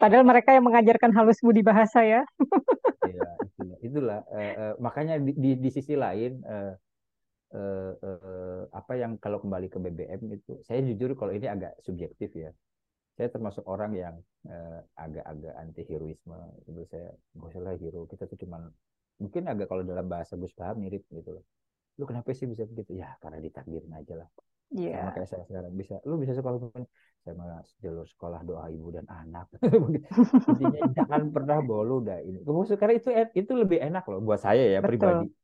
[0.00, 2.22] Padahal mereka yang mengajarkan halus budi bahasa ya.
[3.04, 3.28] Iya,
[3.84, 4.18] itulah.
[4.32, 6.72] Eh, eh, makanya di, di, di sisi lain eh,
[7.54, 12.30] eh, eh, apa yang kalau kembali ke BBM itu saya jujur kalau ini agak subjektif
[12.34, 12.50] ya.
[13.16, 14.14] Saya termasuk orang yang
[14.50, 16.38] eh, agak-agak anti heroisme
[16.70, 17.08] itu saya
[17.38, 18.00] gak usah lah hero.
[18.10, 18.62] Kita tuh cuman
[19.22, 21.44] mungkin agak kalau dalam bahasa Gus Paham mirip gitu loh.
[21.98, 22.98] Lu kenapa sih bisa begitu?
[22.98, 24.28] Ya karena ditakdirin aja lah.
[24.74, 24.98] Iya.
[24.98, 25.72] sama kayak saya sekarang.
[25.78, 26.58] Bisa lu bisa sekolah
[27.32, 29.48] malah jalur sekolah doa ibu dan anak.
[30.52, 32.38] Intinya jangan pernah bawa lu udah ini
[32.76, 34.88] karena itu itu lebih enak loh buat saya ya Betul.
[34.92, 35.26] pribadi.
[35.32, 35.42] Ya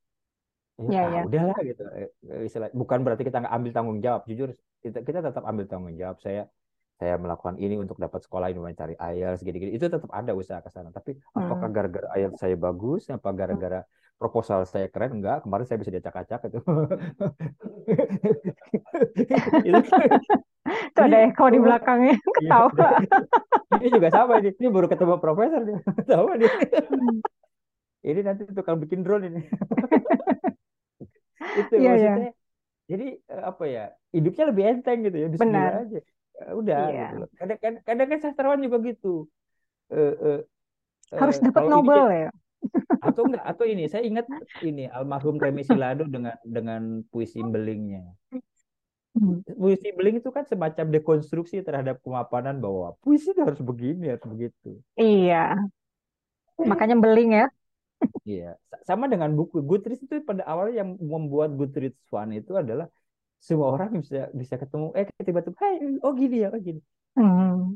[0.80, 1.20] Iya, ah, iya.
[1.28, 1.82] udahlah gitu.
[1.92, 2.08] Eh,
[2.48, 4.22] eh, bukan berarti kita nggak ambil tanggung jawab.
[4.24, 4.48] Jujur
[4.80, 6.16] kita, kita tetap ambil tanggung jawab.
[6.24, 6.48] Saya
[7.00, 10.68] saya melakukan ini untuk dapat sekolah ini mencari IELTS gini-gini itu tetap ada usaha ke
[10.72, 10.88] sana.
[10.92, 11.74] Tapi apakah Hmm.
[11.76, 13.08] gara-gara IELTS saya bagus?
[13.12, 13.84] Apa gara-gara
[14.20, 16.60] proposal saya keren enggak kemarin saya bisa diacak-acak itu
[19.64, 19.80] itu
[21.08, 22.88] ada Eko di belakangnya Iya, ketawa.
[23.80, 24.50] ini juga sama ini.
[24.54, 25.78] Ini baru ketemu profesor dia.
[26.04, 26.52] Sama dia.
[28.04, 29.40] Ini nanti tukang bikin drone ini.
[31.64, 32.12] Itu Iya, iya.
[32.12, 32.30] maksudnya.
[32.90, 33.84] Jadi eh, apa ya?
[34.12, 35.26] Hidupnya lebih enteng gitu ya.
[35.32, 35.72] Bismillah Benar.
[35.88, 35.98] aja.
[36.00, 37.00] Ya Udah Iya.
[37.08, 37.28] gitu loh.
[37.36, 39.14] Kadang, kadang, kan sastrawan juga gitu.
[39.90, 40.40] Eh, eh,
[41.16, 42.30] Harus eh, dapat Nobel ya.
[43.00, 44.28] Atau enggak atau ini saya ingat
[44.60, 48.04] ini almarhum Remi Silado dengan dengan puisi belingnya.
[49.10, 49.42] Hmm.
[49.42, 54.78] Puisi beling itu kan semacam dekonstruksi terhadap kemapanan bahwa puisi itu harus begini harus begitu.
[54.94, 55.58] Iya.
[56.60, 57.46] Makanya beling ya.
[58.24, 62.88] Iya, Sa- sama dengan buku Goodreads itu pada awalnya yang membuat Goodreads fun itu adalah
[63.40, 65.74] semua orang bisa bisa ketemu eh tiba-tiba hai
[66.04, 66.80] oh gini ya oh gini
[67.18, 67.74] Hmm.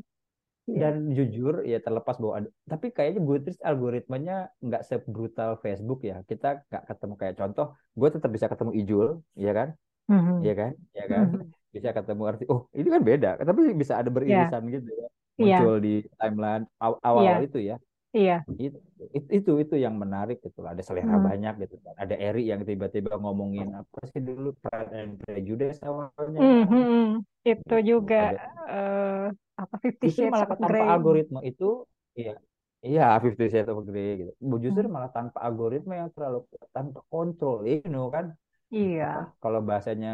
[0.65, 0.77] Iya.
[0.81, 6.65] dan jujur ya terlepas bahwa ada tapi kayaknya Goodreads algoritmanya nggak sebrutal Facebook ya kita
[6.65, 9.69] nggak ketemu kayak contoh gue tetap bisa ketemu Ijul ya kan
[10.05, 10.37] Hmm.
[10.45, 11.49] ya kan ya kan Hmm.
[11.73, 14.15] bisa ketemu arti oh ini kan beda tapi bisa ada Iya.
[14.17, 15.57] beririsan gitu ya Iya.
[15.61, 17.77] muncul di timeline aw- awal-awal itu ya
[18.13, 18.37] Iya.
[18.57, 18.77] itu
[19.13, 21.25] itu itu, itu yang menarik gitu ada selera Hmm.
[21.29, 26.39] banyak gitu kan ada Eri yang tiba-tiba ngomongin apa sih dulu Pride and Prejudice awalnya
[26.41, 27.09] Hmm, kan hmm.
[27.45, 29.25] Itu juga ada eh,
[29.55, 30.83] apa Fifty Shades malah of tanpa Grey.
[30.85, 31.69] algoritma itu
[32.13, 32.35] iya
[32.83, 34.93] iya Fifty Shades of Grey gitu justru Hmm.
[34.99, 36.43] malah tanpa algoritma yang terlalu
[36.75, 38.35] tanpa kontrol you know kan
[38.69, 39.31] Iya.
[39.31, 40.13] apa kalau bahasanya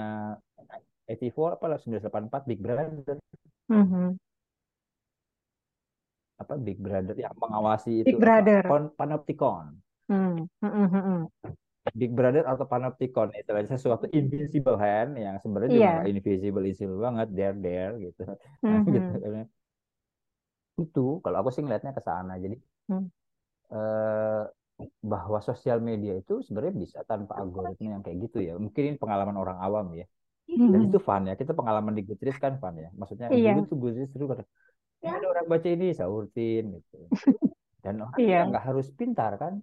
[1.09, 2.87] 84 apa lah 984 Big Brother
[3.71, 4.13] Hmm.
[6.37, 8.61] apa Big Brother yang mengawasi Big itu Brother.
[8.65, 9.77] Pan- panopticon
[10.11, 10.43] Hmm.
[10.59, 11.21] Hmm, hmm, hmm, hmm.
[12.01, 15.91] Big Brother atau Panopticon istilahnya sesuatu invisible hand yang sebenarnya juga Iya.
[15.97, 18.21] nggak invisible invisible banget there there gitu
[18.69, 19.33] nah Hmm, gitu hmm.
[19.35, 19.45] kan.
[20.83, 22.55] itu kalau aku sih ngelihatnya ke sana jadi
[22.87, 23.07] Hmm.
[23.73, 24.41] eh,
[25.13, 29.37] bahwa sosial media itu sebenarnya bisa tanpa algoritma yang kayak gitu ya mungkin ini pengalaman
[29.43, 30.05] orang awam ya
[30.71, 30.87] dan Hmm.
[30.87, 33.51] itu fun ya kita pengalaman di Goodreads kan fun ya maksudnya Iya.
[33.55, 34.39] dulu tuh Goodreads dulu kan
[35.17, 36.97] ada orang baca ini sautin gitu
[37.85, 38.29] dan orang Iya.
[38.33, 39.53] juga nggak harus pintar kan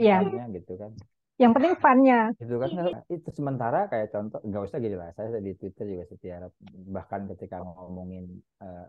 [0.00, 0.16] Iya.
[0.22, 0.92] pemikirannya gitu kan
[1.40, 2.20] Yang penting funnya.
[2.36, 2.68] itu kan.
[3.08, 5.08] Itu sementara kayak contoh nggak usah gini lah.
[5.16, 6.52] Saya di Twitter juga setiap
[6.92, 8.28] bahkan ketika ngomongin
[8.60, 8.86] eh,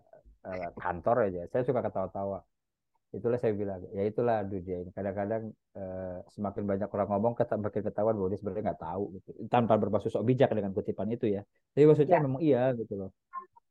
[0.51, 2.43] eh, kantor aja saya suka ketawa-tawa.
[3.11, 4.91] Itulah saya bilang ya itulah dunia ini.
[4.91, 5.43] Kadang-kadang
[5.79, 9.29] eh, semakin banyak orang ngomong kata makin ketahuan bahwa dia sebenarnya nggak tahu gitu.
[9.47, 11.41] Tanpa bermaksud sok bijak dengan kutipan itu ya.
[11.71, 12.23] Tapi maksudnya Ya.
[12.23, 13.09] memang iya gitu loh.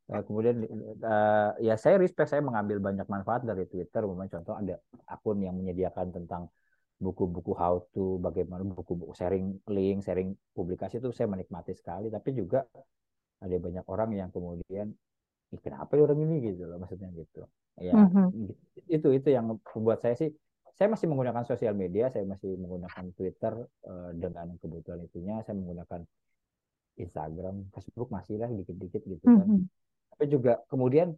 [0.09, 4.01] Eh, kemudian eh, ya saya respect saya mengambil banyak manfaat dari Twitter.
[4.05, 4.75] Umpamanya contoh ada
[5.05, 6.49] akun yang menyediakan tentang
[7.01, 12.61] buku-buku how to bagaimana buku-buku sharing link sharing publikasi itu saya menikmati sekali tapi juga
[13.41, 14.93] ada banyak orang yang kemudian
[15.51, 17.41] "Ih, kenapa ya orang ini gitu loh maksudnya gitu
[17.81, 18.53] ya Mhm.
[18.87, 20.29] itu itu yang membuat saya sih
[20.77, 23.53] saya masih menggunakan sosial media saya masih menggunakan Twitter
[23.83, 26.05] eh, dengan kebutuhan itunya saya menggunakan
[27.01, 29.61] Instagram Facebook masih lah dikit-dikit gitu kan Mhm.
[30.13, 31.17] tapi juga kemudian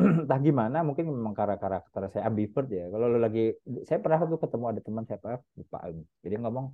[0.24, 2.88] entah gimana mungkin memang karakter saya ambivert ya.
[2.92, 3.52] Kalau lu lagi
[3.88, 5.78] saya pernah tuh ketemu ada teman saya Pak lupa
[6.24, 6.66] jadi ngomong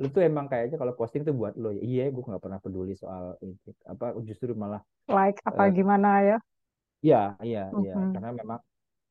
[0.00, 1.70] lu tuh emang kayaknya kalau posting tuh buat lo.
[1.70, 3.38] Iya gue nggak pernah peduli soal
[3.86, 6.36] apa justru malah Like apa eh, gimana ya?
[7.06, 7.92] iya iya iya.
[7.94, 8.12] Mhm.
[8.16, 8.58] karena memang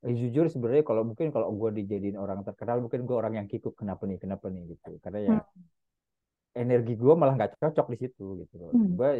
[0.04, 3.74] eh, jujur sebenarnya kalau mungkin kalau gue dijadiin orang terkenal mungkin gue orang yang kikuk
[3.80, 4.62] kenapa nih kenapa nih?
[4.76, 4.90] Gitu.
[5.04, 5.64] Karena ya Hmm.
[6.54, 8.70] energi gue malah nggak cocok di situ gitu loh.
[8.70, 8.94] Hmm.
[8.94, 9.10] gue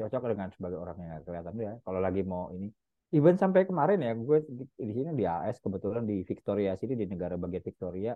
[0.00, 2.68] cocok dengan sebagai orang yang kelihatan ya kalau lagi mau ini
[3.10, 7.34] even sampai kemarin ya gue di, sini di AS kebetulan di Victoria sini di negara
[7.34, 8.14] bagian Victoria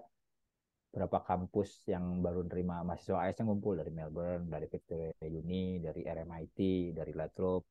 [0.95, 3.75] berapa kampus yang baru nerima mahasiswa AS yang ngumpul?
[3.75, 6.59] Dari Melbourne dari Victoria Uni dari RMIT
[6.95, 7.67] dari Latrobe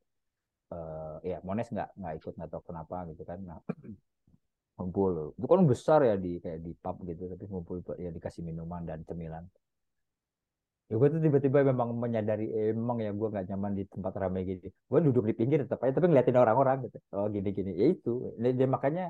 [0.74, 3.60] eh ya Monash nggak nggak ikut nggak tahu kenapa gitu kan nah
[4.76, 5.38] ngumpul.
[5.40, 9.06] Itu kan besar ya di kayak di pub gitu tapi ngumpul ya dikasih minuman dan
[9.08, 9.48] cemilan
[10.90, 14.42] ya gue tuh tiba-tiba memang menyadari eh, emang ya gue nggak nyaman di tempat ramai
[14.50, 14.68] gini.
[14.92, 16.98] Gue duduk di pinggir tetap aja tapi ngeliatin orang-orang gitu.
[17.16, 17.72] Oh gini-gini.
[17.82, 18.10] Ya itu.
[18.60, 19.04] Dia, makanya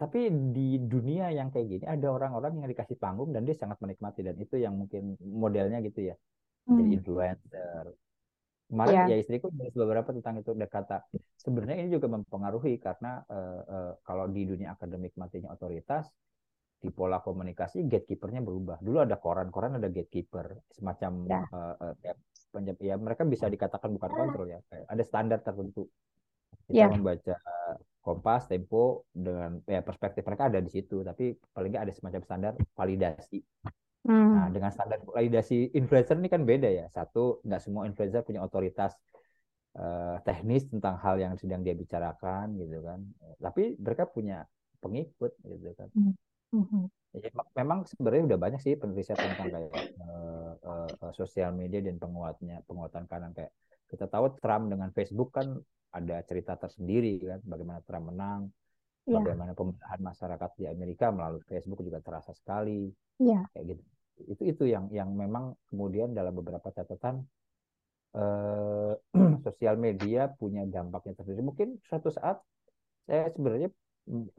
[0.00, 0.18] tapi
[0.56, 0.62] di
[0.92, 4.56] dunia yang kayak gini ada orang-orang yang dikasih panggung dan dia sangat menikmati dan itu
[4.64, 5.02] yang mungkin
[5.44, 6.14] modelnya gitu ya
[6.78, 6.94] jadi Hmm.
[6.96, 7.84] influencer.
[8.70, 10.96] Kemarin Ya, ya istriku nulis beberapa tentang itu dia kata
[11.44, 16.06] sebenarnya ini juga mempengaruhi karena eh, eh, kalau di dunia akademik matinya otoritas
[16.80, 18.80] di pola komunikasi gatekeepernya berubah.
[18.80, 21.40] Dulu ada koran, koran ada gatekeeper semacam ya,
[22.00, 22.16] kayak
[22.50, 24.58] penjam- ya mereka bisa dikatakan bukan kontrol ya
[24.88, 25.86] ada standar tertentu.
[26.66, 26.88] Kita ya.
[26.88, 27.36] membaca
[28.00, 32.52] Kompas, Tempo dengan ya perspektif mereka ada di situ, tapi paling nggak ada semacam standar
[32.72, 33.38] validasi.
[34.08, 34.56] Nah, Hmm.
[34.56, 36.86] dengan standar validasi influencer ini kan beda ya.
[36.88, 38.96] Satu, nggak semua influencer punya otoritas
[39.70, 42.98] eh, teknis tentang hal yang sedang dia bicarakan gitu kan.
[43.38, 44.42] Tapi mereka punya
[44.80, 45.88] pengikut gitu kan.
[45.92, 46.16] Hmm.
[46.52, 46.86] Hmm.
[47.10, 49.70] Ya, me- memang sebenarnya udah banyak sih penelitian tentang kayak
[50.02, 53.52] eh, eh, sosial media dan penguatnya, penguatan kanan kayak
[53.90, 55.48] kita tahu Trump dengan Facebook kan
[55.98, 58.42] ada cerita tersendiri kan, bagaimana Trump menang,
[59.06, 63.50] Ya, bagaimana pembenahan masyarakat di Amerika melalui Facebook juga terasa sekali ya.
[63.52, 63.82] kayak gitu.
[64.32, 67.14] Itu itu yang yang memang kemudian dalam beberapa catatan
[68.16, 68.92] eh,
[69.46, 71.44] sosial media punya dampaknya tersendiri.
[71.50, 72.36] Mungkin suatu saat
[73.08, 73.68] saya sebenarnya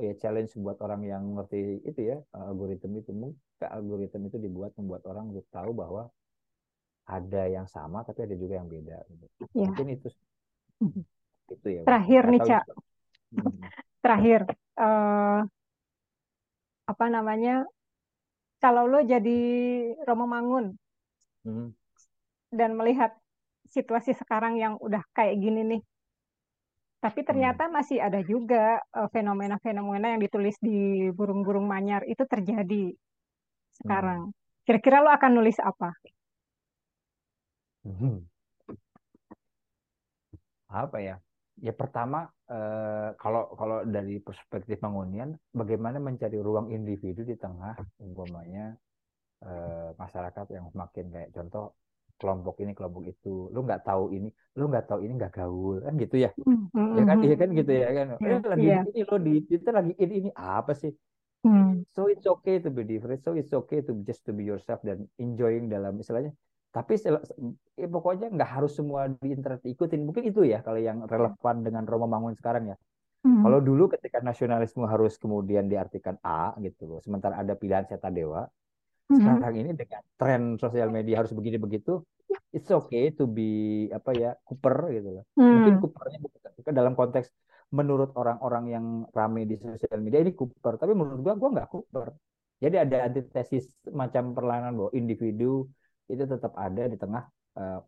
[0.05, 1.59] ya challenge buat orang yang ngerti
[1.89, 2.17] itu ya
[2.49, 3.37] algoritma itu mungkin
[3.77, 6.01] algoritma itu dibuat membuat orang untuk tahu bahwa
[7.17, 8.97] ada yang sama tapi ada juga yang beda.
[9.11, 9.25] gitu.
[9.53, 9.67] Ya.
[9.67, 10.07] Mungkin itu
[10.81, 11.03] Hmm.
[11.53, 11.83] itu ya.
[11.85, 12.63] Terakhir nih, Cak.
[13.31, 13.69] Hmm.
[14.01, 14.41] Terakhir,
[14.79, 15.39] eh,
[16.91, 17.65] apa namanya?
[18.63, 19.37] Kalau lo jadi
[20.07, 20.65] Romo Mangun
[21.43, 21.71] Hmm.
[22.51, 23.11] dan melihat
[23.67, 25.81] situasi sekarang yang udah kayak gini nih,
[27.01, 27.27] tapi Hmm.
[27.33, 33.77] ternyata masih ada juga eh, fenomena-fenomena yang ditulis di burung-burung manyar itu terjadi Hmm.
[33.81, 34.21] sekarang.
[34.65, 35.89] Kira-kira lo akan nulis apa?
[37.83, 38.29] Hmm.
[40.71, 41.15] apa ya?
[41.59, 48.77] Ya pertama eh, kalau kalau dari perspektif Mangunian, bagaimana mencari ruang individu di tengah umpamanya
[49.43, 51.65] eh, masyarakat yang semakin kayak contoh
[52.21, 54.27] kelompok ini kelompok itu, lu nggak tahu ini,
[54.59, 56.29] lu nggak tahu ini nggak gaul kan gitu ya?
[56.45, 58.07] Hmm, hmm, Ya kan, iya kan gitu ya kan?
[58.21, 60.91] Iya, Eh lagi di ini lo di Twitter lagi ini ini apa sih?
[61.43, 64.79] Hmm, So it's okay to be different, so it's okay to just to be yourself
[64.87, 66.31] dan enjoying dalam istilahnya.
[66.71, 66.93] Tapi
[67.81, 70.01] ya pokoknya nggak harus semua di internet ikutin.
[70.07, 72.75] Mungkin itu ya kalau yang relevan dengan Roma Mangun sekarang ya.
[73.23, 76.99] hmm, Kalau dulu ketika nasionalisme harus kemudian diartikan A gitu loh.
[77.05, 78.45] Sementara ada pilihan Seta Dewa.
[79.11, 81.91] Hmm, Sekarang ini dengan tren sosial media harus begini begitu,
[82.55, 85.23] it's okay to be apa ya Cooper gitu loh.
[85.35, 86.19] Mungkin hmm, Coopernya
[86.59, 87.27] bukan dalam konteks
[87.71, 88.85] menurut orang-orang yang
[89.15, 92.07] rame di sosial media ini Cooper, tapi menurut gua gua nggak Cooper.
[92.61, 95.65] Jadi ada antitesis macam perlawanan bahwa individu
[96.11, 97.23] itu tetap ada di tengah
[97.57, 97.79] eh,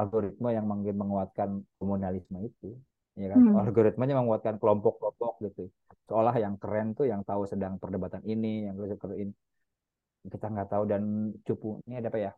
[0.00, 2.76] algoritma yang makin menguatkan komunalisme itu,
[3.18, 3.40] ya kan?
[3.40, 5.68] hmm, Algoritmanya menguatkan kelompok-kelompok gitu.
[6.08, 8.76] Seolah yang keren tuh yang tahu sedang perdebatan ini, yang
[9.18, 9.32] ini
[10.26, 12.32] kita nggak tahu dan cupunya ada apa ya?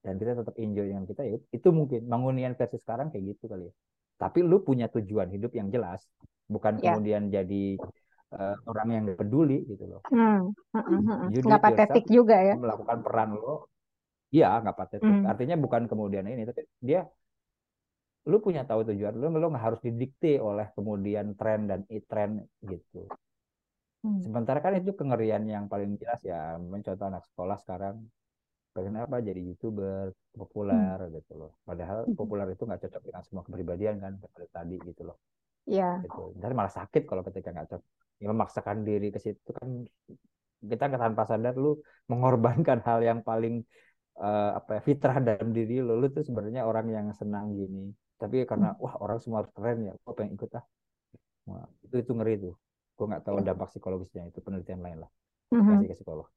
[0.00, 3.68] Dan kita tetap enjoy dengan kita ya itu mungkin Mangunian versi sekarang kayak gitu kali
[3.68, 3.74] ya.
[4.20, 6.04] Tapi lu punya tujuan hidup yang jelas,
[6.44, 6.92] bukan ya.
[6.92, 7.80] kemudian jadi
[8.36, 10.00] eh, orang yang peduli gitu loh.
[10.12, 11.28] Hmm, hmm, hmm, hmm.
[11.40, 12.54] Nggak yourself, patetik juga ya.
[12.56, 13.68] melakukan peran lo,
[14.28, 15.08] iya nggak patetik.
[15.08, 17.08] Hmm, Artinya bukan kemudian ini, tapi dia
[18.28, 23.08] lu punya tahu tujuan lu, lu nggak harus didikte oleh kemudian tren dan e-tren gitu.
[24.04, 27.96] Hmm, Sementara kan itu kengerian yang paling jelas ya, mencontoh anak sekolah sekarang
[28.70, 31.52] pengen apa jadi youtuber hmm, populer gitu loh.
[31.66, 32.14] Padahal hmm.
[32.14, 35.18] populer itu nggak cocok dengan semua kepribadian kan seperti tadi gitu loh.
[35.66, 36.22] Ya, Gitu.
[36.38, 37.82] Ntar malah sakit kalau ketika nggak cocok.
[38.20, 39.88] Ya, memaksakan diri ke situ kan
[40.60, 43.64] kita nggak tanpa sadar lu mengorbankan hal yang paling
[44.20, 45.98] eh, apa ya, fitrah dalam diri lu.
[45.98, 47.90] Lu tuh sebenarnya orang yang senang gini.
[48.20, 50.64] Tapi karena hmm, wah orang semua keren ya, gue pengen ikut ah.
[51.48, 52.54] Wah, itu itu ngeri tuh.
[53.00, 53.46] Gue nggak tahu ya.
[53.48, 55.10] dampak psikologisnya itu penelitian lain lah.
[55.52, 55.70] Mhm.
[55.70, 56.28] Kasih ke psikolog.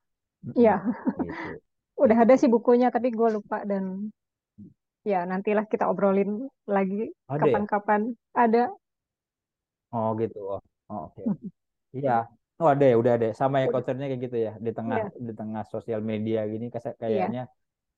[0.55, 0.81] Ya, Mm-mm.
[1.19, 1.47] Gitu.
[2.03, 3.83] udah Gitu ada sih bukunya, tapi gue lupa dan
[5.11, 6.31] ya nantilah kita obrolin
[6.75, 7.63] lagi Ada ya?
[7.63, 8.01] kapan-kapan.
[8.43, 8.63] Ada.
[9.95, 10.37] Oh gitu.
[10.53, 10.59] Oh,
[10.91, 11.21] oh, oke.
[11.25, 11.51] Mhm.
[11.97, 12.11] Iya.
[12.61, 13.27] Oh ada ya, udah ada.
[13.41, 14.51] Sama ya concernnya kayak gitu ya.
[14.67, 16.65] Di tengah Iya, di tengah sosial media gini
[17.07, 17.41] iya, kayaknya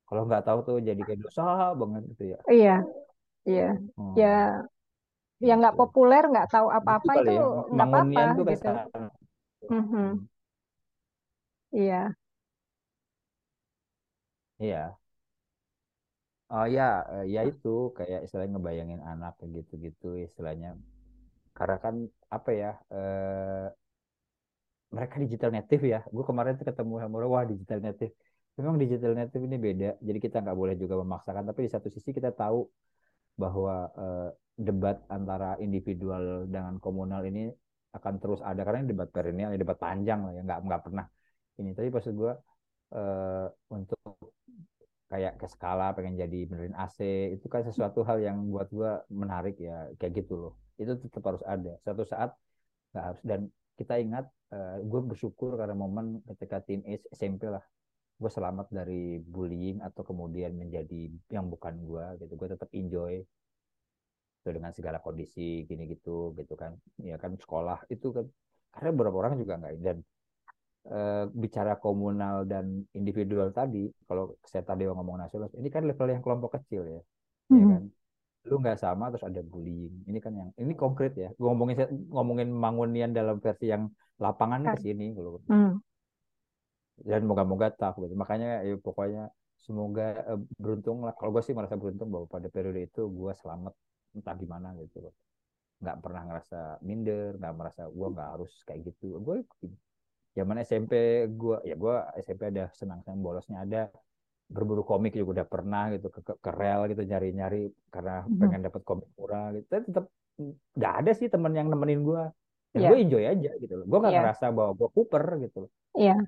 [0.08, 1.42] kalau nggak tahu tuh jadi kayak dosa
[1.82, 2.38] banget gitu ya.
[2.52, 2.72] iya,
[3.50, 3.64] iya.
[4.20, 4.36] Ya, Hmm,
[5.48, 5.82] yang nggak gitu.
[5.82, 7.44] populer, nggak tahu Gitu apa-apa itu ya.
[7.76, 8.68] nggak apa-apa gitu.
[9.70, 10.08] Mhm.
[10.08, 10.26] Hmm,
[11.72, 12.16] Iya,
[14.60, 14.98] Iya.
[16.56, 16.84] Oh ya,
[17.36, 20.70] ya itu kayak istilahnya ngebayangin anak gitu-gitu istilahnya.
[21.58, 21.96] Karena kan
[22.38, 22.70] apa ya?
[22.96, 23.66] eh,
[24.96, 26.00] mereka digital native ya.
[26.16, 28.12] Gue kemarin tuh ketemu sama orang, wah digital native.
[28.58, 29.90] Memang digital native ini beda.
[30.08, 31.44] Jadi kita nggak boleh juga memaksakan.
[31.50, 32.60] Tapi di satu sisi kita tahu
[33.42, 37.52] bahwa eh, debat antara individual dengan komunal ini
[37.96, 38.64] akan terus ada.
[38.64, 41.06] Karena ini debat perennial, debat panjang lah ya, nggak nggak pernah
[41.60, 41.72] ini.
[41.76, 42.34] Tapi maksud gue
[42.96, 44.00] eh, untuk
[45.06, 47.00] kayak ke skala pengen jadi benerin AC
[47.38, 50.54] itu kan sesuatu hal yang buat gue menarik ya kayak gitu loh.
[50.80, 51.78] Itu tetap harus ada.
[51.84, 52.36] Suatu saat
[52.92, 53.22] nggak harus.
[53.24, 53.40] Dan
[53.76, 54.26] kita ingat
[54.56, 57.64] uh, gue bersyukur karena momen ketika teenage SMP lah
[58.16, 62.34] gue selamat dari bullying atau kemudian menjadi yang bukan gue gitu.
[62.40, 63.20] Gue tetap enjoy
[64.46, 66.78] itu dengan segala kondisi gini gitu gitu kan.
[67.02, 68.30] Ya kan sekolah itu kan
[68.70, 69.98] karena beberapa orang juga nggak dan
[70.94, 76.22] uh, bicara komunal dan individual tadi kalau saya tadi ngomong nasional ini kan level yang
[76.22, 77.02] kelompok kecil ya
[77.50, 77.58] hmm.
[77.58, 77.84] ya kan.
[78.46, 80.06] Lu nggak sama terus ada bullying.
[80.06, 81.34] Ini kan yang ini konkret ya.
[81.34, 83.90] Gue ngomongin ngomongin mangunian dalam versi yang
[84.22, 85.74] lapangan ke sini kalau hmm.
[87.02, 88.14] dan moga-moga tak gitu.
[88.14, 89.34] Makanya ya pokoknya
[89.66, 93.74] semoga uh, beruntung lah kalau gue sih merasa beruntung bahwa pada periode itu gue selamat
[94.16, 95.04] entah gimana gitu.
[95.06, 95.16] Loh
[95.76, 99.20] nggak pernah ngerasa minder nggak merasa gue nggak harus kayak gitu.
[99.20, 99.44] Gue
[100.36, 103.92] zaman SMP gue ya gue SMP ada senang senang bolosnya ada.
[104.46, 108.38] Berburu komik juga udah pernah gitu ke, ke, ke rel gitu nyari nyari karena hmm.
[108.38, 109.66] pengen dapat komik murah gitu.
[109.68, 110.06] Tapi tetap
[110.78, 112.24] nggak ada sih temen yang nemenin gue
[112.76, 112.90] dan yeah.
[112.94, 113.86] gue enjoy aja gitu loh.
[113.90, 114.24] Gue nggak yeah.
[114.24, 115.58] ngerasa bahwa gue kuper gitu.
[115.66, 116.20] Loh yeah.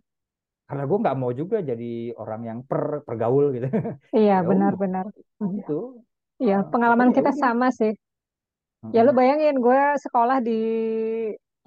[0.67, 3.69] karena gue nggak mau juga jadi orang yang per pergaul gitu.
[4.11, 5.13] Iya yeah, benar-benar
[5.53, 6.01] itu
[6.37, 7.93] Iya, pengalaman kita sama sih.
[8.93, 10.61] Ya lu bayangin gue sekolah di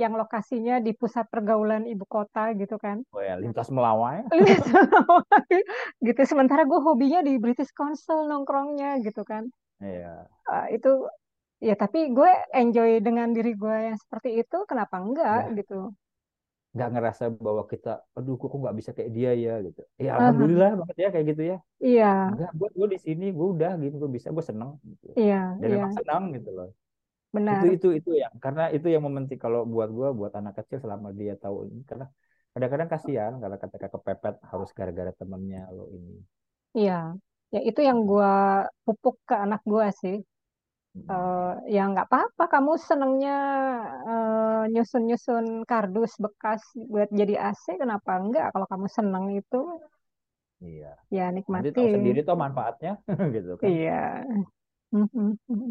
[0.00, 3.04] yang lokasinya di pusat pergaulan ibu kota gitu kan.
[3.12, 4.24] Oh ya, lintas melawai.
[6.06, 6.20] gitu.
[6.24, 9.52] Sementara gue hobinya di British Council nongkrongnya gitu kan.
[9.84, 10.24] Iya.
[10.48, 10.92] Uh, itu
[11.60, 14.64] ya tapi gue enjoy dengan diri gue yang seperti itu.
[14.64, 15.56] Kenapa enggak ya.
[15.60, 15.92] gitu?
[16.70, 19.82] Nggak ngerasa bahwa kita aduh kok nggak bisa kayak dia ya gitu.
[19.98, 20.80] Ya alhamdulillah uh -huh.
[20.86, 21.58] banget ya kayak gitu ya.
[21.82, 22.12] Iya.
[22.30, 25.06] Enggak gue gue di sini gue udah gitu gue bisa gue seneng gitu.
[25.18, 25.78] iya dan iya.
[25.82, 26.70] emang senang gitu loh.
[27.30, 27.62] Benar.
[27.62, 31.14] itu itu itu yang karena itu yang mementing kalau buat gue buat anak kecil selama
[31.14, 32.10] dia tahu ini karena
[32.50, 36.22] kadang-kadang kasihan kalau kata kepepet harus gara-gara temennya lo ini.
[36.74, 37.18] Iya.
[37.50, 38.34] Ya itu yang gue
[38.86, 40.16] pupuk ke anak gue sih
[40.96, 43.38] uh, ya nggak apa-apa kamu senengnya
[44.06, 49.60] uh, nyusun-nyusun kardus bekas buat jadi AC kenapa enggak kalau kamu seneng itu
[50.60, 50.98] iya.
[51.08, 51.70] ya nikmati.
[51.70, 52.98] tahu sendiri tuh manfaatnya
[53.36, 53.66] gitu kan.
[53.70, 54.04] Iya.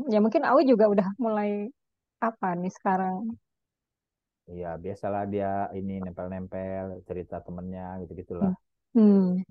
[0.07, 1.67] Ya mungkin Awi juga udah mulai
[2.23, 3.35] apa nih sekarang?
[4.49, 8.57] Iya biasalah dia ini nempel-nempel cerita temennya gitu gitulah
[8.97, 9.45] hmm.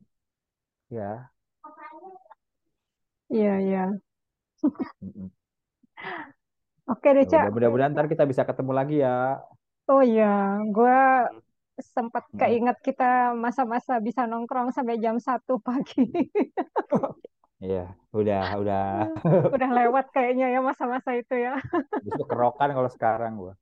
[0.90, 1.30] ya
[3.30, 3.62] iya.
[3.62, 3.84] Iya
[6.88, 7.52] Oke deh, Cak.
[7.52, 9.36] Mudah-mudahan ntar kita bisa ketemu lagi ya.
[9.88, 10.98] Oh iya, gue
[11.80, 16.04] sempat keinget kita masa-masa bisa nongkrong sampai jam satu pagi.
[17.58, 18.86] Iya, udah, udah.
[19.58, 21.58] udah lewat kayaknya ya masa-masa itu ya.
[22.06, 23.54] Bisa kerokan kalau sekarang gue.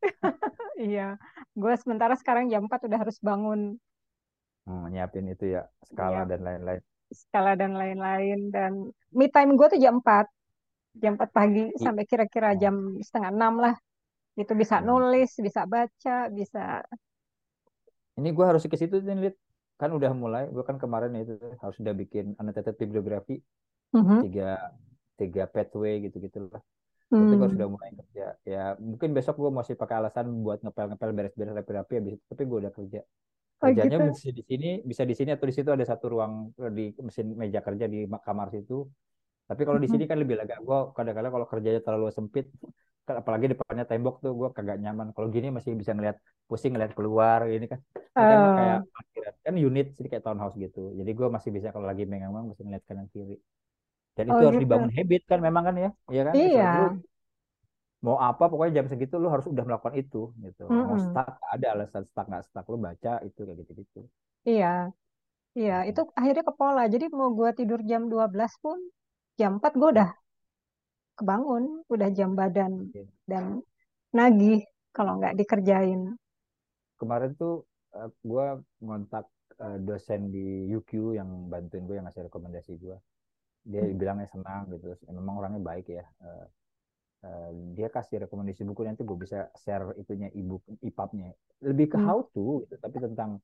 [0.76, 1.16] iya,
[1.56, 3.80] gue sementara sekarang jam 4 udah harus bangun.
[4.68, 6.36] Hmm, nyiapin itu ya, skala iya.
[6.36, 6.82] dan lain-lain.
[7.08, 8.52] Skala dan lain-lain.
[8.52, 10.28] Dan me time gue tuh jam 4
[10.96, 12.58] jam 4 pagi sampai kira-kira oh.
[12.58, 13.74] jam setengah enam lah
[14.36, 14.86] itu bisa hmm.
[14.86, 16.84] nulis bisa baca bisa
[18.16, 19.32] ini gue harus ke situ nih
[19.76, 23.40] kan udah mulai gue kan kemarin itu harus udah bikin annotated bibliografi
[23.92, 24.24] uh-huh.
[24.24, 24.72] tiga
[25.20, 26.60] tiga pathway gitu gitu lah
[27.12, 27.16] hmm.
[27.16, 31.10] tapi gue sudah mulai kerja ya mungkin besok gue masih pakai alasan buat ngepel ngepel
[31.12, 34.12] beres-beres rapi-rapi habis itu tapi gue udah kerja oh, kerjanya oh, gitu.
[34.16, 37.60] bisa di sini bisa di sini atau di situ ada satu ruang di mesin meja
[37.60, 38.88] kerja di kamar situ
[39.46, 40.58] tapi kalau di sini kan lebih lega.
[40.58, 42.50] Gue kadang-kadang kalau kerjanya terlalu sempit,
[43.06, 45.14] kan apalagi depannya tembok tuh gue kagak nyaman.
[45.14, 46.18] Kalau gini masih bisa ngeliat
[46.50, 47.78] pusing ngeliat keluar ini kan.
[47.94, 48.54] Ini kan uh.
[48.58, 48.78] kayak
[49.46, 50.90] kan unit sih kayak townhouse gitu.
[50.98, 53.38] Jadi gue masih bisa kalau lagi megang masih ngeliat kanan kiri.
[54.18, 54.64] Dan itu oh, harus gitu.
[54.66, 56.34] dibangun habit kan memang kan ya, iya kan?
[56.34, 56.72] Iya.
[58.04, 60.62] mau apa pokoknya jam segitu lu harus udah melakukan itu gitu.
[60.68, 60.88] Mm -hmm.
[60.88, 64.00] Mau stuck ada alasan stuck nggak stuck lu baca itu kayak gitu gitu.
[64.46, 64.94] Iya.
[65.56, 66.84] Iya, itu akhirnya ke pola.
[66.84, 68.76] Jadi mau gue tidur jam 12 pun
[69.36, 70.10] jam 4 gue udah
[71.16, 72.92] kebangun, udah jam badan
[73.24, 73.64] dan
[74.12, 76.16] nagih kalau nggak dikerjain.
[76.96, 77.64] Kemarin tuh
[77.96, 78.46] uh, gue
[78.80, 79.28] ngontak
[79.60, 82.96] uh, dosen di UQ yang bantuin gue yang ngasih rekomendasi gue.
[83.66, 83.96] Dia hmm.
[83.96, 86.04] bilangnya senang gitu, memang orangnya baik ya.
[86.20, 86.46] Uh,
[87.24, 91.32] uh, dia kasih rekomendasi buku nanti gue bisa share itunya ebook ipapnya
[91.64, 92.06] lebih ke hmm.
[92.06, 93.40] how to gitu tapi tentang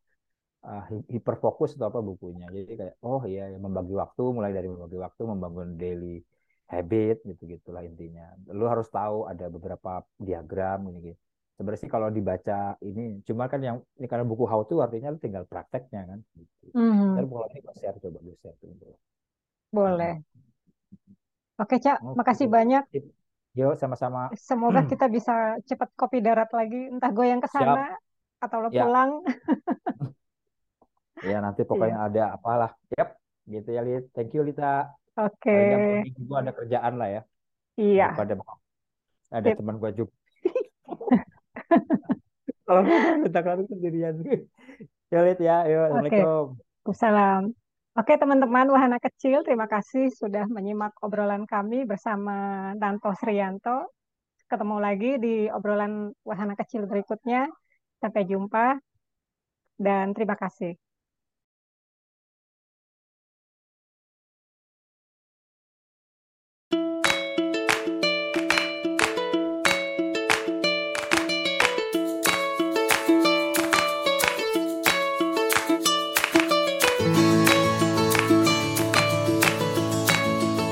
[0.62, 2.46] uh, hiperfokus atau apa bukunya.
[2.48, 6.22] Jadi kayak oh iya ya, membagi waktu mulai dari membagi waktu membangun daily
[6.70, 8.32] habit gitu gitulah intinya.
[8.48, 11.18] Lu harus tahu ada beberapa diagram ini gitu.
[11.52, 15.20] Sebenarnya sih kalau dibaca ini cuma kan yang ini karena buku how to artinya lu
[15.20, 16.18] tinggal prakteknya kan.
[16.32, 16.72] Gitu.
[16.72, 17.10] Mm-hmm.
[17.20, 18.72] Dan kalau ini gue share coba gue share tuh.
[19.68, 20.14] Boleh.
[21.60, 22.88] Oke Cak, oh, makasih banyak.
[23.52, 24.32] Yo sama-sama.
[24.32, 28.00] Semoga kita bisa cepat kopi darat lagi, entah gue yang ke sana
[28.40, 28.88] atau lo ya.
[28.88, 29.20] pulang.
[31.22, 32.06] ya nanti pokoknya iya.
[32.10, 34.06] ada apalah yep Gitu ya, Lit.
[34.14, 34.86] Thank you, Lita.
[35.18, 35.52] Oke,
[36.08, 37.22] minggu gua ada kerjaan lah ya.
[37.76, 38.40] iya, Daripada
[39.28, 39.60] ada sip.
[39.60, 40.14] teman gua juga.
[42.66, 44.24] Kalau gua minta kali sendirian.
[45.12, 45.68] Ya, Lit ya.
[45.68, 46.44] Yuk, Assalamualaikum.
[46.96, 47.52] Salam.
[47.92, 53.92] Oke, teman-teman wahana kecil, terima kasih sudah menyimak obrolan kami bersama Danto Srianto.
[54.48, 57.52] Ketemu lagi di obrolan wahana kecil berikutnya.
[58.00, 58.80] Sampai jumpa
[59.76, 60.72] dan terima kasih.